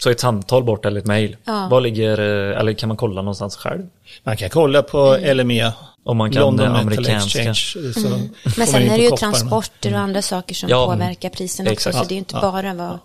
Så 0.00 0.10
ett 0.10 0.20
samtal 0.20 0.64
bort 0.64 0.84
eller 0.84 1.00
ett 1.00 1.06
mejl. 1.06 1.36
Ja. 1.44 1.68
Vad 1.70 1.82
ligger, 1.82 2.18
eh, 2.52 2.58
eller 2.60 2.72
kan 2.72 2.88
man 2.88 2.96
kolla 2.96 3.22
någonstans 3.22 3.56
själv? 3.56 3.86
Man 4.22 4.36
kan 4.36 4.50
kolla 4.50 4.82
på 4.82 5.18
LME, 5.34 5.72
Om 6.04 6.16
man 6.16 6.32
kan 6.32 6.42
London 6.42 6.66
amerikanska. 6.66 7.38
Exchange. 7.38 7.92
Så 7.92 8.06
Mm. 8.06 8.28
Men 8.56 8.66
sen 8.66 8.82
är 8.82 8.98
det 8.98 9.04
ju 9.04 9.10
transporter 9.10 9.92
och 9.92 9.98
andra 9.98 10.22
saker 10.22 10.54
som 10.54 10.68
Ja, 10.68 10.86
påverkar 10.86 11.28
priserna 11.28 11.70
också. 11.70 11.92
Så 11.92 11.98
det 11.98 12.04
är 12.04 12.12
ju 12.12 12.18
inte 12.18 12.34
bara 12.34 12.74
vad, 12.74 12.98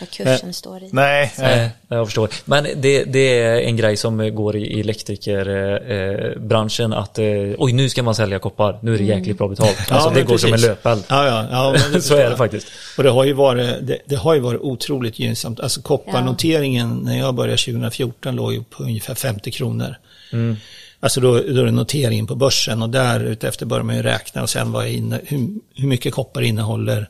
vad 0.00 0.10
kursen 0.10 0.52
står 0.52 0.82
i. 0.82 0.88
Nej, 0.92 1.32
nej. 1.38 1.70
Jag 1.88 2.06
förstår. 2.06 2.28
Men 2.44 2.66
det, 2.76 3.04
det 3.04 3.38
är 3.38 3.60
en 3.60 3.76
grej 3.76 3.96
som 3.96 4.34
går 4.34 4.56
i 4.56 4.80
elektrikerbranschen 4.80 6.92
att 6.92 7.18
eh, 7.18 7.24
oj 7.58 7.72
nu 7.72 7.88
ska 7.88 8.02
man 8.02 8.14
sälja 8.14 8.38
koppar, 8.38 8.78
nu 8.82 8.94
är 8.94 8.98
det 8.98 9.04
jäkligt 9.04 9.38
bra 9.38 9.48
betalt. 9.48 9.92
Alltså 9.92 10.10
det 10.10 10.22
går 10.22 10.38
som 10.38 10.46
en 10.46 10.52
precis. 10.52 10.68
löpeld. 10.68 11.04
Ja, 11.08 11.26
ja, 11.26 11.46
ja 11.50 11.76
men 11.92 12.02
Så 12.02 12.16
är 12.16 12.30
det 12.30 12.36
faktiskt. 12.36 12.66
Och 12.96 13.02
det 13.02 13.10
har 13.10 13.24
ju 13.24 13.32
varit, 13.32 13.86
det, 13.86 13.98
det 14.06 14.16
har 14.16 14.34
ju 14.34 14.40
varit 14.40 14.60
otroligt 14.60 15.18
gynnsamt. 15.18 15.60
Alltså 15.60 15.82
kopparnoteringen 15.82 16.96
när 16.96 17.18
jag 17.18 17.34
började 17.34 17.58
2014 17.58 18.36
låg 18.36 18.52
ju 18.52 18.62
på 18.62 18.82
ungefär 18.82 19.14
50 19.14 19.50
kronor. 19.50 19.96
Mm. 20.32 20.56
Alltså 21.00 21.20
då, 21.20 21.32
då 21.32 21.60
är 21.60 21.64
det 21.64 21.70
noteringen 21.70 22.26
på 22.26 22.34
börsen 22.34 22.82
och 22.82 22.90
där 22.90 23.20
utefter 23.20 23.66
börjar 23.66 23.84
man 23.84 23.96
ju 23.96 24.02
räkna 24.02 24.42
och 24.42 24.50
sen 24.50 24.72
vad 24.72 24.88
inne, 24.88 25.20
hur, 25.24 25.48
hur 25.74 25.88
mycket 25.88 26.14
koppar 26.14 26.42
innehåller 26.42 27.08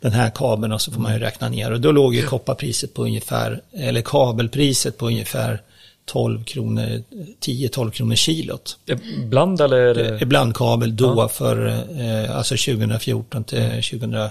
den 0.00 0.12
här 0.12 0.30
kabeln 0.30 0.72
och 0.72 0.80
så 0.80 0.92
får 0.92 1.00
man 1.00 1.12
ju 1.12 1.18
räkna 1.18 1.48
ner. 1.48 1.72
Och 1.72 1.80
då 1.80 1.92
låg 1.92 2.14
ju 2.14 2.22
kopparpriset 2.26 2.94
på 2.94 3.02
ungefär, 3.02 3.60
eller 3.72 4.02
kabelpriset 4.02 4.98
på 4.98 5.06
ungefär 5.06 5.62
12 6.04 6.44
kronor, 6.44 7.02
10-12 7.40 7.90
kronor 7.90 8.14
kilot. 8.14 8.78
Ibland 9.22 9.60
eller? 9.60 10.22
Ibland 10.22 10.56
kabel 10.56 10.96
då 10.96 11.28
för 11.28 11.66
eh, 11.66 12.36
alltså 12.36 12.56
2014 12.56 13.44
till 13.44 13.58
2017 13.58 14.30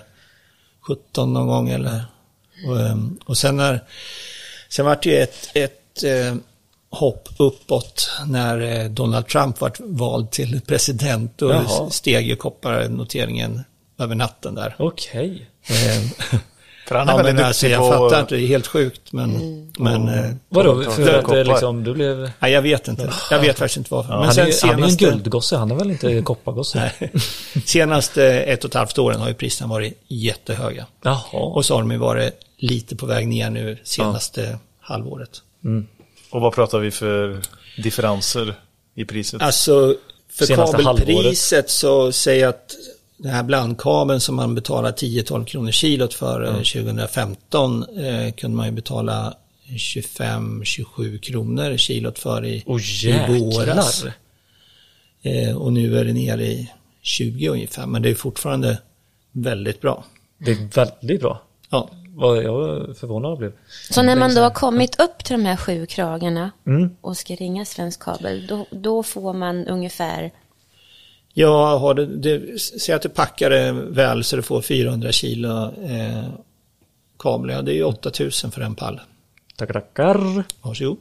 någon 1.33 1.47
gång 1.47 1.69
eller. 1.69 2.03
Och, 2.67 2.79
ehm, 2.79 3.19
och 3.25 3.37
sen 3.37 3.57
när, 3.57 3.83
sen 4.69 4.85
var 4.85 4.99
det 5.03 5.09
ju 5.09 5.17
ett, 5.17 5.49
ett 5.53 6.03
eh, 6.03 6.35
hopp 6.91 7.29
uppåt 7.37 8.11
när 8.27 8.61
eh, 8.61 8.89
Donald 8.89 9.27
Trump 9.27 9.61
var 9.61 9.73
vald 9.79 10.31
till 10.31 10.61
president. 10.61 11.33
Då 11.35 11.51
Jaha. 11.51 11.89
steg 11.89 12.27
ju 12.27 12.35
kopparnoteringen 12.35 13.61
över 13.99 14.15
natten 14.15 14.55
där. 14.55 14.75
Okej. 14.79 15.49
Eh, 15.69 16.37
För 16.87 16.95
han 16.95 17.07
är 17.07 17.11
ja, 17.11 17.17
väldigt 17.17 17.35
men 17.35 17.45
alltså, 17.45 17.67
jag 17.67 17.79
på... 17.81 17.91
fattar 17.91 18.19
inte, 18.21 18.35
det 18.35 18.41
är 18.41 18.47
helt 18.47 18.67
sjukt 18.67 19.11
men, 19.11 19.31
men 19.77 20.07
eh, 20.09 20.31
Vadå, 20.49 20.83
för 20.83 21.19
att 21.19 21.27
det 21.27 21.43
liksom, 21.43 21.83
du 21.83 21.93
blev... 21.93 22.31
nej, 22.39 22.51
jag 22.51 22.61
vet 22.61 22.87
inte. 22.87 23.13
Jag 23.31 23.39
vet 23.39 23.59
faktiskt 23.59 23.77
inte 23.77 23.93
varför. 23.93 24.09
men 24.09 24.17
han, 24.19 24.29
är, 24.29 24.31
sen 24.31 24.47
ju- 24.47 24.53
han 24.61 24.69
är 24.69 24.83
en 24.83 24.89
senaste- 24.89 25.05
guldgosse, 25.05 25.57
han 25.57 25.71
är 25.71 25.75
väl 25.75 25.91
inte 25.91 26.21
koppargosse? 26.21 26.91
Nej. 26.99 27.11
Senaste 27.65 28.25
ett 28.25 28.63
och 28.63 28.69
ett 28.69 28.73
halvt 28.75 28.97
åren 28.97 29.19
har 29.19 29.27
ju 29.27 29.33
priserna 29.33 29.69
varit 29.69 30.01
jättehöga. 30.07 30.85
Jaha. 31.03 31.19
Och 31.31 31.65
så 31.65 31.73
har 31.73 31.81
de 31.81 31.91
ju 31.91 31.97
varit 31.97 32.33
lite 32.57 32.95
på 32.95 33.05
väg 33.05 33.27
ner 33.27 33.49
nu 33.49 33.77
senaste 33.83 34.59
halvåret. 34.79 35.41
Och 36.31 36.41
vad 36.41 36.53
pratar 36.53 36.79
vi 36.79 36.91
för 36.91 37.41
differenser 37.77 38.55
i 38.95 39.05
priset? 39.05 39.41
Alltså 39.41 39.95
för 40.29 40.45
Senaste 40.45 40.83
kabelpriset 40.83 41.69
så 41.69 42.11
säger 42.11 42.41
jag 42.41 42.49
att 42.49 42.75
den 43.17 43.31
här 43.31 43.43
blandkabeln 43.43 44.19
som 44.19 44.35
man 44.35 44.55
betalar 44.55 44.91
10-12 44.91 45.45
kronor 45.45 45.71
kilot 45.71 46.13
för 46.13 46.43
eh, 46.43 46.53
2015 46.53 47.83
eh, 47.97 48.33
kunde 48.33 48.57
man 48.57 48.65
ju 48.65 48.71
betala 48.71 49.33
25-27 49.67 51.19
kronor 51.19 51.77
kilot 51.77 52.19
för 52.19 52.45
i, 52.45 52.63
Åh 52.65 53.05
i 53.05 53.39
våras. 53.39 54.05
Eh, 55.21 55.57
och 55.57 55.73
nu 55.73 55.97
är 55.97 56.05
det 56.05 56.13
nere 56.13 56.45
i 56.45 56.71
20 57.01 57.47
ungefär, 57.47 57.85
men 57.85 58.01
det 58.01 58.09
är 58.09 58.15
fortfarande 58.15 58.77
väldigt 59.31 59.81
bra. 59.81 60.05
Det 60.37 60.51
är 60.51 60.75
väldigt 60.75 61.21
bra. 61.21 61.41
Ja, 61.69 61.89
Vad 62.15 62.43
jag 62.43 62.97
förvånad 62.97 63.37
blev. 63.37 63.51
Så 63.91 64.01
när 64.01 64.15
man 64.15 64.35
då 64.35 64.41
har 64.41 64.49
kommit 64.49 64.99
upp 65.01 65.23
till 65.23 65.33
de 65.33 65.45
här 65.45 65.55
sju 65.57 65.85
kragarna 65.85 66.51
Mm. 66.67 66.89
och 67.01 67.17
ska 67.17 67.35
ringa 67.35 67.65
Svensk 67.65 67.99
Kabel, 67.99 68.47
då, 68.47 68.65
då 68.71 69.03
får 69.03 69.33
man 69.33 69.67
ungefär, 69.67 70.31
Jag 71.33 71.77
har 71.77 71.93
det, 71.93 72.05
det, 72.05 72.59
säg 72.61 72.95
att 72.95 73.01
du 73.01 73.09
packar 73.09 73.49
det 73.49 73.71
väl 73.71 74.23
så 74.23 74.35
du 74.35 74.41
får 74.41 74.61
400 74.61 75.11
kilo 75.11 75.63
eh, 75.83 76.23
kabel. 77.19 77.49
Ja, 77.49 77.61
det 77.61 77.71
är 77.71 77.75
ju 77.75 77.83
8000 77.83 78.51
för 78.51 78.61
en 78.61 78.75
pall. 78.75 78.99
Tackar, 79.55 79.73
tackar. 79.73 80.43
Varsågod. 80.61 80.97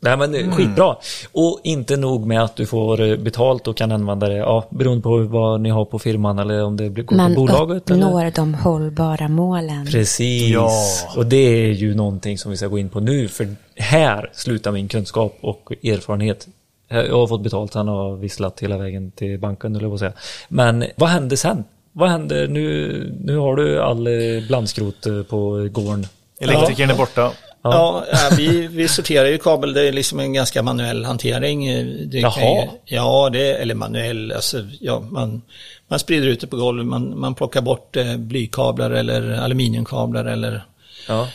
Nej 0.00 0.16
men 0.16 0.34
mm. 0.34 0.52
skitbra. 0.52 0.96
Och 1.32 1.60
inte 1.64 1.96
nog 1.96 2.26
med 2.26 2.42
att 2.42 2.56
du 2.56 2.66
får 2.66 3.00
eh, 3.00 3.16
betalt 3.16 3.68
och 3.68 3.76
kan 3.76 3.92
använda 3.92 4.28
det, 4.28 4.36
ja, 4.36 4.66
beroende 4.70 5.02
på 5.02 5.18
vad 5.18 5.60
ni 5.60 5.70
har 5.70 5.84
på 5.84 5.98
firman 5.98 6.38
eller 6.38 6.64
om 6.64 6.76
det 6.76 6.90
blir- 6.90 7.04
går 7.04 7.16
man 7.16 7.34
på 7.34 7.40
bolaget. 7.40 7.90
uppnår 7.90 8.20
Eller? 8.20 8.30
de 8.30 8.54
hållbara 8.54 9.28
målen. 9.28 9.86
Precis. 9.86 10.52
Ja. 10.52 10.70
Och 11.16 11.26
det 11.26 11.36
är 11.36 11.72
ju 11.72 11.94
någonting 11.94 12.38
som 12.38 12.50
vi 12.50 12.56
ska 12.56 12.66
gå 12.66 12.78
in 12.78 12.88
på 12.88 13.00
nu, 13.00 13.28
för 13.28 13.54
här 13.76 14.30
slutar 14.32 14.72
min 14.72 14.88
kunskap 14.88 15.38
och 15.40 15.72
erfarenhet. 15.82 16.48
Jag 16.88 17.16
har 17.18 17.26
fått 17.26 17.42
betalt, 17.42 17.74
han 17.74 17.88
har 17.88 18.16
visslat 18.16 18.60
hela 18.60 18.78
vägen 18.78 19.10
till 19.10 19.38
banken, 19.38 19.76
eller 19.76 19.88
vad 19.88 19.98
säga. 19.98 20.12
Men 20.48 20.84
vad 20.96 21.08
händer 21.08 21.36
sen? 21.36 21.64
Vad 21.92 22.10
händer 22.10 22.48
nu? 22.48 23.16
Nu 23.24 23.36
har 23.36 23.56
du 23.56 23.82
all 23.82 24.06
eh, 24.06 24.46
blandskrot 24.48 25.06
eh, 25.06 25.22
på 25.22 25.68
gården. 25.72 26.06
Elektrikern 26.40 26.90
är 26.90 26.94
borta. 26.94 27.32
Ja, 27.72 28.04
ja 28.12 28.30
vi, 28.36 28.66
vi 28.66 28.88
sorterar 28.88 29.26
ju 29.26 29.38
kabel. 29.38 29.72
Det 29.72 29.88
är 29.88 29.92
liksom 29.92 30.18
en 30.20 30.32
ganska 30.32 30.62
manuell 30.62 31.04
hantering. 31.04 31.66
Det 32.10 32.20
kan 32.20 32.32
Jaha. 32.32 32.64
Ju, 32.86 32.96
ja, 32.96 33.30
det 33.32 33.54
eller 33.54 33.74
manuell. 33.74 34.32
Alltså, 34.32 34.66
ja, 34.80 35.00
man, 35.00 35.42
man 35.88 35.98
sprider 35.98 36.26
ut 36.28 36.40
det 36.40 36.46
på 36.46 36.56
golvet. 36.56 36.86
Man, 36.86 37.18
man 37.18 37.34
plockar 37.34 37.60
bort 37.60 37.96
eh, 37.96 38.16
blykablar 38.16 38.90
eller 38.90 39.32
aluminiumkablar 39.32 40.24
eller 40.24 40.64
Ja. 41.08 41.28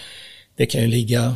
det 0.58 0.66
kan 0.66 0.82
ju 0.82 0.88
ligga, 0.88 1.36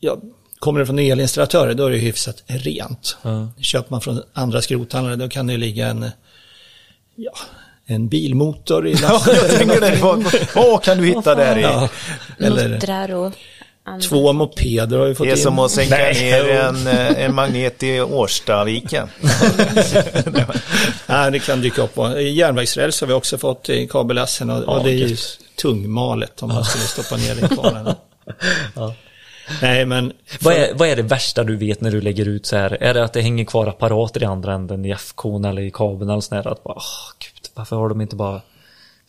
ja, 0.00 0.16
kommer 0.58 0.80
det 0.80 0.86
från 0.86 0.98
elinstallatörer 0.98 1.74
då 1.74 1.86
är 1.86 1.90
det 1.90 1.96
hyfsat 1.96 2.42
rent. 2.46 3.16
Ja. 3.22 3.48
Köper 3.60 3.90
man 3.90 4.00
från 4.00 4.22
andra 4.32 4.62
skrothandlare 4.62 5.16
då 5.16 5.28
kan 5.28 5.46
det 5.46 5.56
ligga 5.56 5.86
en, 5.86 6.10
ja, 7.16 7.32
en 7.86 8.08
bilmotor 8.08 8.86
i 8.88 8.92
Ja, 9.02 9.22
jag 9.26 9.50
tänker 9.50 9.80
det. 9.80 9.98
Vad, 10.02 10.24
vad 10.54 10.82
kan 10.82 10.98
du 10.98 11.06
hitta 11.06 11.34
där 11.34 11.58
i? 11.58 11.62
Ja, 11.62 11.88
eller 12.38 12.68
Muttrar 12.68 13.14
och 13.14 13.32
andra. 13.86 14.08
två 14.08 14.32
mopeder 14.32 14.98
har 14.98 15.06
vi 15.06 15.14
fått 15.14 15.26
Det 15.26 15.30
är 15.32 15.36
in. 15.36 15.42
som 15.42 15.58
att 15.58 15.70
sänka 15.70 15.96
Nej. 15.96 16.14
ner 16.22 16.50
en, 16.50 16.86
eh, 16.86 17.24
en 17.24 17.34
magnet 17.34 17.82
i 17.82 18.00
Årstaviken. 18.00 19.08
Nej, 21.06 21.30
det 21.30 21.38
kan 21.38 21.60
dyka 21.60 21.82
upp. 21.82 21.96
Järnvägsräls 22.20 23.00
har 23.00 23.08
vi 23.08 23.14
också 23.14 23.38
fått 23.38 23.68
i 23.68 23.86
kabelassen 23.88 24.50
och, 24.50 24.62
och 24.76 24.84
det 24.84 24.90
är 24.90 24.94
ju 25.08 25.16
tungmalet 25.56 26.42
om 26.42 26.48
man 26.48 26.64
skulle 26.64 26.84
stoppa 26.84 27.16
ner 27.16 27.34
det 27.34 27.46
i 27.54 27.56
kabeln. 27.56 27.94
Nej, 29.62 29.86
men 29.86 30.12
Vad 30.40 30.54
är, 30.54 30.74
vad 30.74 30.88
är 30.88 30.96
det 30.96 31.02
värsta 31.02 31.44
du 31.44 31.56
vet 31.56 31.80
när 31.80 31.90
du 31.90 32.00
lägger 32.00 32.28
ut 32.28 32.46
så 32.46 32.56
här? 32.56 32.82
Är 32.82 32.94
det 32.94 33.04
att 33.04 33.12
det 33.12 33.20
hänger 33.20 33.44
kvar 33.44 33.66
apparater 33.66 34.22
i 34.22 34.26
andra 34.26 34.54
änden 34.54 34.84
i 34.84 34.94
FK'n 34.94 35.48
eller 35.48 35.62
i 35.62 35.70
kabeln 35.70 36.10
eller 36.10 36.20
sånt 36.20 36.44
där? 36.44 36.52
Att 36.52 36.64
bara, 36.64 36.74
åh 36.76 36.82
gud, 37.18 37.50
varför 37.54 37.76
har 37.76 37.88
de 37.88 38.00
inte 38.00 38.16
bara 38.16 38.40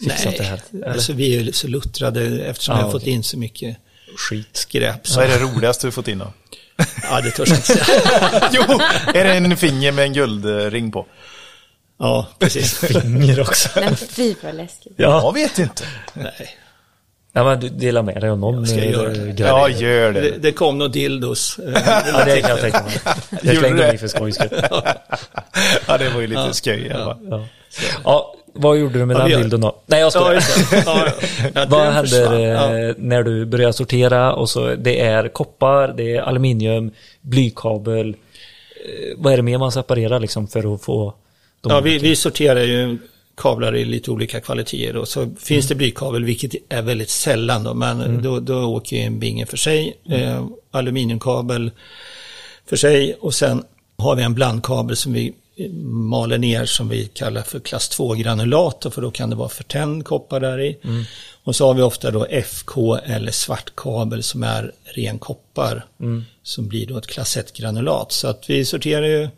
fixat 0.04 0.38
det 0.38 0.44
här? 0.44 0.62
Eller? 0.74 0.88
alltså 0.88 1.14
vi 1.14 1.48
är 1.48 1.52
så 1.52 1.68
luttrade 1.68 2.22
eftersom 2.46 2.74
Ja, 2.74 2.78
vi 2.80 2.84
har 2.84 2.92
fått 2.92 3.02
okej. 3.02 3.14
in 3.14 3.24
så 3.24 3.38
mycket 3.38 3.78
Skit. 4.18 4.50
skräp. 4.58 5.08
Så, 5.08 5.20
Vad 5.20 5.30
är 5.30 5.40
det 5.40 5.44
roligaste 5.46 5.88
du 5.88 5.92
fått 5.92 6.08
in 6.08 6.18
då? 6.20 6.34
ja, 7.04 7.22
det 7.22 7.32
törs 7.32 7.50
jag 7.50 7.58
inte 7.58 7.68
säga. 7.68 8.50
Jo, 8.52 8.80
är 9.14 9.24
det 9.24 9.32
en 9.34 9.58
finger 9.58 9.92
med 9.92 10.06
en 10.06 10.14
guldring 10.14 10.92
på? 10.92 11.06
Ja, 12.00 12.28
precis. 12.40 12.78
Finger 12.78 13.40
också. 13.42 13.70
Nej, 13.76 13.96
fy 13.96 14.36
vad 14.44 14.56
läskigt. 14.56 14.94
Ja. 14.98 15.22
Jag 15.24 15.34
vet 15.34 15.60
inte. 15.60 15.84
Nej. 16.14 16.58
ja, 17.34 17.44
men 17.44 17.60
du 17.60 17.70
delar 17.70 18.04
med 18.04 18.22
dig 18.22 18.30
av 18.30 18.38
någon 18.40 18.56
Jag 18.60 18.68
ska 18.68 18.78
eh, 18.78 18.92
göra 18.92 19.10
det. 19.10 19.32
grej. 19.32 19.48
Ja, 19.48 19.70
gör 19.70 20.14
Det, 20.14 20.22
det. 20.22 20.38
det 20.38 20.52
kom 20.52 20.78
nog 20.78 20.92
dildos. 20.92 21.60
Ja, 21.86 22.26
det 22.26 22.42
kan 22.42 22.50
jag 22.50 22.62
tänka 22.62 22.84
mig. 22.84 23.00
Gjorde 23.42 23.58
slängde 23.60 23.92
vi 23.92 23.98
för 23.98 24.08
skojs 24.08 24.36
skull. 24.36 24.50
Ja, 25.88 25.98
det 25.98 26.10
var 26.10 26.22
ju 26.22 26.28
lite 26.28 26.54
skoj 26.54 26.88
i 26.88 26.92
alla 26.92 27.06
fall. 27.06 27.28
Ja. 27.30 27.46
ja, 28.04 28.36
vad 28.54 28.78
gjorde 28.78 29.00
du 29.00 29.06
med 29.06 29.16
den 29.16 29.42
bilden 29.42 29.62
då? 29.62 29.76
Nej 29.86 30.00
jag 30.00 30.08
Ja, 30.08 30.12
skojar. 30.12 30.44
Ja, 30.86 31.08
ja, 31.56 31.66
Vad 31.70 31.94
händer 31.94 32.90
eh, 32.90 32.96
när 32.98 33.24
du 33.24 33.46
börjar 33.46 33.72
sortera? 33.72 34.34
Och 34.34 34.50
så 34.50 34.76
det 34.76 35.02
är 35.02 35.28
koppar, 35.28 35.94
det 35.98 36.16
är 36.16 36.22
aluminium, 36.22 36.92
blykabel. 37.22 38.10
Eh, 38.10 39.18
vad 39.18 39.34
är 39.34 39.38
det 39.38 39.44
mer 39.44 39.58
man 39.58 39.72
separerar 39.72 40.20
liksom 40.20 40.48
för 40.48 40.76
att 40.76 40.82
få 40.82 41.14
Ja, 41.62 41.80
vi, 41.80 41.98
vi 41.98 42.16
sorterar 42.16 42.62
ju 42.62 42.98
kablar 43.38 43.76
i 43.76 43.86
lite 43.86 44.12
olika 44.12 44.40
kvaliteter 44.40 44.98
och 44.98 45.08
så 45.08 45.30
finns 45.40 45.68
det 45.68 45.76
blykabel, 45.76 46.24
vilket 46.24 46.56
är 46.70 46.82
väldigt 46.82 47.10
sällan 47.10 47.64
då, 47.64 47.74
men 47.74 48.22
då, 48.24 48.40
då 48.40 48.64
åker 48.64 48.96
ju 48.96 49.02
en 49.02 49.20
binge 49.20 49.46
för 49.46 49.58
sig, 49.58 49.98
eh, 50.10 50.46
aluminiumkabel 50.72 51.72
för 52.66 52.76
sig. 52.76 53.14
Och 53.20 53.34
sen 53.34 53.64
har 53.98 54.16
vi 54.16 54.24
en 54.24 54.34
blandkabel 54.34 54.96
som 54.96 55.14
vi 55.14 55.34
maler 55.84 56.38
ner 56.38 56.66
som 56.66 56.90
vi 56.90 57.08
kallar 57.08 57.42
för 57.42 57.60
klass 57.60 58.00
2-granulat, 58.00 58.94
för 58.94 59.02
då 59.02 59.12
kan 59.12 59.30
det 59.30 59.36
vara 59.36 59.50
förtänd 59.50 60.06
koppar 60.06 60.40
där 60.40 60.62
i. 60.62 60.78
Och 61.44 61.56
så 61.56 61.68
har 61.68 61.74
vi 61.74 61.82
ofta 61.82 62.12
då 62.12 62.26
FK 62.26 62.96
eller 62.96 63.32
svartkabel 63.32 64.24
som 64.24 64.44
är 64.44 64.72
ren 64.84 65.20
koppar, 65.20 65.86
som 66.44 66.68
blir 66.68 66.88
då 66.88 66.98
ett 66.98 67.08
klass 67.08 67.38
1-granulat. 67.38 68.12
Så 68.12 68.28
att 68.28 68.50
vi 68.50 68.66
sorterar 68.66 69.06
ju 69.08 69.30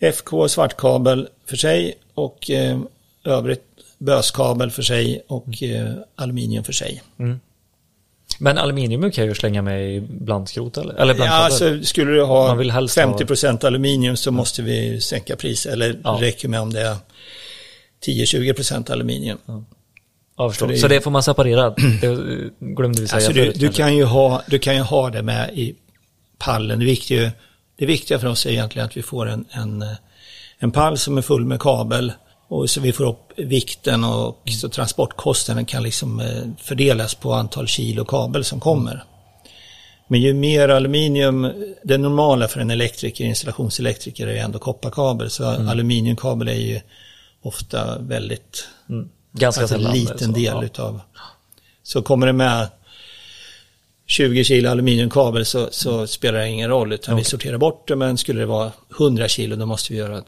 FK 0.00 0.48
svartkabel 0.48 1.28
för 1.46 1.56
sig 1.56 1.98
och 2.14 2.50
eh, 2.50 2.78
övrigt 3.24 3.64
böskabel 3.98 4.70
för 4.70 4.82
sig 4.82 5.22
och 5.26 5.62
eh, 5.62 5.94
aluminium 6.14 6.64
för 6.64 6.72
sig. 6.72 7.02
Men 8.40 8.58
aluminium 8.58 9.10
kan 9.10 9.24
jag 9.24 9.28
ju 9.28 9.34
slänga 9.34 9.62
med 9.62 9.94
i 9.94 10.00
blandskrot 10.00 10.76
eller? 10.78 10.94
Eller 10.94 11.14
Ja, 11.14 11.30
alltså 11.30 11.82
skulle 11.82 12.10
du 12.10 12.22
ha 12.22 12.46
Man 12.48 12.58
vill 12.58 12.70
helst 12.70 12.98
ha- 12.98 13.02
50% 13.18 13.64
aluminium 13.66 14.16
så 14.16 14.30
måste 14.30 14.62
vi 14.62 15.00
sänka 15.00 15.36
pris 15.36 15.66
eller 15.66 16.00
Ja. 16.04 16.18
räcker 16.20 16.48
med 16.48 16.60
om 16.60 16.72
det 16.72 16.80
är 16.80 16.96
10-20% 18.06 18.90
aluminium. 18.92 19.38
ja, 20.36 20.48
förstår. 20.50 20.66
för 20.66 20.72
det 20.72 20.78
Så 20.78 20.88
det 20.88 21.00
får 21.00 21.10
man 21.10 21.22
separera? 21.22 21.70
Det 22.00 22.16
glömde 22.60 23.00
vi 23.00 23.08
säga 23.08 23.16
Alltså 23.16 23.32
du, 23.32 23.44
förut, 23.44 23.60
du, 23.60 23.68
kan 23.68 23.96
ju 23.96 24.04
ha, 24.04 24.42
du 24.46 24.58
kan 24.58 24.74
ju 24.76 24.80
ha 24.82 25.10
det 25.10 25.22
med 25.22 25.50
i 25.58 25.74
pallen. 26.38 26.78
Det 26.78 26.84
viktiga, 26.84 27.30
det 27.78 27.86
viktiga 27.86 28.18
för 28.18 28.28
oss 28.28 28.46
är 28.46 28.50
egentligen 28.50 28.86
att 28.86 28.96
vi 28.96 29.02
får 29.02 29.28
en, 29.28 29.44
en, 29.50 29.82
eh, 29.82 29.88
en 30.58 30.70
pall 30.70 30.98
som 30.98 31.18
är 31.18 31.22
full 31.22 31.44
med 31.44 31.60
kabel 31.60 32.12
och 32.48 32.70
så 32.70 32.80
vi 32.80 32.92
får 32.92 33.04
upp 33.04 33.32
vikten 33.36 34.04
och 34.04 34.42
så 34.60 34.68
transportkostnaden 34.68 35.64
kan 35.64 35.82
liksom 35.82 36.20
eh, 36.20 36.42
fördelas 36.62 37.14
på 37.14 37.32
antal 37.32 37.66
kilo 37.66 38.04
kabel 38.04 38.44
som 38.44 38.60
kommer. 38.60 39.04
Men 40.08 40.20
ju 40.20 40.34
mer 40.34 40.68
aluminium, 40.68 41.52
det 41.82 41.98
normala 41.98 42.48
för 42.48 42.60
en 42.60 42.70
elektriker, 42.70 43.24
installationselektriker 43.24 44.26
är 44.26 44.32
ju 44.32 44.38
ändå 44.38 44.58
kopparkabel, 44.58 45.30
så 45.30 45.44
aluminiumkabel 45.44 46.48
är 46.48 46.52
ju 46.52 46.80
ofta 47.42 47.98
väldigt 47.98 48.68
Ganska 49.32 49.62
alltså 49.62 49.76
en 49.76 49.82
liten 49.82 50.18
så, 50.18 50.24
del 50.32 50.44
ja. 50.44 50.64
utav. 50.64 51.00
Så 51.82 52.02
kommer 52.02 52.26
det 52.26 52.32
med 52.32 52.68
20 54.06 54.44
kilo 54.44 54.70
aluminiumkabel 54.70 55.44
så, 55.44 55.68
så 55.70 56.06
spelar 56.06 56.38
det 56.38 56.48
ingen 56.48 56.68
roll 56.68 56.92
utan 56.92 57.16
vi 57.16 57.24
sorterar 57.24 57.58
bort 57.58 57.88
det 57.88 57.96
men 57.96 58.18
skulle 58.18 58.40
det 58.40 58.46
vara 58.46 58.72
100 59.00 59.28
kilo 59.28 59.56
då 59.56 59.66
måste 59.66 59.92
vi 59.92 59.98
göra 59.98 60.18
ett, 60.18 60.24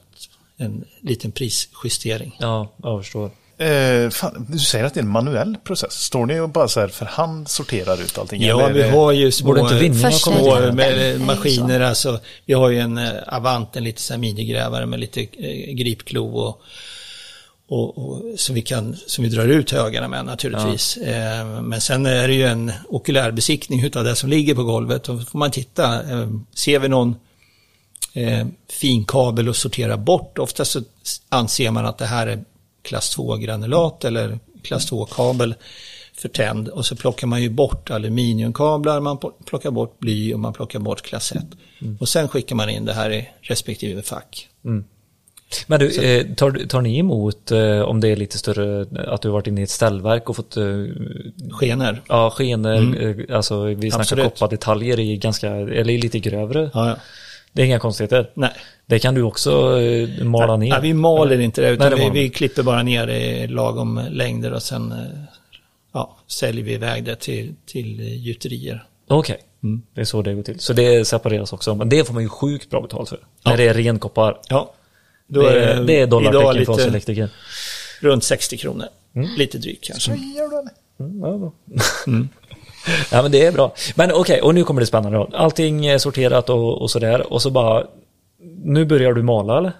en 0.61 0.85
liten 1.01 1.33
prisjustering. 1.33 2.37
Ja, 2.39 2.73
jag 2.83 3.03
förstår. 3.03 3.31
Eh, 3.61 4.11
fan, 4.11 4.47
du 4.49 4.59
säger 4.59 4.85
att 4.85 4.95
det 4.95 5.01
är 5.01 5.05
en 5.05 5.09
manuell 5.11 5.57
process. 5.65 5.93
Står 5.93 6.27
ni 6.27 6.41
och 6.41 6.49
bara 6.49 6.69
så 6.69 6.81
här 6.81 6.89
för 6.89 7.07
hand 7.07 7.49
sorterar 7.49 8.03
ut 8.03 8.19
allting? 8.19 8.43
Ja, 8.43 8.67
vi 8.67 8.83
det- 8.83 8.91
har 8.91 9.13
ju 9.13 9.31
små, 9.33 9.69
små 10.13 10.73
med, 10.73 11.21
maskiner. 11.21 11.81
Alltså, 11.81 12.21
vi 12.47 12.55
har 12.55 12.71
ju 12.71 12.79
en 12.79 12.99
eh, 12.99 13.11
Avant, 13.27 13.77
en 13.77 13.85
lite 13.85 14.03
så 14.03 14.13
här 14.13 14.19
minigrävare 14.19 14.87
med 14.87 15.01
lite 15.01 15.21
eh, 15.21 15.75
gripklo 15.75 16.27
och, 16.27 16.61
och, 17.69 17.99
och, 17.99 18.23
som, 18.37 18.55
vi 18.55 18.63
kan, 18.63 18.97
som 19.07 19.25
vi 19.25 19.31
drar 19.31 19.47
ut 19.47 19.71
högarna 19.71 20.09
med 20.09 20.25
naturligtvis. 20.25 20.97
Eh, 20.97 21.61
men 21.63 21.81
sen 21.81 22.07
är 22.07 22.29
det 22.29 22.35
ju 22.35 22.47
en 22.47 22.73
okulärbesiktning 22.89 23.85
utav 23.85 24.05
det 24.05 24.17
som 24.17 24.31
ligger 24.31 24.55
på 24.55 24.65
golvet. 24.65 25.09
Och 25.09 25.29
får 25.29 25.39
man 25.39 25.51
titta, 25.51 25.95
eh, 25.95 26.29
ser 26.55 26.79
vi 26.79 26.89
någon 26.89 27.17
eh, 28.15 28.47
fin 28.69 29.05
kabel 29.05 29.49
och 29.49 29.57
sortera 29.57 29.97
bort. 29.97 30.39
Oftast 30.39 30.73
så 30.73 30.81
anser 31.29 31.71
man 31.71 31.87
att 31.87 31.99
det 31.99 32.07
här 32.07 32.27
är 32.27 32.45
klass 32.83 33.17
2-granulat 33.19 34.05
eller 34.05 34.39
klass 34.63 34.93
2-kabel 34.93 35.55
för 36.15 36.29
tänd 36.29 36.69
och 36.69 36.87
så 36.87 36.97
plockar 36.97 37.27
man 37.27 37.43
ju 37.43 37.49
bort 37.51 37.91
aluminiumkablar, 37.91 39.01
man 39.01 39.19
plockar 39.45 39.71
bort 39.71 39.99
bly 39.99 40.35
och 40.35 40.41
man 40.41 40.53
plockar 40.53 40.79
bort 40.79 41.03
klass 41.03 41.33
1. 41.33 41.43
Och 42.01 42.09
sen 42.09 42.29
skickar 42.29 42.57
man 42.57 42.71
in 42.71 42.85
det 42.85 42.93
här 42.93 43.11
i 43.11 43.29
respektive 43.41 44.03
fack. 44.03 44.49
Men 45.67 45.81
du, 45.81 46.01
eh, 46.01 46.35
tar, 46.35 46.67
tar 46.67 46.81
ni 46.81 46.99
emot 46.99 47.51
eh, 47.51 47.81
om 47.81 48.01
det 48.01 48.09
är 48.09 48.17
lite 48.17 48.39
större, 48.39 48.81
att 49.13 49.23
du 49.23 49.29
har 49.29 49.33
varit 49.33 49.47
inne 49.47 49.61
i 49.61 49.65
ett 49.65 49.71
ställverk 49.71 50.29
och 50.29 50.37
fått 50.37 50.57
eh, 50.57 50.65
Skener. 51.51 52.03
Ja, 52.09 52.31
skener, 52.31 53.03
eh, 53.03 53.37
alltså 53.37 53.65
vi 53.65 53.91
snackar 53.91 54.17
Mm. 54.17 54.31
Koppardetaljer 54.31 55.01
i 55.01 55.17
ganska, 55.17 55.51
eller 55.51 55.91
i 55.91 55.99
lite 55.99 56.19
grövre. 56.19 56.71
Ja, 56.75 56.89
ja. 56.89 56.97
Det 57.53 57.63
är 57.63 57.67
inga 57.67 57.79
konstigheter. 57.79 58.31
Nej. 58.35 58.51
Det 58.87 58.99
kan 58.99 59.15
du 59.15 59.23
också 59.23 59.81
eh, 59.81 60.25
mala 60.25 60.57
ner. 60.57 60.71
Nej, 60.71 60.81
vi 60.83 60.95
maler 60.95 61.41
inte 61.41 61.61
det 61.61 61.69
utan 61.71 61.91
Nej, 61.93 61.99
det 62.05 62.11
vi, 62.11 62.21
vi 62.23 62.31
klipper 62.31 62.63
bara 62.63 62.83
ner 62.83 63.07
det 63.07 63.19
i 63.39 63.47
lagom 63.47 64.01
längder 64.11 64.53
och 64.53 64.63
sen 64.63 64.93
eh, 64.93 64.99
ja, 65.93 66.17
säljer 66.27 66.65
vi 66.65 66.73
iväg 66.73 67.05
det 67.05 67.17
till, 67.17 67.55
till 67.67 68.01
eh, 68.01 68.17
gjuterier. 68.27 68.85
Okej, 69.09 69.39
Mm. 69.63 69.83
det 69.95 70.01
är 70.01 70.05
så 70.05 70.23
det 70.23 70.35
går 70.35 70.43
till. 70.43 70.61
Så 70.61 70.73
det 70.73 71.05
separeras 71.05 71.53
också, 71.53 71.75
men 71.75 71.89
det 71.89 72.05
får 72.05 72.15
man 72.15 72.23
ju 72.23 72.29
sjukt 72.29 72.71
bra 72.71 72.81
betalt 72.81 73.09
för. 73.09 73.19
När 73.45 73.57
det 73.57 73.69
är 73.69 73.75
ren 73.75 73.99
koppar. 73.99 74.39
Ja. 74.49 74.73
Det 75.27 75.41
är, 75.41 75.83
det 75.85 76.01
är 76.01 76.07
dollartecken 76.07 76.67
för 76.67 76.73
oss 76.73 76.81
elektriker. 76.81 77.29
runt 78.01 78.25
60 78.25 78.57
kronor. 78.57 78.87
Mm. 79.15 79.29
Lite 79.37 79.59
drygt 79.59 79.85
kanske. 79.85 80.13
Mm, 80.13 81.21
ja. 81.23 81.53
Ja, 83.13 83.23
men 83.23 83.33
det 83.33 83.47
är 83.47 83.53
bra. 83.53 83.75
Men 83.95 84.13
okej, 84.13 84.43
och 84.43 84.55
nu 84.55 84.65
kommer 84.65 84.81
det 84.81 84.87
spännande 84.87 85.19
då. 85.19 85.29
Allting 85.35 85.87
är 85.87 85.99
sorterat 85.99 86.51
och, 86.51 86.83
och 86.83 86.91
sådär. 86.91 87.33
Och 87.33 87.43
så 87.43 87.51
bara, 87.51 87.87
nu 88.65 88.85
börjar 88.85 89.13
du 89.13 89.23
mala 89.23 89.59
eller? 89.59 89.73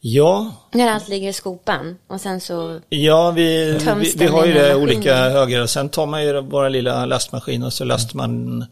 Ja, 0.00 0.52
När 0.72 0.90
allt 0.90 1.08
ligger 1.08 1.28
i 1.28 1.32
skopan 1.32 1.96
och 2.06 2.20
sen 2.20 2.40
så... 2.40 2.80
Ja, 2.88 3.30
vi, 3.30 3.78
vi, 4.00 4.14
vi 4.16 4.26
har 4.26 4.46
ju 4.46 4.52
det 4.52 4.74
olika 4.74 5.14
höger 5.16 5.62
och 5.62 5.70
sen 5.70 5.88
tar 5.88 6.06
man 6.06 6.24
ju 6.24 6.40
våra 6.40 6.68
lilla 6.68 7.06
lastmaskin 7.06 7.62
och 7.62 7.72
så 7.72 7.84
lastar 7.84 8.16
man 8.16 8.64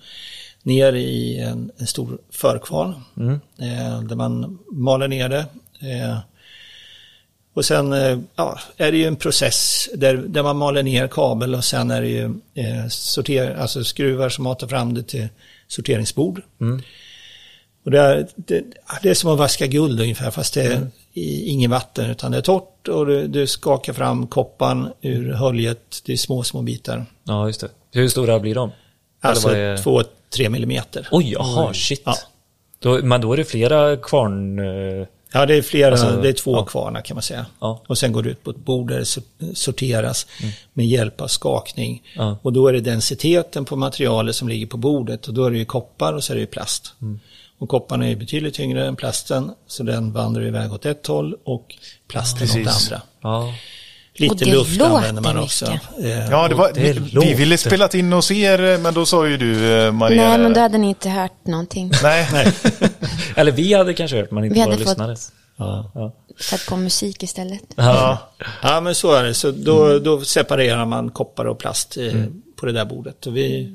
ner 0.63 0.93
i 0.93 1.39
en, 1.39 1.71
en 1.77 1.87
stor 1.87 2.19
förkvarn 2.31 2.95
eh, 3.59 4.01
där 4.01 4.17
man 4.17 4.59
maler 4.73 5.09
ner 5.09 5.29
det. 5.29 5.47
Eh, 5.81 6.19
och 7.55 7.65
sen 7.65 7.93
eh, 7.93 8.19
ja, 8.37 8.59
är 8.77 8.93
det 8.93 8.99
ju 8.99 9.05
en 9.05 9.17
process 9.17 9.89
där, 9.95 10.15
där 10.17 10.43
man 10.43 10.57
maler 10.57 10.83
ner 10.83 11.09
kabel 11.09 11.55
och 11.55 11.65
sen 11.65 11.91
är 11.91 12.03
det 12.03 12.09
ju 12.09 12.25
eh, 12.55 12.89
sorter, 12.89 13.55
alltså 13.55 13.85
skruvar 13.85 14.29
som 14.29 14.45
matar 14.45 14.67
fram 14.67 14.95
det 14.95 15.03
till 15.03 15.29
sorteringsbord. 15.69 16.43
Och 17.85 17.91
det, 17.91 18.01
är, 18.01 18.27
det, 18.37 18.65
det 19.03 19.11
är 19.11 19.15
som 19.15 19.31
att 19.31 19.39
vaska 19.39 19.67
guld 19.67 20.01
ungefär, 20.01 20.31
fast 20.31 20.55
det 20.55 20.63
är 20.63 20.87
i, 21.13 21.49
ingen 21.49 21.71
vatten 21.71 22.11
utan 22.11 22.33
det 22.33 22.39
är 22.39 22.43
torrt 22.43 22.89
och 22.89 23.07
du, 23.07 23.27
du 23.27 23.47
skakar 23.47 23.93
fram 23.93 24.27
koppan 24.27 24.93
ur 25.01 25.33
höljet, 25.33 26.03
det 26.05 26.13
är 26.13 26.17
små, 26.17 26.43
små 26.43 26.63
bitar. 26.63 27.07
Ja, 27.25 27.47
just 27.47 27.61
det. 27.61 27.69
Hur 27.93 28.09
stora 28.09 28.41
blir 28.41 28.55
de? 28.55 28.71
Alltså 29.21 29.49
är- 29.49 29.77
två, 29.77 30.03
tre 30.37 30.49
millimeter. 30.49 31.09
Oj, 31.11 31.33
jaha, 31.33 31.75
shit. 31.75 32.03
Ja. 32.05 32.15
Då, 32.79 33.01
men 33.03 33.21
då 33.21 33.33
är 33.33 33.37
det 33.37 33.45
flera 33.45 33.97
kvarn... 33.97 34.61
Ja, 35.35 35.47
det 35.47 35.55
är 35.55 35.63
flera, 35.63 35.91
Alltså, 35.93 36.21
det 36.23 36.29
är 36.29 36.33
två 36.33 36.57
ja. 36.57 36.65
kvarnar 36.65 37.01
kan 37.01 37.15
man 37.15 37.23
säga. 37.23 37.47
Ja. 37.61 37.71
Mm. 37.71 37.81
Och 37.87 37.99
sen 37.99 38.13
går 38.13 38.23
det 38.23 38.31
ut 38.31 38.43
på 38.43 38.51
ett 38.51 38.57
bord 38.57 38.89
där 38.89 38.97
det 38.99 39.03
so- 39.05 39.55
sorteras 39.55 40.27
med 40.73 40.87
hjälp 40.87 41.21
av 41.21 41.29
skakning. 41.29 42.03
Ja. 42.17 42.39
Och 42.43 42.53
då 42.53 42.69
är 42.69 42.73
det 42.73 42.81
densiteten 42.81 43.65
på 43.65 43.77
materialet 43.77 44.37
som 44.37 44.49
ligger 44.49 44.67
på 44.67 44.77
bordet 44.77 45.29
och 45.29 45.35
då 45.35 45.45
är 45.45 45.51
det 45.51 45.59
ju 45.59 45.65
koppar 45.65 46.13
och 46.13 46.25
så 46.25 46.33
är 46.33 46.35
det 46.35 46.41
ju 46.41 46.47
plast. 46.47 46.93
Mm. 47.03 47.21
Och 47.59 47.69
kopparn 47.69 48.03
är 48.03 48.09
ju 48.09 48.17
betydligt 48.17 48.55
tyngre 48.55 48.87
än 48.87 48.97
plasten 48.97 49.51
så 49.67 49.83
den 49.83 50.13
vandrar 50.13 50.47
iväg 50.47 50.73
åt 50.73 50.87
ett 50.87 51.07
håll 51.07 51.37
och 51.45 51.75
plasten 52.09 52.43
åt 52.49 52.55
det 52.55 52.65
Precis. 52.65 52.93
andra. 52.93 53.03
Och 54.15 54.21
Lite 54.21 54.45
det 54.45 54.51
luft 54.53 54.77
låter 54.79 54.95
använder 54.97 55.23
man 55.23 55.39
också. 55.39 55.71
mycket. 55.73 56.05
Eh, 56.05 56.31
Ja, 56.31 56.49
det 56.49 56.55
var, 56.55 56.73
det 56.75 56.81
vi, 56.81 57.19
vi 57.21 57.35
ville 57.35 57.59
spela 57.59 57.89
in 57.89 58.13
hos 58.13 58.31
er, 58.31 58.79
men 58.79 58.95
då 58.95 59.07
sa 59.07 59.27
ju 59.27 59.37
du, 59.37 59.73
eh, 59.73 59.93
Maria... 59.93 60.29
Nej, 60.29 60.39
men 60.39 60.53
då 60.53 60.61
hade 60.61 60.79
ni 60.79 60.89
inte 60.89 61.09
hört 61.09 61.47
någonting. 61.47 61.91
Nej, 62.03 62.29
nej. 62.33 62.53
Eller 63.37 63.53
vi 63.53 63.75
hade 63.75 63.95
kanske 63.95 64.17
hört, 64.17 64.31
men 64.31 64.45
inte 64.45 64.55
Vi 64.55 64.61
våra 64.61 64.71
hade 64.73 64.85
fått- 64.85 64.89
lyssnare. 64.93 65.17
ja. 65.57 65.91
Ja. 65.95 66.13
Satt 66.41 66.67
på 66.67 66.77
musik 66.77 67.23
istället. 67.23 67.61
Ja. 67.77 68.19
ja, 68.63 68.81
men 68.81 68.95
så 68.95 69.13
är 69.13 69.25
det. 69.25 69.35
Så 69.35 69.51
då, 69.51 69.99
då 69.99 70.21
separerar 70.25 70.87
man 70.87 71.11
koppar 71.11 71.45
och 71.45 71.59
plast 71.59 71.97
eh, 71.97 72.13
på 72.57 72.67
det 72.67 72.73
där 72.73 72.85
bordet. 72.85 73.27
Och 73.27 73.37
vi, 73.37 73.73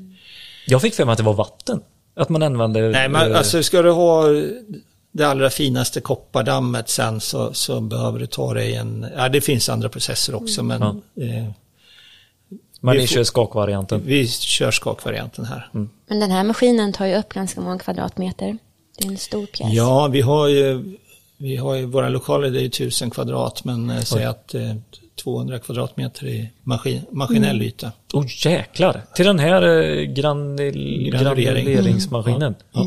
Jag 0.66 0.82
fick 0.82 0.94
för 0.94 1.04
mig 1.04 1.12
att 1.12 1.18
det 1.18 1.24
var 1.24 1.34
vatten. 1.34 1.80
Att 2.16 2.28
man 2.28 2.42
använde... 2.42 2.80
Nej, 2.88 3.08
men 3.08 3.32
eh, 3.32 3.38
alltså 3.38 3.62
ska 3.62 3.82
du 3.82 3.90
ha 3.90 4.24
det 5.12 5.24
allra 5.24 5.50
finaste 5.50 6.00
koppardammet 6.00 6.88
sen 6.88 7.20
så, 7.20 7.54
så 7.54 7.80
behöver 7.80 8.18
du 8.18 8.26
ta 8.26 8.54
dig 8.54 8.74
en, 8.74 9.06
ja 9.16 9.28
det 9.28 9.40
finns 9.40 9.68
andra 9.68 9.88
processer 9.88 10.34
också 10.34 10.62
men 10.62 10.80
Ja. 10.82 10.88
eh, 11.24 11.44
men 12.80 12.92
vi 12.94 13.00
ni 13.00 13.06
får- 13.06 13.14
kör 13.14 13.24
skakvarianten. 13.24 14.02
vi 14.04 14.28
kör 14.28 14.70
skakvarianten 14.70 15.44
här. 15.44 15.68
Men 15.72 16.20
den 16.20 16.30
här 16.30 16.44
maskinen 16.44 16.92
tar 16.92 17.06
ju 17.06 17.16
upp 17.18 17.28
ganska 17.28 17.60
många 17.60 17.78
kvadratmeter. 17.78 18.58
Det 18.98 19.04
är 19.06 19.10
en 19.10 19.16
stor 19.18 19.46
pjäs. 19.46 19.72
Ja, 19.72 20.06
vi 20.08 20.20
har 20.20 20.48
ju, 20.48 20.96
vi 21.36 21.56
har 21.56 21.74
ju 21.74 21.84
våra 21.86 22.08
lokaler, 22.08 22.50
det 22.50 22.58
är 22.58 22.62
ju 22.62 22.66
1000 22.68 23.10
kvadrat, 23.10 23.64
men 23.64 23.90
eh, 23.90 24.00
säg 24.00 24.24
att 24.24 24.54
eh, 24.54 24.74
200 25.22 25.58
kvadratmeter 25.58 26.26
i 26.26 26.50
maskin, 26.62 27.02
maskinell 27.10 27.62
yta. 27.62 27.92
Åh 28.12 28.20
oh, 28.20 28.26
jäklar! 28.46 29.02
Till 29.14 29.26
den 29.26 29.38
här 29.38 29.62
eh, 29.62 30.06
granul- 30.08 31.10
Granulering. 31.10 31.64
granuleringsmaskinen. 31.66 32.54
Ja. 32.72 32.86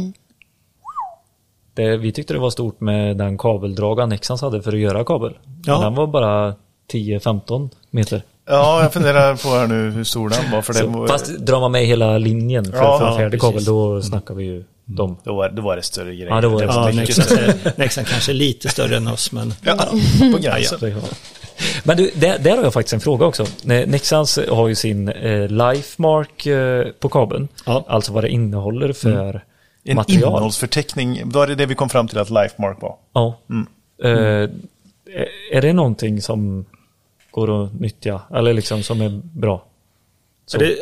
Det, 1.74 1.97
vi 1.97 2.11
tyckte 2.11 2.34
det 2.34 2.39
var 2.39 2.49
stort 2.49 2.82
med 2.82 3.17
den 3.17 3.38
kabeldragaren 3.38 4.09
Nexans 4.09 4.41
hade 4.41 4.61
för 4.61 4.74
att 4.74 4.80
göra 4.80 5.03
kabel. 5.03 5.34
Ja. 5.65 5.74
Men 5.74 5.82
Den 5.82 5.95
var 5.95 6.07
bara 6.07 6.55
10-15 6.93 7.69
meter. 7.91 8.24
Ja, 8.47 8.82
jag 8.82 8.93
funderar 8.93 9.36
på 9.36 9.49
här 9.49 9.67
nu 9.67 9.91
hur 9.91 10.03
stor 10.03 10.30
den 10.30 10.51
var. 10.51 10.61
För 10.61 10.74
det 10.74 10.80
Så, 10.80 10.88
var, 10.88 11.07
fast 11.07 11.38
drar 11.38 11.59
man 11.59 11.71
med 11.71 11.86
hela 11.86 12.17
linjen 12.17 12.65
för, 12.65 12.78
Ja, 12.78 12.99
för 12.99 13.05
en 13.05 13.11
ja, 13.11 13.17
färdig 13.17 13.41
kabel 13.41 13.63
då 13.63 14.01
snackar 14.01 14.34
vi 14.36 14.43
ju 14.43 14.63
dem. 14.86 15.17
då, 15.24 15.36
var, 15.36 15.49
då 15.49 15.61
var 15.61 15.76
det 15.76 15.82
större 15.82 16.15
grejer. 16.15 16.28
Ja, 16.28 16.41
det 16.41 16.47
var 16.47 16.59
det. 16.59 16.65
Ja, 16.65 17.71
Nexan, 17.78 18.05
kanske 18.05 18.32
är 18.32 18.34
lite 18.34 18.69
större 18.69 18.97
än 18.97 19.07
oss, 19.07 19.32
men 19.32 19.53
Ja, 19.61 19.76
på 20.34 20.38
gränsen. 20.41 20.80
Så, 20.80 20.88
ja. 20.88 20.95
Men 21.84 21.97
du, 21.97 22.11
där, 22.15 22.39
där 22.39 22.57
har 22.57 22.63
jag 22.63 22.74
faktiskt 22.74 22.93
en 22.93 22.99
fråga 22.99 23.26
också. 23.26 23.43
Ne- 23.43 23.86
Nexans 23.86 24.39
har 24.49 24.67
ju 24.67 24.76
sin 24.76 25.09
eh, 25.09 25.47
Lifemark 25.47 26.45
eh, 26.45 26.86
på 26.99 27.09
kabeln. 27.09 27.47
Ja. 27.65 27.86
Alltså 27.88 28.13
vad 28.13 28.24
det 28.24 28.30
innehåller 28.30 28.93
för 28.93 29.30
Mm. 29.30 29.41
En 29.84 29.96
material. 29.96 30.32
innehållsförteckning, 30.32 31.30
var 31.30 31.48
det 31.48 31.56
det 31.56 31.66
vi 31.66 31.76
kom 31.76 31.90
fram 31.90 32.08
till 32.08 32.18
att 32.18 32.30
Lifemark 32.30 32.82
var? 32.82 32.96
Ja. 33.14 33.40
Eh, 34.04 34.50
är 35.52 35.62
det 35.62 35.74
någonting 35.74 36.22
som 36.22 36.66
går 37.32 37.64
att 37.64 37.74
nyttja? 37.80 38.22
Eller 38.36 38.54
liksom 38.54 38.84
som 38.84 39.02
är 39.02 39.22
bra? 39.24 39.66
Så. 40.46 40.58
Det, 40.58 40.78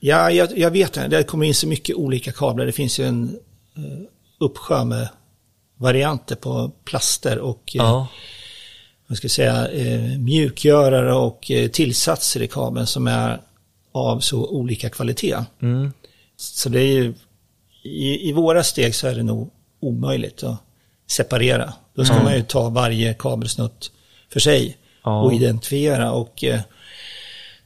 ja, 0.00 0.30
jag, 0.30 0.58
jag 0.58 0.70
vet 0.70 0.92
det. 0.92 1.08
Det 1.08 1.22
kommer 1.22 1.46
in 1.46 1.54
så 1.54 1.68
mycket 1.68 1.96
olika 1.96 2.32
kablar. 2.32 2.66
Det 2.66 2.72
finns 2.72 3.00
ju 3.00 3.04
en 3.04 3.38
uh, 3.78 4.02
uppsjö 4.38 4.84
med 4.84 5.08
varianter 5.78 6.36
på 6.36 6.70
plaster 6.84 7.38
och 7.38 7.76
eh, 7.76 7.84
ja. 7.84 8.08
vad 9.06 9.18
ska 9.18 9.24
jag 9.24 9.30
säga, 9.32 9.68
eh, 9.68 10.18
mjukgörare 10.18 11.14
och 11.14 11.50
eh, 11.50 11.68
tillsatser 11.70 12.42
i 12.42 12.48
kabeln 12.48 12.86
som 12.86 13.06
är 13.06 13.40
av 13.92 14.20
så 14.20 14.46
olika 14.46 14.90
kvalitet. 14.90 15.44
Mm. 15.62 15.92
Så 16.36 16.68
det 16.68 16.80
är 16.80 16.92
ju, 16.92 17.14
i, 17.88 18.28
i 18.28 18.32
våra 18.32 18.64
steg 18.64 18.94
så 18.94 19.06
är 19.06 19.14
det 19.14 19.22
nog 19.22 19.50
omöjligt 19.80 20.42
att 20.42 20.56
separera. 21.06 21.72
Då 21.94 22.04
ska 22.04 22.22
man 22.22 22.34
ju 22.34 22.42
ta 22.42 22.68
varje 22.68 23.14
kabelsnutt 23.14 23.90
för 24.32 24.40
sig 24.40 24.76
Ja. 25.04 25.22
och 25.22 25.34
identifiera 25.34 26.12
och 26.12 26.44
eh, 26.44 26.60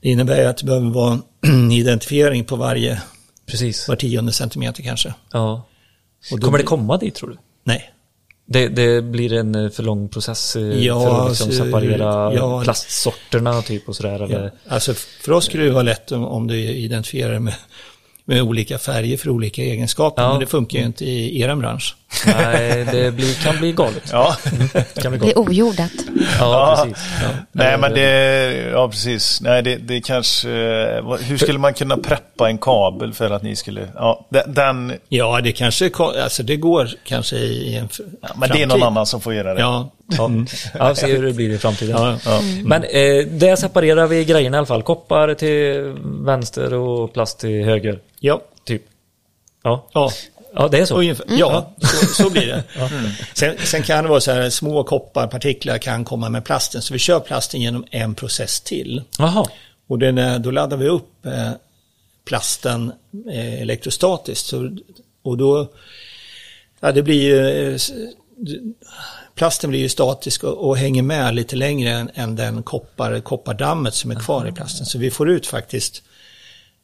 det 0.00 0.08
innebär 0.08 0.40
ju 0.40 0.46
att 0.46 0.56
det 0.56 0.64
behöver 0.64 0.90
vara 0.90 1.18
en 1.42 1.72
identifiering 1.72 2.44
på 2.44 2.56
varje, 2.56 3.02
Precis. 3.46 3.88
var 3.88 3.96
tionde 3.96 4.32
centimeter 4.32 4.82
kanske. 4.82 5.14
Ja. 5.32 5.66
Då 6.30 6.38
Kommer 6.38 6.58
det 6.58 6.64
komma 6.64 6.96
dit 6.96 7.14
tror 7.14 7.28
du? 7.30 7.36
Nej. 7.64 7.90
Det, 8.46 8.68
det 8.68 9.02
blir 9.02 9.32
en 9.32 9.54
eh, 9.54 9.70
för 9.70 9.82
lång 9.82 10.08
process 10.08 10.56
eh, 10.56 10.62
Ja, 10.62 11.00
för 11.00 11.22
att 11.22 11.28
liksom 11.30 11.52
separera 11.52 12.34
ja. 12.34 12.62
plastsorterna 12.62 13.62
typ 13.62 13.88
och 13.88 13.96
sådär? 13.96 14.20
Eller? 14.20 14.42
Ja. 14.44 14.50
Alltså 14.74 14.94
för 14.94 15.32
oss 15.32 15.44
skulle 15.44 15.64
det 15.64 15.70
vara 15.70 15.82
lätt 15.82 16.12
om, 16.12 16.24
om 16.24 16.46
du 16.46 16.56
identifierar 16.60 17.38
med, 17.38 17.54
med 18.24 18.42
olika 18.42 18.78
färger 18.78 19.16
för 19.16 19.30
olika 19.30 19.62
egenskaper, 19.62 20.22
Ja. 20.22 20.30
men 20.30 20.40
det 20.40 20.46
funkar 20.46 20.78
ju 20.78 20.84
inte 20.84 21.04
i 21.04 21.40
er 21.40 21.54
bransch. 21.56 21.96
Nej, 22.26 22.84
det 22.84 23.14
blir, 23.14 23.34
kan 23.44 23.58
bli 23.58 23.72
galet. 23.72 24.02
Ja, 24.12 24.36
Kan 25.02 25.10
bli 25.12 25.18
Det 25.18 25.18
galet. 25.18 25.36
är 25.36 25.40
ojordat. 25.40 25.90
Ja, 26.38 26.84
precis. 26.84 27.04
Ja. 27.22 27.28
nej 27.52 27.78
men 27.78 27.92
det, 27.94 28.10
ja 28.72 28.88
precis, 28.88 29.40
nej 29.40 29.62
det, 29.62 29.76
det 29.76 30.00
kanske, 30.00 30.50
eh, 30.50 31.16
hur 31.20 31.38
skulle 31.38 31.58
man 31.58 31.74
kunna 31.74 31.96
preppa 31.96 32.48
en 32.48 32.58
kabel 32.58 33.12
för 33.12 33.30
att 33.30 33.42
ni 33.42 33.56
skulle, 33.56 33.88
ja 33.94 34.26
den, 34.46 34.92
Ja, 35.08 35.40
det 35.40 35.52
kanske, 35.52 35.90
alltså 36.22 36.42
det 36.42 36.56
går 36.56 36.88
kanske 37.04 37.36
i 37.36 37.76
en 37.76 37.88
ja, 38.22 38.28
men 38.36 38.48
det 38.50 38.62
är 38.62 38.66
någon 38.66 38.70
framtid. 38.70 38.86
annan 38.86 39.06
som 39.06 39.20
får 39.20 39.34
göra 39.34 39.54
det. 39.54 39.60
Ja, 39.60 39.90
Ja, 40.18 40.30
ja 40.74 40.94
se 40.94 41.06
hur 41.06 41.26
det 41.26 41.32
blir 41.32 41.50
i 41.50 41.58
framtiden. 41.58 41.96
ja, 41.96 42.18
ja. 42.24 42.40
Men 42.64 42.84
eh, 42.84 43.26
där 43.26 43.56
separerar 43.56 44.06
vi 44.06 44.24
grejerna 44.24 44.56
i 44.56 44.58
alla 44.58 44.66
fall. 44.66 44.82
Koppar 44.82 45.34
till 45.34 45.94
vänster 46.04 46.74
och 46.74 47.12
plast 47.12 47.38
till 47.38 47.64
höger. 47.64 47.98
ja, 48.20 48.42
Typ. 48.64 48.82
Ja, 49.62 49.88
ja. 49.92 50.10
ja 50.54 50.68
det 50.68 50.78
är 50.78 50.84
så. 50.84 50.96
Ungefär. 50.98 51.26
Ja, 51.28 51.74
så, 51.78 52.06
så 52.06 52.30
blir 52.30 52.46
det. 52.46 52.64
Sen, 53.34 53.56
sen 53.64 53.82
kan 53.82 54.04
det 54.04 54.10
vara 54.10 54.20
så 54.20 54.32
här, 54.32 54.50
små 54.50 54.84
kopparpartiklar 54.84 55.78
kan 55.78 56.04
komma 56.04 56.28
med 56.28 56.44
plasten, 56.44 56.82
så 56.82 56.92
vi 56.92 56.98
kör 56.98 57.20
plasten 57.20 57.60
genom 57.60 57.84
en 57.90 58.14
process 58.14 58.60
till. 58.60 59.02
Jaha. 59.18 59.44
Och 59.88 59.98
den, 59.98 60.42
då 60.42 60.50
laddar 60.50 60.76
vi 60.76 60.88
upp 60.88 61.26
eh, 61.26 61.50
plasten 62.24 62.92
eh, 63.32 63.62
elektrostatiskt. 63.62 64.46
Så, 64.46 64.76
och 65.22 65.38
då, 65.38 65.68
ja 66.80 66.92
det 66.92 67.02
blir 67.02 67.44
eh, 67.70 67.76
plasten 69.34 69.70
blir 69.70 69.80
ju 69.80 69.88
statisk 69.88 70.45
och, 70.45 70.68
och 70.68 70.76
hänger 70.76 71.03
med 71.03 71.34
lite 71.34 71.57
längre 71.57 71.90
än, 71.90 72.11
än 72.14 72.36
den 72.36 72.62
koppar, 72.62 73.20
koppardammet 73.20 73.95
som 73.95 74.11
är 74.11 74.14
kvar 74.14 74.49
i 74.49 74.53
plasten. 74.53 74.86
Så 74.86 74.99
vi 74.99 75.11
får 75.11 75.30
ut 75.30 75.47
faktiskt 75.47 76.03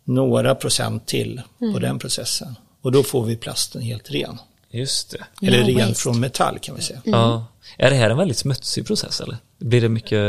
några 0.04 0.54
procent 0.54 1.06
till 1.06 1.42
på 1.72 1.78
den 1.78 1.98
processen. 1.98 2.54
Och 2.82 2.92
då 2.92 3.02
får 3.02 3.24
vi 3.24 3.36
plasten 3.36 3.82
helt 3.82 4.10
ren. 4.10 4.38
Just 4.70 5.10
det. 5.40 5.46
Eller 5.46 5.60
No 5.60 5.66
ren 5.66 5.88
waste. 5.88 5.94
från 5.94 6.20
metall 6.20 6.58
kan 6.58 6.76
vi 6.76 6.82
säga. 6.82 7.00
Ja. 7.04 7.44
Är 7.78 7.90
det 7.90 7.96
här 7.96 8.10
en 8.10 8.16
väldigt 8.18 8.38
smutsig 8.38 8.86
process 8.86 9.20
eller? 9.20 9.36
Blir 9.58 9.80
det 9.80 9.88
mycket... 9.88 10.20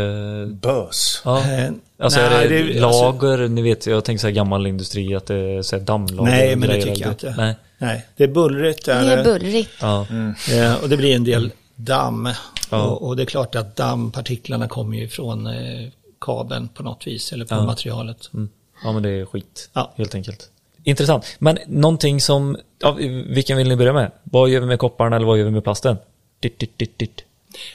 Bös. 0.62 1.22
Ja. 1.26 1.40
Eh, 1.54 1.72
Alltså 2.02 2.20
nej, 2.20 2.46
är 2.46 2.50
det, 2.50 2.64
det- 2.74 2.82
alltså- 2.84 3.02
lager, 3.12 3.48
ni 3.48 3.62
vet 3.62 3.86
jag 3.86 4.04
tänker 4.06 4.22
så 4.22 4.28
här 4.28 4.32
gammal 4.34 4.68
industri 4.68 5.16
att 5.16 5.26
det 5.26 5.36
är 5.36 5.62
så 5.62 5.78
här 5.78 5.84
dammlager 5.84 6.32
Nej, 6.32 6.56
men 6.56 6.70
det 6.70 6.82
tycker 6.82 7.02
jag 7.02 7.12
inte. 7.12 7.34
Nej. 7.38 7.56
Nej, 7.78 8.06
det 8.16 8.24
är 8.24 8.28
bullrigt. 8.28 8.86
Det 8.86 8.94
där. 8.94 9.18
är 9.18 9.24
bullrigt. 9.24 9.70
Ja. 9.82 10.06
Eh, 10.52 10.76
och 10.84 10.90
det 10.90 10.98
blir 10.98 11.16
en 11.16 11.24
del 11.24 11.52
damm. 11.76 12.30
Ja. 12.70 12.84
Och, 12.84 13.08
och 13.08 13.16
det 13.16 13.24
är 13.24 13.26
klart 13.26 13.56
att 13.56 13.76
dammpartiklarna 13.76 14.68
kommer 14.68 14.98
ju 14.98 15.08
från 15.08 15.48
eh, 15.48 15.88
kabeln 16.22 16.68
på 16.68 16.84
något 16.84 17.08
vis, 17.08 17.34
eller 17.34 17.46
på 17.46 17.56
Ja. 17.56 17.64
materialet. 17.66 18.30
Mm. 18.34 18.50
ja, 18.84 18.92
men 18.92 19.04
det 19.04 19.10
är 19.10 19.26
skit. 19.26 19.70
Ja. 19.74 19.94
Helt 19.96 20.16
enkelt. 20.16 20.50
Intressant. 20.84 21.26
Men 21.40 21.58
någonting 21.68 22.22
som, 22.22 22.58
ja, 22.82 22.92
vilken 23.28 23.58
vill 23.58 23.68
ni 23.68 23.76
börja 23.76 23.94
med? 23.94 24.12
Vad 24.24 24.50
gör 24.50 24.60
vi 24.60 24.66
med 24.66 24.80
kopparn 24.80 25.14
eller 25.14 25.26
vad 25.26 25.38
gör 25.38 25.46
vi 25.46 25.52
med 25.52 25.64
plasten? 25.64 25.98
Ditt, 26.40 26.60
ditt, 26.60 26.78
ditt, 26.78 26.98
ditt. 27.00 27.24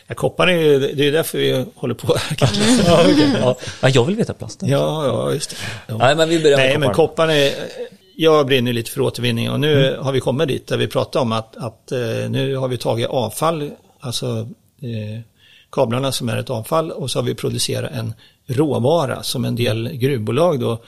Ja, 0.06 0.14
koppar 0.14 0.46
är 0.46 0.56
ju, 0.62 0.78
det 0.78 1.08
är 1.08 1.12
därför 1.12 1.38
vi 1.38 1.66
håller 1.74 1.94
på. 1.94 2.16
Ja, 2.86 3.00
okej. 3.04 3.36
ja. 3.40 3.56
ja, 3.82 3.88
jag 3.88 4.04
vill 4.04 4.16
veta 4.16 4.34
plasten. 4.34 4.68
Ja, 4.68 5.06
ja, 5.06 5.32
just 5.32 5.50
det. 5.50 5.56
Ja. 5.86 5.96
Nej, 5.96 6.16
men 6.16 6.28
vi 6.28 6.42
börjar 6.42 6.56
med 6.56 6.66
Nej, 6.66 6.78
men 6.78 6.92
kopparn. 6.92 7.30
är, 7.30 7.52
jag 8.16 8.46
brinner 8.46 8.72
lite 8.72 8.90
för 8.90 9.00
återvinning 9.00 9.50
och 9.50 9.60
nu 9.60 9.96
har 10.00 10.12
vi 10.12 10.20
kommit 10.20 10.48
dit 10.48 10.66
där 10.66 10.76
vi 10.76 10.86
pratar 10.86 11.20
om 11.20 11.32
att, 11.32 11.56
att 11.56 11.92
eh, 11.92 11.98
nu 12.28 12.56
har 12.56 12.68
vi 12.68 12.76
tagit 12.78 13.06
avfall, 13.06 13.70
alltså 14.00 14.26
eh, 14.82 15.20
kablarna 15.72 16.12
som 16.12 16.28
är 16.28 16.36
ett 16.36 16.50
avfall 16.50 16.90
och 16.90 17.10
så 17.10 17.18
har 17.18 17.24
vi 17.24 17.34
producerat 17.34 17.90
en 17.92 18.14
råvara 18.46 19.22
som 19.22 19.44
en 19.44 19.56
del 19.56 19.88
gruvbolag 19.92 20.60
då 20.60 20.78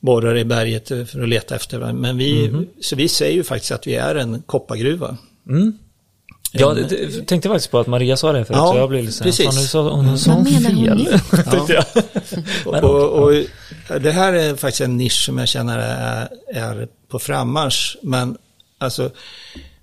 borrar 0.00 0.36
i 0.36 0.44
berget 0.44 0.88
för 0.88 1.22
att 1.22 1.28
leta 1.28 1.56
efter. 1.56 1.92
Men 1.92 2.18
vi, 2.18 2.52
så 2.80 2.96
vi 2.96 3.08
säger 3.08 3.34
ju 3.34 3.44
faktiskt 3.44 3.72
att 3.72 3.86
vi 3.86 3.94
är 3.94 4.14
en 4.14 4.42
koppargruva. 4.42 5.16
Mm. 5.48 5.78
Ja, 6.52 6.74
det, 6.74 6.82
det, 6.82 7.26
tänkte 7.26 7.48
faktiskt 7.48 7.70
på 7.70 7.78
att 7.78 7.86
Maria 7.86 8.16
sa 8.16 8.32
det 8.32 8.44
förut, 8.44 8.58
Ja, 8.60 8.72
så 8.72 8.78
jag 8.78 8.88
blev 8.88 9.04
lite 9.04 9.22
precis. 9.22 9.46
nu 9.46 9.62
sa 9.66 9.90
hon 9.90 10.18
sa 10.18 10.32
hon 10.32 10.46
fel. 10.46 11.08
jag. 11.68 11.84
Men 12.72 12.84
Och, 12.84 13.22
och, 13.22 13.32
det 14.00 14.10
här 14.10 14.32
är 14.32 14.56
faktiskt 14.56 14.80
en 14.80 14.96
nisch 14.96 15.24
som 15.24 15.38
jag 15.38 15.48
känner 15.48 15.78
är, 15.78 16.28
är 16.54 16.88
på 17.08 17.18
frammarsch. 17.18 17.96
Men 18.02 18.38
alltså, 18.78 19.10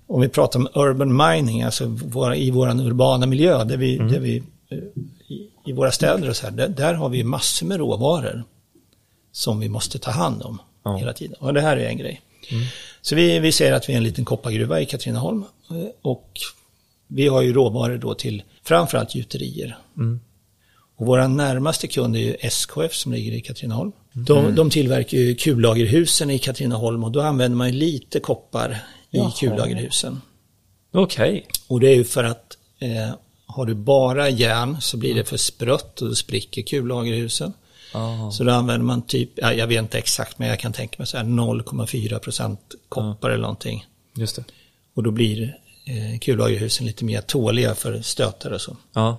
om 0.06 0.20
vi 0.20 0.28
pratar 0.28 0.58
om 0.60 0.68
urban 0.74 1.16
mining, 1.16 1.62
alltså 1.62 1.86
våra, 1.86 2.36
i 2.36 2.50
vår 2.50 2.86
urbana 2.86 3.26
miljö, 3.26 3.64
där 3.64 3.76
vi, 3.76 3.96
där 3.96 4.20
vi, 4.20 4.42
eh, 4.70 4.78
i, 5.28 5.50
i 5.66 5.72
våra 5.72 5.90
städer 5.90 6.28
och 6.28 6.36
så 6.36 6.46
här, 6.46 6.52
där, 6.52 6.68
där 6.68 6.94
har 6.94 7.08
vi 7.08 7.24
massor 7.24 7.66
med 7.66 7.78
råvaror 7.78 8.44
som 9.32 9.60
vi 9.60 9.68
måste 9.68 9.98
ta 9.98 10.10
hand 10.10 10.42
om 10.42 10.58
Ja. 10.84 10.96
hela 10.96 11.12
tiden. 11.12 11.36
Och 11.40 11.54
det 11.54 11.60
här 11.60 11.76
är 11.76 11.88
en 11.88 11.98
grej. 11.98 12.20
Så 13.02 13.14
vi, 13.14 13.38
vi 13.38 13.52
säger 13.52 13.72
att 13.72 13.88
vi 13.88 13.92
är 13.92 13.96
en 13.96 14.02
liten 14.04 14.24
koppargruva 14.24 14.80
i 14.80 14.86
Katrineholm 14.86 15.44
eh, 15.70 15.76
och 16.02 16.40
vi 17.06 17.28
har 17.28 17.42
ju 17.42 17.52
råvaror 17.52 17.98
då 17.98 18.14
till 18.14 18.42
framförallt 18.64 19.14
gjuterier. 19.14 19.78
Och 20.96 21.06
våra 21.06 21.28
närmaste 21.28 21.86
kund 21.88 22.16
är 22.16 22.20
ju 22.20 22.36
SKF 22.40 22.94
som 22.94 23.12
ligger 23.12 23.32
i 23.32 23.40
Katrineholm. 23.40 23.92
De, 24.12 24.54
de 24.54 24.70
tillverkar 24.70 25.18
ju 25.18 25.34
kullagerhusen 25.34 26.30
i 26.30 26.38
Katrineholm 26.38 27.04
och 27.04 27.12
då 27.12 27.20
använder 27.20 27.56
man 27.56 27.66
ju 27.72 27.72
lite 27.78 28.20
koppar 28.20 28.70
i 29.10 29.16
Jaha. 29.16 29.32
kullagerhusen. 29.40 30.20
Okej. 30.92 31.46
Och 31.66 31.80
det 31.80 31.88
är 31.88 31.94
ju 31.96 32.04
för 32.04 32.24
att 32.24 32.58
eh, 32.78 33.14
har 33.46 33.66
du 33.66 33.74
bara 33.74 34.28
järn 34.30 34.76
så 34.80 34.96
blir 34.96 35.14
det 35.14 35.24
för 35.24 35.36
sprött 35.36 36.02
och 36.02 36.08
då 36.08 36.14
spricker 36.14 36.62
kullagerhusen. 36.62 37.52
Ja. 37.92 38.30
Så 38.32 38.44
då 38.44 38.52
använder 38.52 38.86
man 38.86 39.02
typ, 39.02 39.30
ja, 39.34 39.52
jag 39.52 39.66
vet 39.66 39.78
inte 39.78 39.98
exakt 39.98 40.38
men 40.38 40.48
jag 40.48 40.58
kan 40.58 40.72
tänka 40.72 40.94
mig 40.98 41.06
så 41.06 41.16
här 41.16 41.24
0,4 41.24 42.18
procent 42.18 42.60
koppar 42.88 43.30
eller 43.30 43.42
någonting. 43.42 43.86
Just 44.14 44.36
det. 44.36 44.44
Och 44.94 45.02
då 45.02 45.10
blir 45.10 45.56
eh, 45.84 46.18
kullagerhusen 46.18 46.86
lite 46.86 47.04
mer 47.04 47.20
tåliga 47.20 47.74
för 47.74 48.00
stötar 48.00 48.50
och 48.50 48.60
så. 48.60 48.76
Ja. 48.92 49.16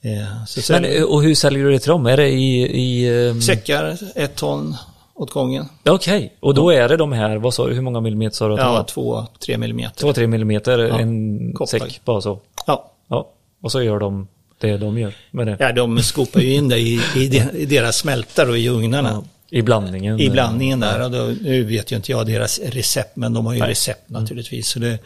Eh, 0.00 0.44
så 0.46 0.62
sen, 0.62 0.82
Men, 0.82 0.92
eh, 0.92 1.02
och 1.02 1.22
hur 1.22 1.34
säljer 1.34 1.64
du 1.64 1.70
det 1.70 1.78
till 1.78 1.90
dem? 1.90 2.06
Är 2.06 2.16
det 2.16 2.28
i... 2.28 2.62
i 2.62 3.08
ehm, 3.28 3.42
Säckar, 3.42 3.98
ett 4.14 4.36
ton 4.36 4.76
åt 5.14 5.30
gången. 5.30 5.68
Okej, 5.84 6.36
och 6.40 6.54
då 6.54 6.70
är 6.70 6.88
det 6.88 6.96
de 6.96 7.12
här, 7.12 7.36
vad 7.36 7.54
sa 7.54 7.66
du, 7.66 7.74
hur 7.74 7.82
många 7.82 8.00
millimeter 8.00 8.36
sa 8.36 8.48
du 8.48 8.54
Ja, 8.54 8.84
två, 8.88 9.26
tre 9.38 9.58
millimeter. 9.58 10.00
Två, 10.00 10.12
tre 10.12 10.26
millimeter, 10.26 10.78
en 10.78 11.52
koppar. 11.52 11.66
säck 11.78 12.00
bara 12.04 12.20
så. 12.20 12.40
Ja. 12.66 12.92
Ja, 13.08 13.32
och 13.62 13.72
så 13.72 13.82
gör 13.82 13.98
de 13.98 14.28
det 14.58 14.76
de 14.76 14.98
gör 14.98 15.12
med 15.30 15.46
det. 15.46 15.56
ja, 15.60 15.72
de 15.72 16.02
skopar 16.02 16.40
ju 16.40 16.54
in 16.54 16.68
det 16.68 16.78
i, 16.78 17.00
i, 17.16 17.28
de- 17.28 17.50
i 17.58 17.66
deras 17.66 17.96
smältar 17.96 18.48
och 18.48 18.58
i 18.58 18.68
ugnarna. 18.68 19.24
I 19.50 19.62
blandningen. 19.62 20.20
I 20.20 20.30
blandningen 20.30 20.80
där. 20.80 21.02
Och 21.04 21.10
då, 21.10 21.34
nu 21.42 21.64
vet 21.64 21.92
ju 21.92 21.96
inte 21.96 22.12
jag 22.12 22.26
deras 22.26 22.58
recept, 22.58 23.16
men 23.16 23.32
de 23.34 23.46
har 23.46 23.54
ju 23.54 23.60
recept 23.60 24.10
naturligtvis. 24.10 24.68
Så 24.68 24.78
det, 24.78 24.98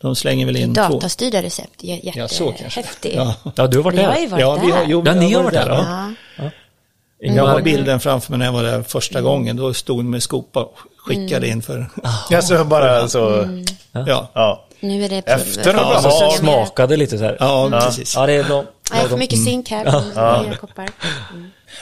de 0.00 0.16
slänger 0.16 0.46
väl 0.46 0.56
in 0.56 0.74
två. 0.74 0.82
Datastyrda 0.82 1.42
recept, 1.42 1.82
J- 1.84 2.12
Ja, 2.16 2.28
så 2.28 2.44
kanske. 2.52 2.64
jättehäftigt. 2.80 3.14
Ja. 3.16 3.34
Ja, 3.56 3.66
du 3.66 3.76
har 3.78 3.84
varit 3.84 3.98
Vi 3.98 4.02
har 4.02 4.12
där. 4.12 4.20
ju 4.20 4.26
varit 4.26 4.40
Ja, 4.40 4.58
vi 4.64 4.70
har, 4.70 4.78
där. 4.80 4.86
jo, 4.88 5.02
Ja, 5.06 5.14
ni 5.14 5.32
har 5.32 5.42
varit 5.42 5.54
där, 5.54 5.68
ja. 5.68 6.12
Ja. 6.38 6.50
Jag 7.34 7.46
har 7.46 7.60
bilden 7.60 8.00
framför 8.00 8.30
mig 8.30 8.38
när 8.38 8.46
jag 8.46 8.52
var 8.52 8.62
där 8.62 8.82
första 8.82 9.20
gången. 9.20 9.56
Då 9.56 9.74
stod 9.74 9.98
de 9.98 10.10
med 10.10 10.22
skopa 10.22 10.60
och 10.62 10.78
skickade 10.96 11.48
in 11.48 11.62
för... 11.62 11.86
Alltså 12.30 12.64
bara 12.64 13.08
så, 13.08 13.48
Ja, 13.92 14.28
ja. 14.34 14.66
Nu 14.80 15.04
är 15.04 15.08
det 15.08 15.16
Efter 15.16 15.74
att 15.74 16.04
Ja, 16.04 16.10
ha- 16.10 16.30
smakade 16.38 16.96
lite 16.96 17.18
så 17.18 17.24
här. 17.24 17.36
ja, 17.40 17.68
precis. 17.84 18.14
Ja, 18.16 18.26
det 18.26 18.32
är 18.32 18.44
bra. 18.44 18.64
Nej, 18.92 19.08
för 19.08 19.16
mycket 19.16 19.44
zink 19.44 19.70
här. 19.70 20.02
Ja. 20.14 20.42
Nya 20.42 20.56
koppar. 20.56 20.88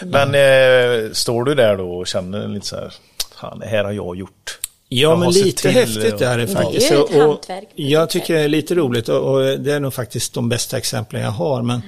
Men 0.02 0.28
eh, 0.34 1.12
står 1.12 1.44
du 1.44 1.54
där 1.54 1.76
då 1.76 1.90
och 1.90 2.06
känner 2.06 2.48
lite 2.48 2.66
så 2.66 2.76
här, 2.76 2.94
fan 3.40 3.58
det 3.58 3.66
här 3.66 3.84
har 3.84 3.92
jag 3.92 4.16
gjort. 4.16 4.58
Ja, 4.88 5.00
Jag 5.00 5.18
men 5.18 5.26
har 5.26 5.32
lite 5.32 5.62
till- 5.62 5.70
häftigt 5.70 6.20
är 6.20 6.38
det 6.38 6.46
faktiskt. 6.48 6.88
Det 6.88 6.94
är 6.94 6.98
ett 7.04 7.10
Och- 7.10 7.16
och 7.16 7.22
hantverk. 7.22 7.68
Jag 7.74 8.10
tycker 8.10 8.34
det 8.34 8.40
är 8.40 8.48
lite 8.48 8.74
roligt 8.74 9.08
och, 9.08 9.34
och 9.34 9.58
det 9.58 9.72
är 9.72 9.80
nog 9.80 9.94
faktiskt 9.94 10.34
de 10.34 10.48
bästa 10.48 10.78
exemplen 10.78 11.22
jag 11.22 11.30
har. 11.30 11.62
Men 11.62 11.82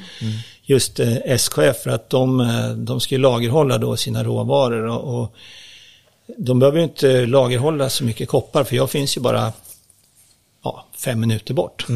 just 0.63 1.01
eh, 1.01 1.17
SKF, 1.25 1.77
för 1.83 1.91
att 1.91 2.11
de, 2.11 2.41
eh, 2.41 2.69
de 2.69 3.01
ska 3.01 3.15
ju 3.15 3.21
lagerhålla 3.21 3.79
då 3.79 3.97
sina 3.97 4.25
råvaror 4.25 4.87
och, 4.87 5.21
och 5.23 5.35
de 6.37 6.59
behöver 6.59 6.79
ju 6.79 6.85
inte 6.85 7.27
lagerhålla 7.27 7.89
så 7.91 8.05
mycket 8.05 8.29
koppar 8.29 8.65
för 8.65 8.77
jag 8.77 8.91
finns 8.91 9.17
ju 9.17 9.21
bara 9.21 9.53
ja, 10.65 10.87
fem 11.05 11.21
minuter 11.21 11.55
bort. 11.55 11.87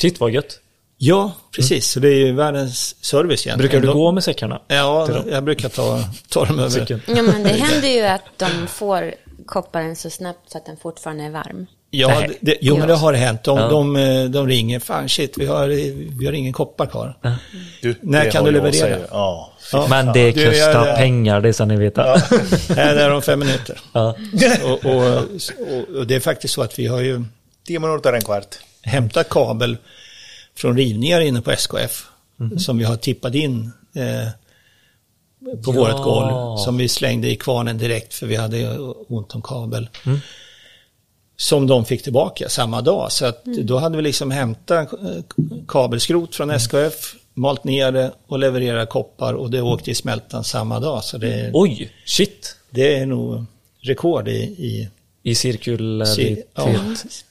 Shit 0.00 0.20
vad 0.20 0.30
gött. 0.30 0.58
Ja, 0.98 1.32
precis. 1.56 1.90
Så 1.90 2.00
det 2.00 2.08
är 2.08 2.14
ju 2.26 2.32
världens 2.32 3.04
service 3.04 3.46
egentligen. 3.46 3.58
Brukar 3.58 3.86
du 3.86 3.92
gå 3.98 4.12
med 4.12 4.24
säckarna? 4.24 4.60
Ja, 4.68 5.08
jag 5.30 5.44
brukar 5.44 5.68
ta, 5.68 6.04
ta 6.28 6.44
dem 6.44 6.58
över. 6.58 7.00
Ja, 7.06 7.22
men 7.22 7.42
det 7.42 7.48
händer 7.52 7.88
ju 7.88 8.02
att 8.02 8.22
de 8.36 8.66
får 8.68 9.14
kopparen 9.46 9.96
så 9.96 10.10
snabbt 10.10 10.50
så 10.50 10.58
att 10.58 10.66
den 10.66 10.76
fortfarande 10.76 11.24
är 11.24 11.30
varm. 11.30 11.66
Ja, 11.90 12.22
det, 12.40 12.56
jo 12.60 12.78
men 12.78 12.88
det 12.88 12.94
har 12.94 13.12
hänt. 13.12 13.42
De, 13.44 13.58
Ja. 13.58 13.68
de, 13.68 13.96
eh, 13.96 14.24
de 14.24 14.46
ringer, 14.48 14.80
fan 14.80 15.08
shit, 15.08 15.38
vi 15.38 15.46
har, 15.46 15.68
vi 16.18 16.26
har 16.26 16.32
ingen 16.32 16.52
koppar 16.52 16.86
kvar. 16.86 17.18
Du, 17.82 17.94
När 18.02 18.24
det 18.24 18.30
kan 18.30 18.44
du 18.44 18.50
leverera? 18.50 18.98
Ja. 19.10 19.52
Ja. 19.72 19.86
Men 19.90 20.12
det 20.12 20.32
kostar 20.32 20.86
jag- 20.86 20.96
pengar, 20.96 21.40
det 21.40 21.52
ska 21.52 21.64
ni 21.64 21.76
veta. 21.76 22.06
Ja. 22.06 22.36
Här 22.76 22.96
är 22.96 23.10
de 23.10 23.22
fem 23.22 23.38
minuter. 23.38 23.80
Ja. 23.92 24.14
Och, 24.64 24.84
och, 24.86 24.96
och, 24.96 25.96
och 25.98 26.06
det 26.06 26.14
är 26.14 26.20
faktiskt 26.20 26.54
så 26.54 26.62
att 26.62 26.78
vi 26.78 26.86
har 26.86 27.00
ju 27.00 27.24
Tio 27.66 27.78
minuter, 27.80 28.12
en 28.12 28.22
kvart. 28.22 28.58
hämtat 28.82 29.28
kabel 29.28 29.76
från 30.54 30.76
rivningar 30.76 31.20
inne 31.20 31.42
på 31.42 31.50
SKF. 31.50 32.06
Som 32.58 32.78
vi 32.78 32.84
har 32.84 32.96
tippat 32.96 33.34
in 33.34 33.72
eh, 33.94 34.28
på 35.64 35.74
Ja. 35.74 35.80
vårt 35.80 36.04
golv. 36.04 36.56
Som 36.58 36.76
vi 36.76 36.88
slängde 36.88 37.30
i 37.30 37.36
kvarnen 37.36 37.78
direkt 37.78 38.14
för 38.14 38.26
vi 38.26 38.36
hade 38.36 38.78
ont 39.08 39.34
om 39.34 39.42
kabel. 39.42 39.88
Som 41.36 41.66
de 41.66 41.84
fick 41.84 42.02
tillbaka 42.02 42.48
samma 42.48 42.80
dag. 42.80 43.12
Så 43.12 43.26
att 43.26 43.44
då 43.44 43.78
hade 43.78 43.96
vi 43.96 44.02
liksom 44.02 44.30
hämtat 44.30 44.92
eh, 44.92 44.98
kabelskrot 45.68 46.34
från 46.34 46.50
SKF, 46.50 47.14
malt 47.34 47.64
ner 47.64 47.92
det 47.92 48.12
och 48.26 48.38
levererat 48.38 48.88
koppar 48.90 49.34
och 49.34 49.50
det 49.50 49.62
åkte 49.62 49.90
i 49.90 49.94
smältan 49.94 50.44
samma 50.44 50.80
dag. 50.80 51.04
Så 51.04 51.18
det, 51.18 51.50
Oj, 51.54 51.92
shit. 52.06 52.56
det 52.70 52.94
är 52.94 53.06
nog 53.06 53.44
rekord 53.80 54.28
i, 54.28 54.32
i 54.42 54.88
I 55.22 55.34
cirkularitet. 55.34 56.16
cir, 56.16 56.42
ja, 56.54 56.74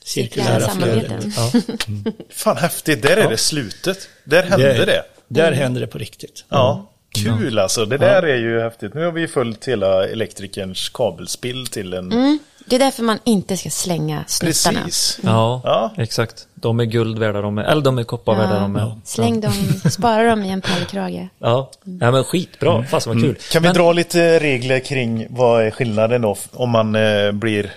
cirkulära 0.03 0.69
flöden. 0.69 1.33
Ja. 1.35 1.51
Fan 2.29 2.57
häftigt, 2.57 3.01
där 3.01 3.17
är 3.17 3.29
det 3.29 3.37
slutet. 3.37 3.97
Där 4.23 4.43
hände 4.43 4.85
det. 4.85 5.03
Där 5.27 5.51
händer 5.51 5.81
det 5.81 5.87
på 5.87 5.97
riktigt. 5.97 6.45
Ja, 6.49 6.89
kul 7.15 7.59
alltså. 7.59 7.85
Det 7.85 7.97
där 7.97 8.23
är 8.23 8.37
ju 8.37 8.59
häftigt. 8.61 8.93
Nu 8.93 9.05
har 9.05 9.11
vi 9.11 9.27
följt 9.27 9.67
hela 9.67 10.07
elektrikerns 10.07 10.89
kabelspill 10.89 11.67
till 11.67 11.93
en... 11.93 12.11
Mm. 12.11 12.39
Det 12.65 12.75
är 12.75 12.79
därför 12.79 13.03
man 13.03 13.19
inte 13.23 13.57
ska 13.57 13.69
slänga 13.69 14.23
snuttarna. 14.27 14.79
Precis. 14.85 15.19
Ja, 15.23 15.61
Ja. 15.63 15.91
exakt. 15.97 16.47
De 16.53 16.79
är 16.79 16.83
guld 16.85 17.19
värda 17.19 17.41
de 17.41 17.57
är, 17.57 17.63
eller 17.63 17.81
de 17.81 17.97
är 17.99 18.03
koppar 18.03 18.35
värda 18.35 18.59
de 18.59 18.75
är. 18.75 18.99
Släng 19.05 19.41
dem, 19.41 19.53
spara 19.91 20.29
dem 20.29 20.43
i 20.43 20.49
en 20.49 20.61
pärlkrage. 20.61 21.27
Ja, 21.39 21.71
ja 21.99 22.11
men 22.11 22.23
skitbra. 22.23 22.83
Fasen 22.83 23.13
vad 23.13 23.23
kul. 23.23 23.35
Kan 23.51 23.61
vi 23.61 23.67
men, 23.67 23.75
dra 23.75 23.93
lite 23.93 24.39
regler 24.39 24.79
kring 24.79 25.27
vad 25.29 25.63
är 25.63 25.71
skillnaden 25.71 26.21
då 26.21 26.37
om 26.51 26.69
man 26.69 26.95
eh, 26.95 27.31
blir 27.31 27.71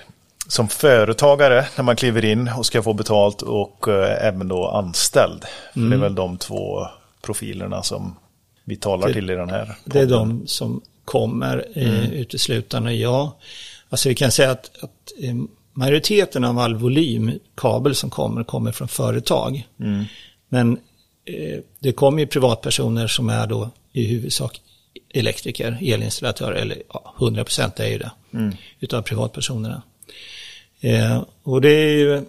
som 0.49 0.69
företagare 0.69 1.67
när 1.77 1.85
man 1.85 1.97
kliver 1.97 2.25
in 2.25 2.51
och 2.59 2.67
ska 2.67 2.83
få 2.83 2.93
betalt 2.95 3.43
och 3.43 3.89
eh, 3.89 4.27
även 4.27 4.49
då 4.49 4.69
anställd? 4.69 5.45
För 5.73 5.81
Det 5.81 5.97
är 5.97 6.01
väl 6.01 6.15
de 6.15 6.39
två 6.39 6.87
profilerna 7.23 7.83
som 7.83 8.17
vi 8.65 8.77
talar 8.77 9.13
till 9.13 9.31
i 9.31 9.35
den 9.35 9.51
här 9.51 9.77
Det 9.85 9.99
är 10.01 10.07
podden. 10.07 10.29
de 10.41 10.47
som 10.47 10.81
kommer 11.05 11.67
eh, 11.75 12.13
uteslutande, 12.13 12.93
ja. 12.93 13.37
Alltså 13.89 14.09
vi 14.09 14.15
kan 14.15 14.33
säga 14.33 14.51
att, 14.51 14.71
att 14.83 15.13
eh, 15.23 15.35
majoriteten 15.73 16.45
av 16.45 16.59
all 16.59 16.75
volym 16.75 17.33
kabel 17.55 17.95
som 17.95 18.11
kommer, 18.11 18.45
kommer 18.45 18.73
från 18.73 18.89
företag. 18.89 19.67
Men 20.49 20.79
eh, 21.25 21.61
det 21.79 21.93
kommer 21.93 22.19
ju 22.21 22.27
privatpersoner 22.27 23.07
som 23.07 23.29
är 23.29 23.47
då 23.47 23.71
i 23.93 24.07
huvudsak 24.07 24.61
elektriker, 25.15 25.79
elinstallatörer, 25.81 26.55
eller 26.55 26.83
ja, 26.93 27.15
100% 27.19 27.81
är 27.81 27.87
ju 27.89 27.99
det, 27.99 28.11
utav 28.81 29.03
privatpersonerna. 29.03 29.83
Eh, 30.85 31.23
och 31.43 31.61
det 31.61 31.71
är 31.71 31.97
ju 31.97 32.25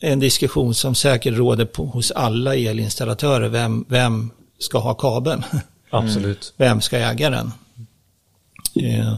en 0.00 0.20
diskussion 0.20 0.74
som 0.74 0.94
säkert 0.94 1.34
råder 1.34 1.64
på, 1.64 1.84
hos 1.84 2.10
alla 2.10 2.56
elinstallatörer, 2.56 3.48
vem, 3.48 3.84
vem 3.88 4.30
ska 4.58 4.78
ha 4.78 4.94
kabeln? 4.94 5.42
Absolut. 5.90 6.54
Vem 6.56 6.80
ska 6.80 6.98
äga 6.98 7.30
den? 7.30 7.52
Eh, 8.80 9.14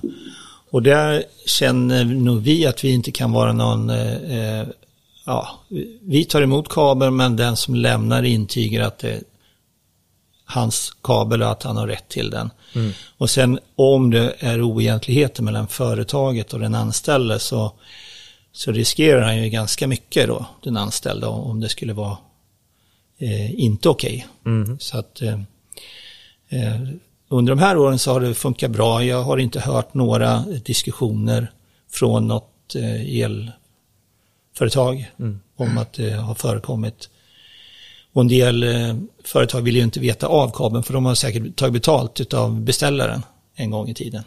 och 0.70 0.82
där 0.82 1.24
känner 1.46 2.04
nog 2.04 2.42
vi 2.42 2.66
att 2.66 2.84
vi 2.84 2.90
inte 2.90 3.10
kan 3.10 3.32
vara 3.32 3.52
någon, 3.52 3.90
eh, 3.90 4.38
eh, 4.38 4.66
ja, 5.26 5.48
vi 6.00 6.24
tar 6.24 6.42
emot 6.42 6.68
kabeln 6.68 7.16
men 7.16 7.36
den 7.36 7.56
som 7.56 7.74
lämnar 7.74 8.22
intyger 8.22 8.82
att 8.82 8.98
det 8.98 9.10
är 9.10 9.22
hans 10.44 10.92
kabel 11.02 11.42
och 11.42 11.50
att 11.50 11.62
han 11.62 11.76
har 11.76 11.86
rätt 11.86 12.08
till 12.08 12.30
den. 12.30 12.50
Och 13.18 13.30
sen 13.30 13.58
om 13.76 14.10
det 14.10 14.34
är 14.38 14.62
oegentligheter 14.62 15.42
mellan 15.42 15.68
företaget 15.68 16.52
och 16.52 16.60
den 16.60 16.74
anställde 16.74 17.38
så, 17.38 17.72
så 18.58 18.72
riskerar 18.72 19.20
han 19.22 19.42
ju 19.42 19.48
ganska 19.50 19.86
mycket 19.86 20.26
då, 20.28 20.46
den 20.62 20.76
anställda, 20.76 21.28
om 21.28 21.60
det 21.60 21.68
skulle 21.68 21.92
vara 21.92 22.16
eh, 23.18 23.60
inte 23.60 23.88
okej. 23.88 24.26
Så 24.78 24.98
att 24.98 25.22
eh, 25.22 25.40
Eh, 26.48 26.80
Under 27.28 27.54
de 27.54 27.58
här 27.58 27.76
åren 27.78 27.98
så 27.98 28.12
har 28.12 28.20
det 28.20 28.34
funkat 28.34 28.70
bra. 28.70 29.04
Jag 29.04 29.22
har 29.22 29.38
inte 29.38 29.60
hört 29.60 29.94
några 29.94 30.44
diskussioner 30.64 31.52
från 31.90 32.28
något 32.28 32.74
eh, 32.74 33.20
elföretag 34.54 35.10
om 35.56 35.78
att 35.78 35.92
det 35.92 36.10
har 36.10 36.34
förekommit. 36.34 37.10
Och 38.12 38.20
en 38.22 38.28
del 38.28 38.62
eh, 38.62 38.96
företag 39.24 39.60
vill 39.62 39.76
ju 39.76 39.82
inte 39.82 40.00
veta 40.00 40.26
av 40.26 40.50
kabeln 40.50 40.82
för 40.82 40.92
de 40.92 41.04
har 41.06 41.14
säkert 41.14 41.56
tagit 41.56 41.72
betalt 41.72 42.34
av 42.34 42.60
beställaren 42.60 43.22
en 43.54 43.70
gång 43.70 43.88
i 43.88 43.94
tiden. 43.94 44.22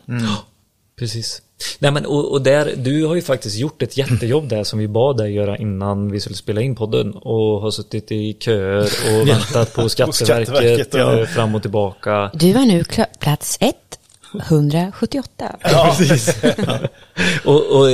Precis. 1.00 1.42
Nej 1.80 1.92
men 1.92 2.06
och, 2.06 2.32
och 2.32 2.42
där, 2.42 2.74
du 2.78 3.06
har 3.06 3.16
ju 3.16 3.22
faktiskt 3.22 3.58
gjort 3.58 3.82
ett 3.82 3.98
jättejobb 3.98 4.50
där 4.50 4.64
som 4.64 4.80
vi 4.80 4.88
bad 4.88 5.18
dig 5.18 5.34
göra 5.34 5.58
innan 5.58 6.12
vi 6.12 6.20
skulle 6.20 6.36
spela 6.36 6.62
in 6.62 6.76
podden 6.76 7.14
och 7.14 7.62
har 7.62 7.72
suttit 7.72 8.12
i 8.12 8.38
köer 8.39 8.82
och 8.84 9.28
väntat 9.28 9.74
på 9.74 9.89
Skatteverket, 9.89 10.48
Skatteverket, 10.48 10.94
ja. 10.94 11.20
eh, 11.20 11.26
fram 11.26 11.56
och 11.56 11.62
tillbaka. 11.62 12.32
Du 12.34 12.54
har 12.54 12.66
nu 12.66 12.84
plats 13.20 13.58
178. 14.34 15.56
Ja, 15.64 15.96
precis. 15.98 16.44
och, 17.46 17.80
och 17.80 17.88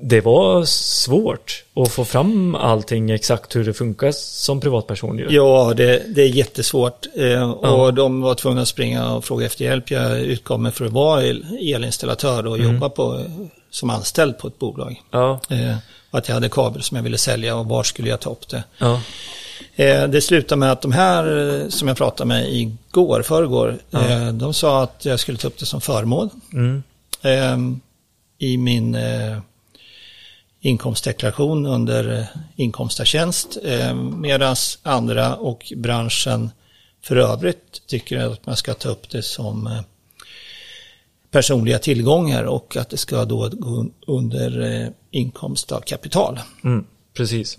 det 0.00 0.20
var 0.20 0.64
svårt 0.64 1.64
att 1.74 1.92
få 1.92 2.04
fram 2.04 2.54
allting 2.54 3.10
exakt 3.10 3.56
hur 3.56 3.64
det 3.64 3.74
funkar 3.74 4.12
som 4.12 4.60
privatperson 4.60 5.18
ju. 5.18 5.26
Ja, 5.30 5.72
det, 5.76 6.02
det 6.14 6.22
är 6.22 6.28
jättesvårt. 6.28 7.06
Eh, 7.16 7.50
och 7.50 7.94
de 7.94 8.20
var 8.20 8.34
tvungna 8.34 8.62
att 8.62 8.68
springa 8.68 9.12
och 9.14 9.24
fråga 9.24 9.46
efter 9.46 9.64
hjälp. 9.64 9.90
Jag 9.90 10.20
utgav 10.20 10.60
mig 10.60 10.72
för 10.72 10.84
att 10.86 10.92
vara 10.92 11.24
el, 11.24 11.46
elinstallatör 11.60 12.46
och 12.46 12.58
jobba 12.58 12.88
på, 12.88 13.24
som 13.70 13.90
anställd 13.90 14.38
på 14.38 14.48
ett 14.48 14.58
bolag. 14.58 15.00
Ja, 15.10 15.40
Eh, 15.50 15.76
att 16.10 16.28
jag 16.28 16.34
hade 16.34 16.48
kabel 16.48 16.82
som 16.82 16.96
jag 16.96 17.04
ville 17.04 17.18
sälja 17.18 17.56
och 17.56 17.66
var 17.66 17.82
skulle 17.82 18.08
jag 18.08 18.20
ta 18.20 18.30
upp 18.30 18.48
det. 18.48 18.64
ja, 18.78 19.00
Eh, 19.76 20.08
det 20.08 20.20
slutade 20.20 20.58
med 20.58 20.72
att 20.72 20.82
de 20.82 20.92
här 20.92 21.50
eh, 21.62 21.68
som 21.68 21.88
jag 21.88 21.96
pratade 21.96 22.28
med 22.28 22.52
igår, 22.52 23.22
förrgår, 23.22 23.78
eh, 23.92 24.28
de 24.32 24.54
sa 24.54 24.82
att 24.82 25.04
jag 25.04 25.20
skulle 25.20 25.38
ta 25.38 25.48
upp 25.48 25.58
det 25.58 25.66
som 25.66 25.80
förmån. 25.80 26.30
mm, 26.52 26.82
Eh, 27.22 27.56
I 28.38 28.56
min 28.56 28.94
eh, 28.94 29.38
inkomstdeklaration 30.62 31.66
under 31.66 32.18
eh, 32.18 32.24
inkomst 32.56 33.00
av 33.00 33.04
tjänst. 33.04 33.58
Eh, 33.64 33.94
Medan 33.94 34.56
andra 34.82 35.36
och 35.36 35.72
branschen 35.76 36.50
för 37.04 37.16
övrigt 37.16 37.86
tycker 37.86 38.18
att 38.18 38.46
man 38.46 38.56
ska 38.56 38.74
ta 38.74 38.88
upp 38.88 39.10
det 39.10 39.22
som 39.22 39.66
eh, 39.66 39.80
personliga 41.30 41.78
tillgångar 41.78 42.44
och 42.44 42.76
att 42.76 42.90
det 42.90 42.96
ska 42.96 43.24
då 43.24 43.48
gå 43.52 43.86
under 44.06 44.92
inkomst 45.10 45.72
av 45.72 45.80
kapital. 45.80 46.40
Mm, 46.64 46.84
precis. 47.16 47.56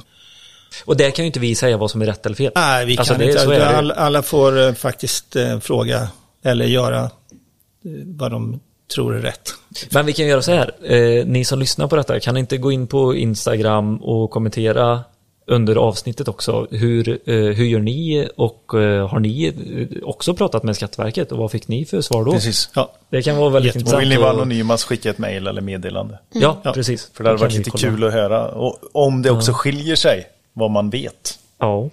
Och 0.85 0.97
där 0.97 1.11
kan 1.11 1.25
ju 1.25 1.27
inte 1.27 1.39
vi 1.39 1.55
säga 1.55 1.77
vad 1.77 1.91
som 1.91 2.01
är 2.01 2.05
rätt 2.05 2.25
eller 2.25 2.35
fel. 2.35 2.51
Nej, 2.55 2.85
vi 2.85 2.97
Alltså, 2.97 3.13
kan 3.13 3.19
det- 3.19 3.31
inte. 3.31 3.67
Alla, 3.77 3.93
alla 3.93 4.21
får 4.21 4.73
faktiskt 4.73 5.35
fråga 5.61 6.07
eller 6.43 6.65
göra 6.65 7.09
vad 8.05 8.31
de 8.31 8.59
tror 8.95 9.15
är 9.15 9.19
rätt. 9.21 9.53
Men 9.91 10.05
vi 10.05 10.13
kan 10.13 10.27
göra 10.27 10.41
så 10.41 10.51
här. 10.51 10.71
Eh, 10.93 11.25
ni 11.25 11.45
som 11.45 11.59
lyssnar 11.59 11.87
på 11.87 11.95
detta, 11.95 12.19
kan 12.19 12.37
inte 12.37 12.57
gå 12.57 12.71
in 12.71 12.87
på 12.87 13.15
Instagram 13.15 13.97
och 13.97 14.31
kommentera 14.31 15.03
under 15.47 15.75
avsnittet 15.75 16.27
också. 16.27 16.67
Hur, 16.71 17.09
eh, 17.09 17.35
hur 17.35 17.65
gör 17.65 17.79
ni 17.79 18.27
och 18.35 18.73
eh, 18.73 19.07
har 19.07 19.19
ni 19.19 19.45
eh, 19.47 20.07
också 20.07 20.33
pratat 20.33 20.63
med 20.63 20.75
Skatteverket 20.75 21.31
och 21.31 21.37
vad 21.37 21.51
fick 21.51 21.67
ni 21.67 21.85
för 21.85 22.01
svar 22.01 22.25
då? 22.25 22.31
Precis. 22.31 22.69
Ja, 22.75 22.91
Det 23.09 23.21
kan 23.21 23.37
vara 23.37 23.49
väldigt 23.49 23.75
intressant. 23.75 24.01
vill 24.01 24.09
ni 24.09 24.17
vara 24.17 24.29
anonyma 24.31 24.77
så 24.77 24.87
skicka 24.87 25.09
ett 25.09 25.17
mejl 25.17 25.47
eller 25.47 25.61
meddelande. 25.61 26.19
Ja, 26.33 26.61
Ja. 26.63 26.73
precis. 26.73 27.11
För 27.13 27.23
det 27.23 27.29
hade 27.29 27.41
varit 27.41 27.53
lite 27.53 27.69
kolla. 27.69 27.81
kul 27.81 28.03
att 28.03 28.13
höra. 28.13 28.47
Och 28.47 28.79
om 28.91 29.21
det 29.21 29.31
också 29.31 29.51
skiljer 29.53 29.95
sig, 29.95 30.27
vad 30.53 30.71
man 30.71 30.89
vet. 30.89 31.39
Ja. 31.59 31.89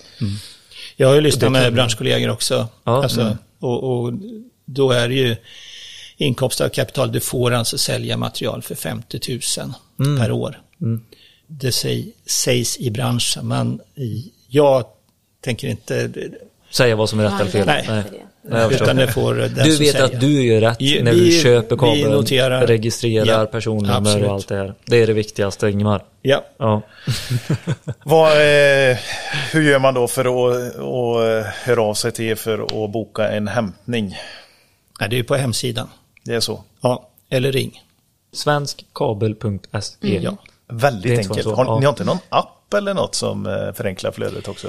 jag 0.97 1.09
har 1.09 1.15
ju 1.15 1.21
lyssnat 1.21 1.53
med 1.53 1.75
branschkollegor 1.75 2.31
också. 2.31 2.69
Ja, 2.85 3.03
alltså, 3.03 3.21
mm. 3.21 3.37
och, 3.61 3.85
och 4.05 4.13
då 4.65 4.91
är 4.91 5.09
det 5.09 5.15
ju 5.15 5.37
inkomst 6.25 6.61
av 6.61 6.69
kapital. 6.69 7.13
Du 7.13 7.21
får 7.21 7.51
alltså 7.51 7.79
sälja 7.79 8.17
material 8.17 8.63
för 8.63 8.75
50 8.75 9.21
000 9.59 9.73
Mm. 10.01 10.21
per 10.21 10.33
år. 10.33 10.61
Det 11.47 11.73
säg, 11.73 12.13
sägs 12.27 12.79
i 12.79 12.91
branschen, 12.91 13.49
men 13.49 13.81
jag 14.49 14.85
tänker 15.45 15.69
inte, 15.69 16.11
Säga 16.71 16.97
vad 16.97 17.09
som 17.09 17.21
är 17.21 17.25
rätt 17.25 17.41
eller 17.41 17.51
fel. 17.51 17.67
Nej. 17.67 17.85
Nej, 18.43 18.69
förstår. 18.69 18.85
utan 18.87 18.97
det 18.97 19.09
får 19.09 19.35
den 19.35 19.55
Du 19.55 19.77
vet 19.77 20.01
att 20.01 20.21
du 20.21 20.43
gör 20.47 20.61
rätt 20.61 20.81
när 20.81 21.13
vi- 21.13 21.25
du 21.37 21.41
köper 21.43 21.77
kabeln, 21.77 22.11
noterar- 22.13 22.67
registrerar 22.67 23.27
Ja, 23.41 23.47
personnummer 23.47 23.95
absolut. 23.97 24.27
och 24.27 24.35
allt 24.35 24.49
det 24.49 24.57
här. 24.57 24.75
Det 24.87 24.97
är 24.97 25.07
det 25.07 25.13
viktigaste, 25.13 25.69
Ingemar. 25.69 26.05
Ja, 26.23 26.45
Ja. 26.59 26.83
Vad, 28.05 28.33
eh, 28.33 28.97
hur 29.53 29.63
gör 29.71 29.79
man 29.79 29.95
då 29.95 30.09
för 30.09 30.21
att, 30.25 30.75
eh, 30.75 31.51
höra 31.65 31.83
av 31.83 31.95
sig 31.95 32.13
till 32.13 32.25
er 32.25 32.35
för 32.35 32.85
att 32.85 32.91
boka 32.93 33.29
en 33.29 33.49
hämtning? 33.49 34.17
Nej, 35.01 35.09
det 35.09 35.19
är 35.19 35.23
på 35.23 35.35
hemsidan. 35.37 35.89
Det 36.31 36.37
är 36.37 36.41
så. 36.41 36.65
Ja, 36.81 37.09
eller 37.31 37.53
ring. 37.53 37.85
Svenskkabel.se. 38.33 40.21
Ja. 40.23 40.37
Väldigt 40.69 41.19
enkelt. 41.19 41.43
så, 41.43 41.55
Har, 41.55 41.65
ja. 41.65 41.79
Ni 41.79 41.85
har 41.85 41.93
inte 41.93 42.05
någon 42.05 42.19
app 42.29 42.75
eller 42.75 42.95
något 42.95 43.15
som 43.15 43.47
eh, 43.47 43.73
förenklar 43.73 44.13
flödet 44.13 44.49
också? 44.49 44.69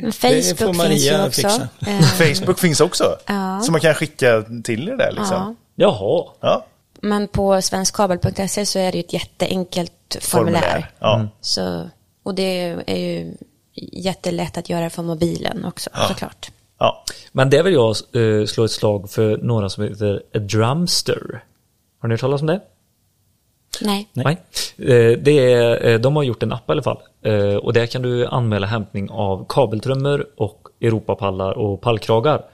Facebook 0.00 0.76
finns 0.76 1.06
ju 1.06 1.26
också. 1.26 1.30
fixa. 1.30 1.68
Eh, 1.86 2.00
Facebook 2.34 2.58
finns 2.58 2.80
också. 2.80 3.16
Ja. 3.26 3.60
Så 3.60 3.72
man 3.72 3.80
kan 3.80 3.94
skicka 3.94 4.44
till 4.64 4.88
er 4.88 4.96
där 4.96 5.12
liksom. 5.12 5.36
ja. 5.36 5.54
Ja. 5.74 6.34
Jaha. 6.40 6.62
Men 7.00 7.28
på 7.28 7.62
svenskkabel.se 7.62 8.66
så 8.66 8.78
är 8.78 8.92
det 8.92 8.98
ju 8.98 9.04
ett 9.04 9.12
jätteenkelt 9.12 10.16
formulär. 10.20 10.90
Ja. 10.98 11.28
Så, 11.40 11.90
och 12.22 12.34
det 12.34 12.76
är 12.86 12.98
ju 12.98 13.34
jättelätt 13.74 14.58
att 14.58 14.68
göra 14.68 14.90
för 14.90 15.02
mobilen 15.02 15.64
också 15.64 15.90
såklart. 16.08 16.50
Ja. 16.80 17.04
Men 17.32 17.50
det 17.50 17.62
vill 17.62 17.72
jag 17.72 17.96
eh, 18.12 18.46
slå 18.46 18.64
ett 18.64 18.70
slag 18.70 19.10
för 19.10 19.36
några 19.36 19.68
som 19.68 19.84
heter 19.84 20.22
Drumster. 20.38 21.42
Har 22.00 22.08
ni 22.08 22.12
hört 22.12 22.20
talas 22.20 22.40
om 22.40 22.46
det? 22.46 22.60
Nej. 23.80 24.08
Nej. 24.12 24.36
Eh, 24.78 25.18
Det 25.18 25.52
är, 25.52 25.86
eh, 25.86 25.98
de 26.00 26.16
har 26.16 26.22
gjort 26.22 26.42
en 26.42 26.52
app 26.52 26.68
i 26.68 26.72
alla 26.72 26.82
fall. 26.82 26.98
Eh, 27.24 27.54
Och 27.56 27.72
där 27.72 27.86
kan 27.86 28.02
du 28.02 28.26
anmäla 28.26 28.66
hämtning 28.66 29.10
av 29.10 29.46
kabeltrummor 29.48 30.26
och 30.36 30.68
Europapallar 30.80 31.52
och 31.58 31.80
pallkragar. 31.80 32.44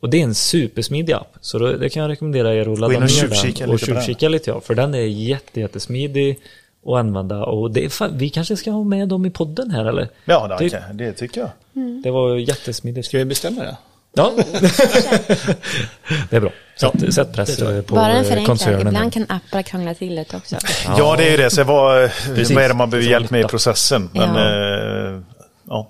Och 0.00 0.10
det 0.10 0.20
är 0.20 0.24
en 0.24 0.34
supersmidig 0.34 1.12
app. 1.12 1.36
Så 1.40 1.58
då, 1.58 1.72
det 1.72 1.88
kan 1.88 2.02
jag 2.02 2.10
rekommendera 2.10 2.54
er 2.54 2.72
att 2.72 2.78
ladda 2.78 2.98
ner 2.98 3.58
den. 3.58 3.70
Och 3.70 3.80
tjuvkika 3.80 4.28
lite 4.28 4.50
ja. 4.50 4.60
För 4.60 4.74
den 4.74 4.94
är 4.94 4.98
jätte, 5.00 5.60
jättesmidig 5.60 6.38
att 6.86 6.98
använda. 6.98 7.44
Och 7.44 7.70
det 7.70 7.90
fan, 7.92 8.10
vi 8.18 8.30
kanske 8.30 8.56
ska 8.56 8.70
ha 8.70 8.84
med 8.84 9.08
dem 9.08 9.26
i 9.26 9.30
podden 9.30 9.70
här 9.70 9.84
eller? 9.84 10.08
Ja, 10.24 10.46
det, 10.48 10.56
Det- 10.64 10.70
kan- 10.70 10.96
det 10.96 11.12
tycker 11.12 11.40
jag. 11.40 11.50
Det 12.02 12.10
var 12.10 12.36
jättesmidigt. 12.36 13.06
Ska 13.08 13.18
vi 13.18 13.24
bestämma 13.24 13.62
det? 13.62 13.76
Ja. 14.14 14.32
det 16.30 16.36
är 16.36 16.40
bra. 16.40 16.50
Sätt, 16.80 17.14
sätt 17.14 17.32
press 17.32 17.56
det 17.56 17.76
eh, 17.76 17.82
på 17.82 17.94
Bara 17.94 18.12
en 18.12 18.44
koncernen. 18.46 18.86
Ibland 18.86 19.12
kan 19.12 19.26
appar 19.28 19.62
krångla 19.62 19.94
till 19.94 20.14
det 20.16 20.34
också. 20.34 20.56
Ja, 20.98 21.16
det 21.16 21.24
är 21.26 21.30
ju 21.30 21.36
det. 21.36 21.50
Så 21.50 21.64
vad, 21.64 22.10
vad 22.28 22.64
är 22.64 22.68
det 22.68 22.74
man 22.74 22.90
behöver 22.90 23.10
hjälp 23.10 23.30
med 23.30 23.40
i 23.40 23.44
processen? 23.44 24.10
Men, 24.12 24.34
Ja. 24.34 25.14
eh, 25.14 25.20
ja. 25.68 25.88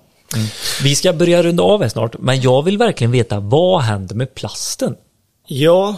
Vi 0.83 0.95
ska 0.95 1.13
börja 1.13 1.43
runda 1.43 1.63
av 1.63 1.81
här 1.81 1.89
snart, 1.89 2.15
men 2.19 2.41
jag 2.41 2.61
vill 2.63 2.77
verkligen 2.77 3.11
veta 3.11 3.39
vad 3.39 3.81
händer 3.81 4.15
med 4.15 4.35
plasten? 4.35 4.95
Ja, 5.47 5.95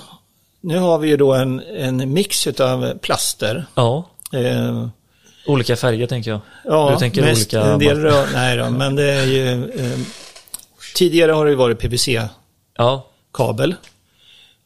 nu 0.61 0.77
har 0.77 0.97
vi 0.97 1.07
ju 1.09 1.17
då 1.17 1.33
en, 1.33 1.59
en 1.77 2.13
mix 2.13 2.47
av 2.47 2.97
plaster. 2.97 3.65
Ja, 3.75 4.09
Eh, 4.33 4.87
olika 5.45 5.75
färger 5.75 6.07
tänker 6.07 6.31
jag. 6.31 6.39
ja, 6.65 6.91
du 6.93 6.99
tänker 6.99 7.21
mest 7.21 7.53
olika... 7.53 7.71
en 7.71 7.79
del 7.79 8.01
rör, 8.01 8.27
nej 8.33 8.57
då, 8.57 8.69
men 8.69 8.95
det 8.95 9.11
är 9.11 9.25
ju... 9.25 9.69
Eh, 9.69 9.99
tidigare 10.95 11.31
har 11.31 11.45
det 11.45 11.55
varit 11.55 11.79
PVC-kabel. 11.79 12.29
Ja, 12.77 13.09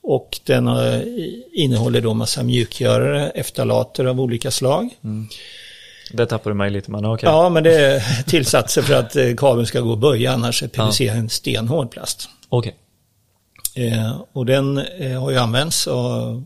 Och 0.04 0.40
den 0.46 0.68
eh, 0.68 1.02
innehåller 1.54 2.02
då 2.02 2.14
massa 2.14 2.44
mjukgörare, 2.44 3.30
eftalater 3.30 4.06
av 4.06 4.22
olika 4.22 4.52
slag. 4.52 4.90
det 6.12 6.26
tappar 6.26 6.52
du 6.52 6.56
mig 6.56 6.72
lite, 6.72 6.92
men 6.92 7.06
okej. 7.06 7.30
Ja, 7.30 7.50
men 7.50 7.64
det 7.64 7.76
är 7.76 8.24
tillsatser 8.28 8.82
för 8.82 8.94
att 8.94 9.16
eh, 9.16 9.36
kabeln 9.38 9.68
ska 9.68 9.80
gå 9.80 9.94
att 9.94 10.00
böja, 10.00 10.32
annars 10.32 10.64
är 10.64 10.68
PVC 10.68 11.02
en 11.02 11.30
stenhård 11.30 11.92
plast. 11.92 12.30
Okej. 12.50 12.76
Eh, 13.76 14.22
och 14.34 14.46
den 14.46 14.78
eh, 14.78 15.22
har 15.22 15.32
ju 15.32 15.38
använts 15.38 15.88
och 15.88 16.42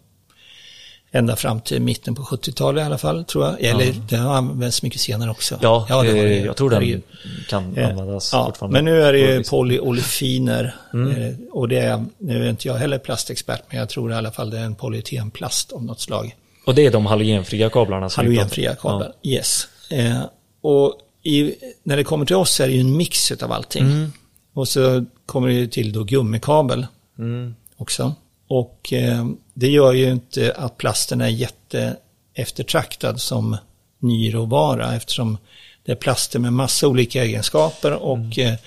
ända 1.11 1.35
fram 1.35 1.61
till 1.61 1.81
mitten 1.81 2.15
på 2.15 2.21
70-talet 2.21 2.81
i 2.81 2.85
alla 2.85 2.97
fall, 2.97 3.25
tror 3.25 3.45
jag. 3.45 3.61
Eller 3.61 3.93
den 4.09 4.19
har 4.19 4.35
använts 4.35 4.83
mycket 4.83 5.01
senare 5.01 5.31
också. 5.31 5.59
Ja, 5.61 5.85
det 5.87 5.93
har 5.93 6.05
eh, 6.05 6.13
det. 6.13 6.37
jag 6.39 6.55
tror 6.57 6.69
den 6.69 6.81
Herregud. 6.81 7.01
kan 7.49 7.77
Eh, 7.77 7.89
användas 7.89 8.29
ja, 8.33 8.45
fortfarande. 8.45 8.77
Men 8.77 8.85
nu 8.85 9.01
är 9.03 9.13
det 9.13 9.49
polyolefiner. 9.49 10.75
Mm. 10.93 11.21
Eh, 11.21 11.33
och 11.51 11.67
det 11.67 11.79
är, 11.79 12.05
nu 12.17 12.45
är 12.45 12.49
inte 12.49 12.67
jag 12.67 12.75
heller 12.75 12.97
plastexpert, 12.99 13.61
men 13.69 13.79
jag 13.79 13.89
tror 13.89 14.11
i 14.11 14.15
alla 14.15 14.31
fall 14.31 14.49
det 14.49 14.59
är 14.59 14.63
en 14.63 14.75
polytenplast 14.75 15.71
av 15.71 15.83
något 15.83 15.99
slag. 15.99 16.35
Och 16.65 16.75
det 16.75 16.85
är 16.85 16.91
de 16.91 17.05
halogenfria 17.05 17.69
kablarna 17.69 18.09
Halogenfria 18.15 18.75
kablar, 18.75 19.13
yes. 19.23 19.67
Eh, 19.91 20.21
och 20.61 20.93
i, 21.23 21.53
när 21.83 21.97
det 21.97 22.03
kommer 22.03 22.25
till 22.25 22.35
oss 22.35 22.59
är 22.59 22.67
det 22.67 22.73
ju 22.73 22.79
en 22.79 22.97
mix 22.97 23.31
av 23.31 23.51
allting. 23.51 23.83
Mm. 23.83 24.11
Och 24.53 24.67
så 24.67 25.05
kommer 25.25 25.47
det 25.49 25.67
till 25.67 25.93
då 25.93 26.03
gummikabel 26.03 26.87
Mm. 27.19 27.55
också. 27.77 28.15
Och 28.47 28.93
eh, 28.93 29.25
det 29.53 29.67
gör 29.69 29.93
ju 29.93 30.11
inte 30.11 30.53
att 30.57 30.77
plasten 30.77 31.21
är 31.21 31.27
jätte 31.27 31.95
eftertraktad 32.33 33.21
som 33.21 33.57
ny 33.99 34.33
råvara 34.33 34.95
eftersom 34.95 35.37
det 35.85 35.91
är 35.91 35.95
plaster 35.95 36.39
med 36.39 36.53
massa 36.53 36.87
olika 36.87 37.23
egenskaper 37.23 37.91
och 37.93 38.17
Mm. 38.17 38.53
eh, 38.53 38.59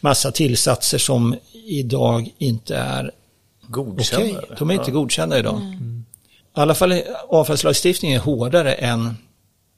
massa 0.00 0.32
tillsatser 0.32 0.98
som 0.98 1.36
idag 1.66 2.30
inte 2.38 2.76
är 2.76 3.10
Godkända. 3.66 4.38
okej. 4.42 4.56
De 4.58 4.70
är 4.70 4.74
inte 4.74 4.90
godkända 4.90 5.38
idag. 5.38 5.60
I 6.56 6.60
alla 6.60 6.74
fall 6.74 6.92
är 6.92 7.02
avfallslagstiftningen 7.28 8.20
är 8.20 8.24
hårdare 8.24 8.72
än 8.74 9.16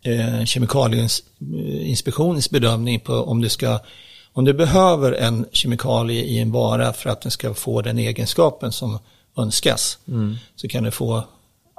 eh, 0.03 0.45
Kemikalieinspektionens 0.45 2.51
bedömning 2.51 3.01
på 3.01 3.12
om 3.14 3.41
du 3.41 3.49
ska 3.49 3.79
om 4.33 4.45
du 4.45 4.53
behöver 4.53 5.12
en 5.12 5.47
kemikalie 5.53 6.24
i 6.24 6.39
en 6.39 6.53
vara 6.53 6.93
för 6.93 7.11
att 7.11 7.20
den 7.20 7.31
ska 7.31 7.55
få 7.55 7.83
den 7.83 7.99
egenskapen 7.99 8.72
som 8.72 8.99
önskas 9.37 9.99
så 10.57 10.68
kan 10.68 10.85
du 10.85 10.91
få 10.91 11.24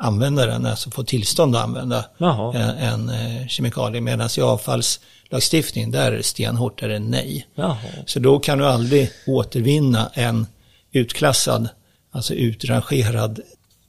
använda 0.02 0.46
den, 0.46 0.66
alltså 0.66 0.92
få 0.92 1.04
tillstånd 1.04 1.56
att 1.56 1.64
använda 1.64 2.06
Jaha. 2.18 2.56
en, 2.56 2.78
en 2.78 3.10
eh, 3.10 3.48
kemikalie. 3.48 4.02
Medan 4.02 4.30
i 4.38 4.42
avfallslagstiftningen, 4.42 5.92
där 5.92 6.12
är 6.12 6.18
det 6.18 6.24
stenhårt, 6.24 6.80
där 6.80 6.90
är 6.90 6.94
det 6.94 7.00
nej. 7.00 7.48
Jaha. 7.56 7.78
Så 8.06 8.20
då 8.20 8.40
kan 8.40 8.58
du 8.58 8.66
aldrig 8.66 9.12
återvinna 9.28 10.12
en 10.14 10.48
utklassad, 10.92 11.70
alltså 12.12 12.34
utrangerad 12.34 13.40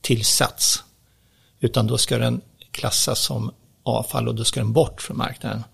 tillsats. 0.00 0.84
Utan 1.60 1.86
då 1.86 1.98
ska 1.98 2.18
den 2.18 2.40
klassas 2.70 3.20
som 3.20 3.52
avfall 3.82 4.28
och 4.28 4.34
då 4.34 4.44
ska 4.44 4.60
den 4.60 4.72
bort 4.72 5.02
från 5.02 5.16
marknaden. 5.16 5.64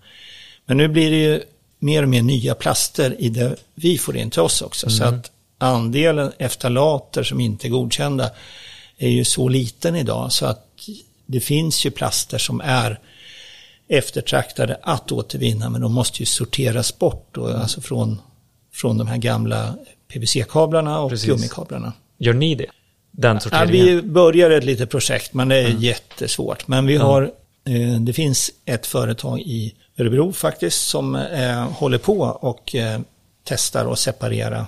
Men 0.65 0.77
nu 0.77 0.87
blir 0.87 1.11
det 1.11 1.17
ju 1.17 1.41
mer 1.79 2.03
och 2.03 2.09
mer 2.09 2.21
nya 2.21 2.55
plaster 2.55 3.15
i 3.19 3.29
det 3.29 3.55
vi 3.75 3.97
får 3.97 4.17
in 4.17 4.29
till 4.29 4.41
oss 4.41 4.61
också. 4.61 4.89
Så 4.89 5.03
att 5.03 5.31
andelen 5.57 6.31
eftalater 6.39 7.23
som 7.23 7.39
inte 7.39 7.67
är 7.67 7.69
godkända 7.69 8.29
är 8.97 9.09
ju 9.09 9.25
så 9.25 9.47
liten 9.47 9.95
idag 9.95 10.31
så 10.31 10.45
att 10.45 10.65
det 11.25 11.39
finns 11.39 11.85
ju 11.85 11.91
plaster 11.91 12.37
som 12.37 12.61
är 12.61 12.99
eftertraktade 13.87 14.77
att 14.81 15.11
återvinna 15.11 15.69
men 15.69 15.81
de 15.81 15.93
måste 15.93 16.19
ju 16.19 16.25
sorteras 16.25 16.99
bort 16.99 17.27
då, 17.31 17.47
alltså 17.47 17.81
från, 17.81 18.21
från 18.73 18.97
de 18.97 19.07
här 19.07 19.17
gamla 19.17 19.75
PVC-kablarna 20.13 20.99
och 20.99 21.09
Precis. 21.09 21.29
gummikablarna. 21.29 21.93
Gör 22.17 22.33
ni 22.33 22.55
det? 22.55 22.65
Den 23.11 23.35
Ja, 23.35 23.39
sorteringen? 23.39 23.85
vi 23.85 24.01
börjar 24.01 24.51
ett 24.51 24.63
litet 24.63 24.89
projekt 24.89 25.33
men 25.33 25.49
det 25.49 25.55
är 25.57 25.67
jättesvårt. 25.69 26.67
Men 26.67 26.85
vi 26.85 26.97
har, 26.97 27.31
eh, 27.67 27.99
det 27.99 28.13
finns 28.13 28.51
ett 28.65 28.85
företag 28.85 29.39
i 29.39 29.73
Örebro 29.99 30.31
faktiskt 30.33 30.87
som 30.87 31.15
eh, 31.15 31.71
håller 31.71 31.97
på 31.97 32.19
och 32.21 32.75
eh, 32.75 32.99
testar 33.43 33.85
och 33.85 33.99
separera 33.99 34.67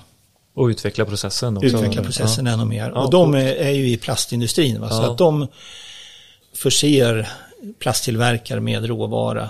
Och 0.53 0.65
utveckla 0.67 1.05
processen 1.05 1.57
också. 1.57 1.67
utveckla 1.67 2.03
processen 2.03 2.47
ännu 2.47 2.65
mer. 2.65 2.91
Ja, 2.95 3.03
och 3.03 3.11
de 3.11 3.33
är, 3.33 3.53
är 3.55 3.69
ju 3.71 3.87
i 3.89 3.97
plastindustrin, 3.97 4.81
va? 4.81 4.89
så 4.89 4.95
Ja. 4.95 5.11
att 5.11 5.17
de 5.17 5.47
förser 6.53 7.29
plasttillverkare 7.79 8.59
med 8.59 8.85
råvara. 8.85 9.49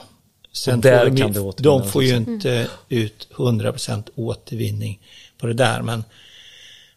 Sen 0.53 0.75
Och 0.75 0.81
där 0.81 0.99
får 0.99 1.09
de, 1.09 1.21
kan 1.21 1.33
det 1.33 1.63
de 1.63 1.87
får 1.87 2.03
ju 2.03 2.11
också. 2.19 2.31
inte 2.31 2.67
ut 2.89 3.27
100% 3.35 4.03
återvinning 4.15 4.99
på 5.37 5.47
det 5.47 5.53
där, 5.53 5.81
men 5.81 5.99
i 5.99 6.03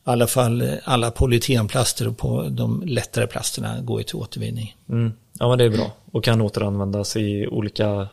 alla 0.05 0.27
fall 0.27 0.71
alla 0.85 1.11
polytenplaster 1.11 2.09
och 2.09 2.17
på 2.19 2.49
de 2.51 2.83
lättare 2.87 3.27
plasterna 3.27 3.81
går 3.81 4.01
ju 4.01 4.05
till 4.05 4.17
återvinning. 4.17 4.77
Mm. 4.89 5.13
Ja, 5.39 5.49
men 5.49 5.59
det 5.59 5.65
är 5.65 5.71
bra. 5.71 5.93
Och 6.13 6.25
kan 6.25 6.41
återanvändas 6.41 7.17
i 7.17 7.47
olika 7.47 8.09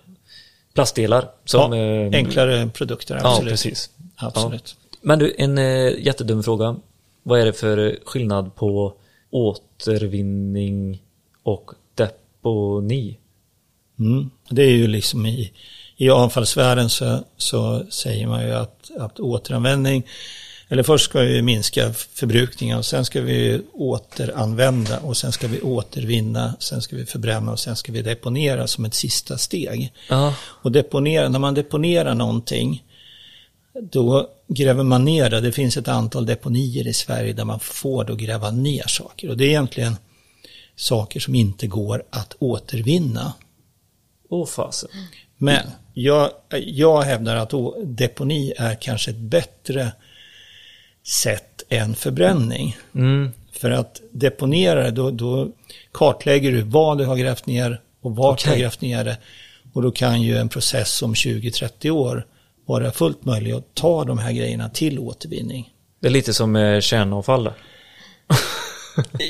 plastdelar. 0.74 1.30
Som, 1.46 1.74
ja, 1.74 1.80
eh, 1.80 2.10
enklare 2.14 2.70
produkter, 2.70 3.20
Ja, 3.24 3.30
absolut. 3.32 3.52
precis. 3.52 3.90
absolut. 4.16 4.76
Men 5.02 5.20
du, 5.20 5.36
en 5.38 5.58
eh, 5.58 6.00
jättedum 6.00 6.44
fråga. 6.44 6.76
Vad 7.24 7.40
är 7.40 7.46
det 7.46 7.54
för 7.54 8.00
skillnad 8.06 8.56
på 8.56 8.94
återvinning 9.30 11.02
och 11.44 11.72
deponi? 11.96 13.18
Mm. 14.00 14.30
Det 14.50 14.64
är 14.64 14.72
ju 14.72 14.88
liksom 14.88 15.26
i, 15.26 15.52
i 15.98 16.10
avfallsvärlden 16.10 16.90
så, 16.90 17.20
så 17.38 17.86
säger 17.90 18.28
man 18.28 18.44
ju 18.44 18.52
att, 18.52 18.92
att 18.98 19.20
återanvändning, 19.20 20.08
eller 20.72 20.84
först 20.84 21.06
ska 21.06 21.20
vi 21.20 21.42
minska 21.42 21.94
förbrukningen 21.94 22.78
och 22.78 22.86
sen 22.86 23.06
ska 23.06 23.22
vi 23.22 23.62
återanvända 23.74 25.00
och 25.00 25.18
sen 25.18 25.32
ska 25.32 25.48
vi 25.48 25.62
återvinna, 25.62 26.56
sen 26.60 26.82
ska 26.82 26.96
vi 26.96 27.06
förbränna 27.06 27.52
och 27.52 27.60
sen 27.60 27.76
ska 27.76 27.92
vi 27.92 28.02
deponera 28.02 28.68
som 28.68 28.86
ett 28.86 28.94
sista 28.94 29.38
steg. 29.38 29.94
Ja, 30.10 30.34
Och 30.42 30.72
deponera, 30.72 31.30
när 31.30 31.40
man 31.40 31.54
deponerar 31.54 32.16
någonting, 32.16 32.84
då 33.82 34.30
gräver 34.48 34.84
man 34.84 35.06
ner 35.06 35.30
det. 35.30 35.42
Det 35.42 35.52
finns 35.52 35.78
ett 35.78 35.88
antal 35.88 36.26
deponier 36.26 36.88
i 36.88 36.94
Sverige 36.94 37.34
där 37.34 37.46
man 37.46 37.60
får 37.60 38.04
då 38.04 38.16
gräva 38.16 38.52
ner 38.52 38.88
saker. 38.88 39.30
Och 39.30 39.38
det 39.38 39.46
är 39.46 39.50
egentligen 39.50 39.96
saker 40.76 41.20
som 41.20 41.36
inte 41.36 41.68
går 41.68 42.04
att 42.10 42.36
återvinna. 42.40 43.34
åh 44.30 44.48
fasen. 44.48 44.90
Men 45.38 45.68
jag, 45.94 46.30
jag 46.66 47.02
hävdar 47.02 47.36
att 47.36 47.54
deponi 47.84 48.54
är 48.58 48.76
kanske 48.82 49.12
ett 49.12 49.18
bättre 49.18 49.92
sätt 51.08 51.64
än 51.70 51.96
förbränning. 51.96 52.78
Mm. 52.96 53.32
För 53.52 53.72
att 53.72 54.02
deponera 54.12 54.84
det, 54.84 54.92
då, 54.92 55.12
då 55.12 55.50
kartlägger 55.92 56.52
du 56.52 56.62
vad 56.62 56.98
du 56.98 57.06
har 57.06 57.16
grävt 57.16 57.46
ner 57.46 57.82
och 58.02 58.16
vart 58.16 58.44
du 58.44 58.50
har 58.50 58.58
grävt 58.58 58.82
ner 58.82 59.04
det. 59.04 59.18
Och 59.74 59.82
då 59.82 59.92
kan 59.92 60.22
ju 60.22 60.38
en 60.38 60.50
process 60.50 61.02
om 61.02 61.14
20-30 61.14 61.90
år 61.90 62.26
vara 62.66 62.92
fullt 62.92 63.26
möjlig 63.26 63.52
att 63.52 63.76
ta 63.76 64.04
de 64.04 64.18
här 64.18 64.32
grejerna 64.32 64.70
till 64.70 65.00
återvinning. 65.00 65.70
Det 66.00 66.08
är 66.08 66.12
lite 66.12 66.34
som 66.34 66.56
eh, 66.56 66.80
kärnavfall. 66.80 67.44
där. 67.44 67.54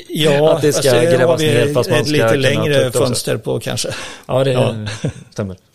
Ja, 0.08 0.52
Att 0.56 0.62
det 0.62 0.72
ska 0.72 0.92
det 0.92 1.04
grävas 1.16 1.40
ner 1.40 1.74
fast 1.74 1.90
man 1.90 2.04
ska 2.04 2.12
lite 2.12 2.36
längre 2.36 2.92
fönster 2.92 3.36
på 3.36 3.60
kanske. 3.60 3.88
Ja, 4.26 4.44
det 4.44 4.52
Ja. 4.52 4.74
stämmer. 5.30 5.56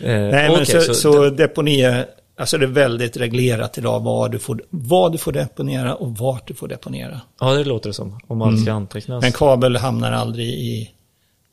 Eh, 0.00 0.06
Nej, 0.10 0.30
men 0.30 0.50
okej, 0.50 0.80
så, 0.80 0.94
så, 0.94 1.30
deponi 1.30 1.82
är, 1.82 2.06
alltså 2.36 2.58
det 2.58 2.64
är 2.64 2.68
väldigt 2.68 3.16
reglerat 3.16 3.78
idag 3.78 4.00
vad 4.00 4.30
du, 4.32 4.38
får, 4.38 4.62
vad 4.70 5.12
du 5.12 5.18
får 5.18 5.32
deponera 5.32 5.94
och 5.94 6.18
vart 6.18 6.48
du 6.48 6.54
får 6.54 6.68
deponera. 6.68 7.20
Ja, 7.40 7.54
det 7.54 7.64
låter 7.64 7.88
det 7.90 7.94
som. 7.94 8.20
Om 8.26 8.42
allt 8.42 8.60
ska 8.60 8.70
Mm. 8.70 8.82
antecknas. 8.82 9.22
Men 9.22 9.32
kabel 9.32 9.76
hamnar 9.76 10.12
aldrig 10.12 10.48
i 10.48 10.90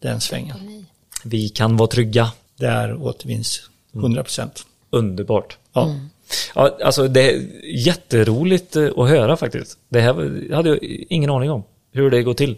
den 0.01 0.21
svängen. 0.21 0.85
Vi 1.23 1.49
kan 1.49 1.77
vara 1.77 1.87
trygga. 1.87 2.31
Där 2.59 2.95
återvinns 3.03 3.61
100 3.93 4.23
procent. 4.23 4.65
Underbart. 4.89 5.57
Ja. 5.73 5.95
Ja, 6.55 6.77
alltså 6.83 7.07
det 7.07 7.31
är 7.33 7.41
jätteroligt 7.87 8.75
eh, 8.75 8.89
att 8.97 9.09
höra 9.09 9.37
faktiskt. 9.37 9.77
Det 9.89 10.01
här 10.01 10.13
hade 10.55 10.69
jag 10.69 10.79
ingen 11.09 11.29
aning 11.29 11.51
om. 11.51 11.63
Hur 11.91 12.11
det 12.11 12.23
går 12.23 12.33
till. 12.33 12.55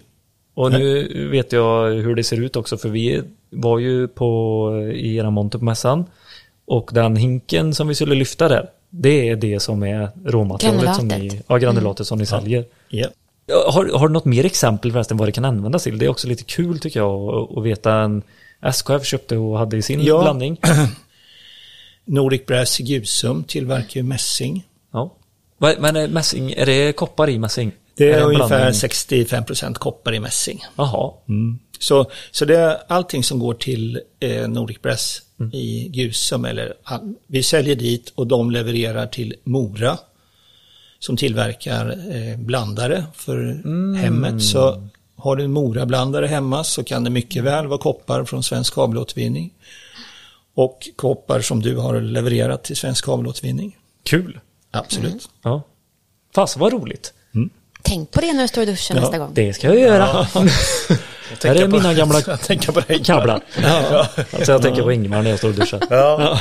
Och 0.54 0.72
nu 0.72 1.28
vet 1.32 1.52
jag 1.52 1.90
hur 1.92 2.16
det 2.16 2.24
ser 2.24 2.38
ut 2.42 2.56
också 2.56 2.78
för 2.78 2.90
vi 2.90 3.22
var 3.50 3.80
ju 3.80 4.08
på 4.08 4.70
i 4.96 5.16
era 5.16 5.30
monter 5.30 5.60
på 5.60 5.66
mässan. 5.66 6.06
Och 6.66 6.90
den 6.94 7.16
hinken 7.16 7.76
som 7.76 7.88
vi 7.88 7.96
skulle 7.96 8.16
lyfta 8.16 8.48
där. 8.48 8.70
Det 8.90 9.30
är 9.30 9.36
det 9.36 9.60
som 9.60 9.84
är 9.84 10.10
råmaterialet 10.26 10.96
som 10.96 11.08
ni, 11.08 11.14
Granulatet. 11.16 11.46
ja, 11.50 11.58
granulatet 11.58 12.08
som 12.08 12.18
ni 12.20 12.26
säljer. 12.26 12.66
Ja. 12.90 13.08
Ja, 13.46 13.72
Har, 13.72 14.00
har 14.00 14.08
du 14.08 14.14
något 14.14 14.26
mer 14.26 14.46
exempel 14.46 14.92
förresten 14.92 15.18
vad 15.18 15.28
det 15.28 15.32
kan 15.32 15.46
användas 15.46 15.84
till? 15.84 15.98
Det 15.98 16.06
är 16.06 16.10
också 16.10 16.28
lite 16.28 16.44
kul 16.44 16.80
tycker 16.80 17.00
jag 17.00 17.30
att- 17.36 17.58
att 17.58 17.64
veta 17.64 17.94
en 17.94 18.22
SKF 18.62 19.06
köpte 19.06 19.38
och 19.38 19.58
hade 19.58 19.78
i 19.78 19.82
sin 19.82 20.02
Ja. 20.04 20.22
blandning. 20.22 20.58
Nordic 22.06 22.46
Brass 22.46 22.80
i 22.80 22.84
Gusum 22.84 23.44
tillverkar 23.44 24.00
ju 24.00 24.04
mässing. 24.04 24.64
Ja. 24.94 25.16
Men 25.58 25.96
är 25.96 26.08
mässing, 26.08 26.52
är 26.52 26.66
det 26.66 26.94
koppar 26.94 27.30
i 27.30 27.40
mässing? 27.40 27.72
Det 27.98 28.12
är, 28.12 28.18
en 28.18 28.24
ungefär 28.24 28.48
blandning? 28.48 28.74
65 28.74 29.46
procent 29.46 29.78
koppar 29.78 30.14
i 30.14 30.20
mässing. 30.20 30.60
Jaha. 30.76 31.12
Så, 31.80 32.06
så 32.32 32.46
det 32.46 32.58
är 32.58 32.78
allting 32.88 33.24
som 33.24 33.40
går 33.40 33.54
till 33.54 34.00
eh, 34.20 34.48
Nordic 34.48 34.82
Brass 34.82 35.22
Mm. 35.44 35.54
i 35.54 35.90
Gusum, 35.94 36.46
eller 36.46 36.74
vi 37.28 37.44
säljer 37.44 37.76
dit 37.76 38.10
och 38.16 38.28
de 38.28 38.52
levererar 38.52 39.08
till 39.08 39.36
Mora 39.44 39.98
som 41.00 41.18
tillverkar 41.18 41.90
eh, 42.16 42.38
blandare 42.38 43.04
för 43.16 43.38
Mm. 43.40 43.96
hemmet. 43.96 44.44
Så 44.44 44.88
har 45.16 45.36
du 45.36 45.44
en 45.44 45.52
Mora-blandare 45.52 46.26
hemma 46.28 46.64
så 46.64 46.84
kan 46.84 47.04
det 47.04 47.10
mycket 47.10 47.44
väl 47.44 47.68
vara 47.68 47.80
koppar 47.80 48.26
från 48.26 48.44
Svensk 48.44 48.74
kabelåtervinning. 48.74 49.54
Och 50.56 50.90
koppar 50.96 51.42
som 51.42 51.62
du 51.62 51.78
har 51.78 52.02
levererat 52.02 52.64
till 52.64 52.76
Svensk 52.76 53.06
kabelåtervinning. 53.06 53.78
Kul. 54.04 54.40
Absolut. 54.72 55.30
Ja. 55.44 55.62
Fasen 56.36 56.60
vad 56.60 56.74
roligt. 56.74 57.14
Tänk 57.82 58.12
på 58.12 58.22
det 58.22 58.34
när 58.34 58.42
du 58.42 58.48
står 58.48 58.64
i 58.64 58.66
duschen 58.66 58.96
Ja, 58.98 59.02
nästa 59.02 59.18
gång. 59.18 59.32
Det 59.34 59.54
ska 59.54 59.68
jag 59.68 59.80
göra. 59.80 60.28
Här 61.44 61.56
är 61.56 61.62
på- 61.62 61.68
mina 61.68 61.94
gamla 61.94 62.22
på 62.74 62.80
dig. 62.88 63.04
kablar. 63.04 63.42
Alltså 64.34 64.52
jag 64.52 64.62
tänker 64.62 64.82
på 64.82 64.92
Ingmar 64.92 65.22
när 65.22 65.30
jag 65.30 65.40
står 65.40 65.50
och 65.50 65.56
duschar. 65.56 65.80
Ja. 65.90 66.40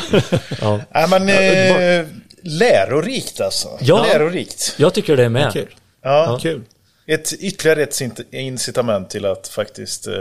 Ja. 0.60 0.80
Nej, 0.94 1.08
men 1.08 1.28
eh, 1.28 2.06
lärorikt 2.42 3.40
alltså. 3.40 3.68
Ja. 3.80 4.02
Lärorikt. 4.12 4.74
Jag 4.76 4.94
tycker 4.94 5.16
det 5.16 5.24
är 5.24 5.28
med. 5.28 5.52
Kul. 5.52 5.68
Ja. 6.02 6.38
Kul. 6.42 6.62
Ett, 7.06 7.32
ytterligare 7.32 7.82
ett 7.82 7.90
incit- 8.00 8.24
incitament 8.34 9.10
till 9.10 9.26
att 9.26 9.48
faktiskt 9.48 10.06
eh, 10.06 10.14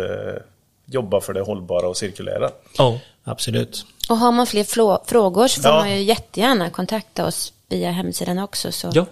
jobba 0.86 1.22
för 1.22 1.34
det 1.34 1.42
hållbara 1.42 1.88
och 1.88 1.98
cirkulära. 1.98 2.50
Ja. 2.78 3.00
Absolut. 3.24 3.86
Och 4.10 4.18
har 4.18 4.32
man 4.32 4.48
fler 4.48 4.64
frågor 5.06 5.48
så 5.48 5.62
får 5.62 5.72
Ja. 5.72 5.78
man 5.80 5.92
ju 5.92 6.02
jättegärna 6.02 6.70
kontakta 6.70 7.26
oss 7.26 7.54
via 7.70 7.92
hemsidan 7.92 8.40
också. 8.40 8.72
Så 8.72 8.90
Ja. 8.94 9.06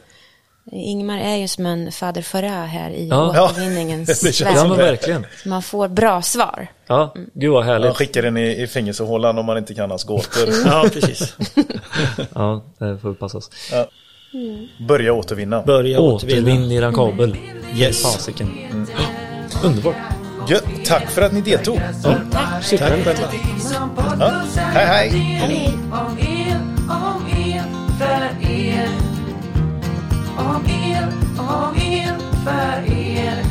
Ingmar 0.71 1.17
är 1.19 1.35
ju 1.35 1.47
som 1.47 1.65
en 1.65 1.91
fader 1.91 2.21
Fara 2.21 2.49
här 2.49 2.89
i 2.89 3.07
Ja. 3.07 3.43
återvinningens 3.45 4.23
värld. 4.41 4.53
ja, 4.55 4.67
men 4.67 4.77
verkligen. 4.77 5.25
Man 5.45 5.61
får 5.61 5.87
bra 5.87 6.21
svar. 6.21 6.67
Ja, 6.87 7.13
gud 7.33 7.51
vad 7.51 7.65
härligt. 7.65 7.95
skickar 7.95 8.21
den 8.21 8.37
i, 8.37 8.61
i 8.61 8.67
fängelsehålan 8.67 9.37
om 9.37 9.45
man 9.45 9.57
inte 9.57 9.73
kan 9.73 9.89
hans 9.89 10.03
gåtor. 10.03 10.49
Ja, 10.65 10.85
precis. 10.93 11.35
Ja, 12.35 12.63
det 12.79 12.97
får 12.97 13.13
passas. 13.13 13.49
Börja 14.87 15.13
återvinna. 15.13 15.61
Börja 15.63 15.99
återvinna. 15.99 16.41
Återvinn 16.51 16.71
eran 16.71 16.93
kabel. 16.93 17.35
Yes. 17.75 18.01
Fasiken. 18.03 18.49
Underbart. 19.63 19.95
Ja, 20.47 20.57
tack 20.85 21.09
för 21.11 21.21
att 21.21 21.33
ni 21.33 21.41
deltog. 21.41 21.81
Ja, 22.03 22.13
super. 22.61 23.03
Tack. 23.15 23.35
Ja. 24.19 24.31
Hej 24.55 24.85
hej! 25.09 25.73
Om 30.39 30.65
el, 30.65 31.07
om 31.37 31.75
el 31.75 32.19
för 32.43 32.91
er. 32.91 33.43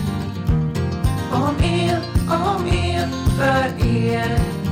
Om 1.33 1.57
el, 1.63 2.01
om 2.29 2.67
el 2.67 3.09
för 3.37 3.87
er. 3.87 4.68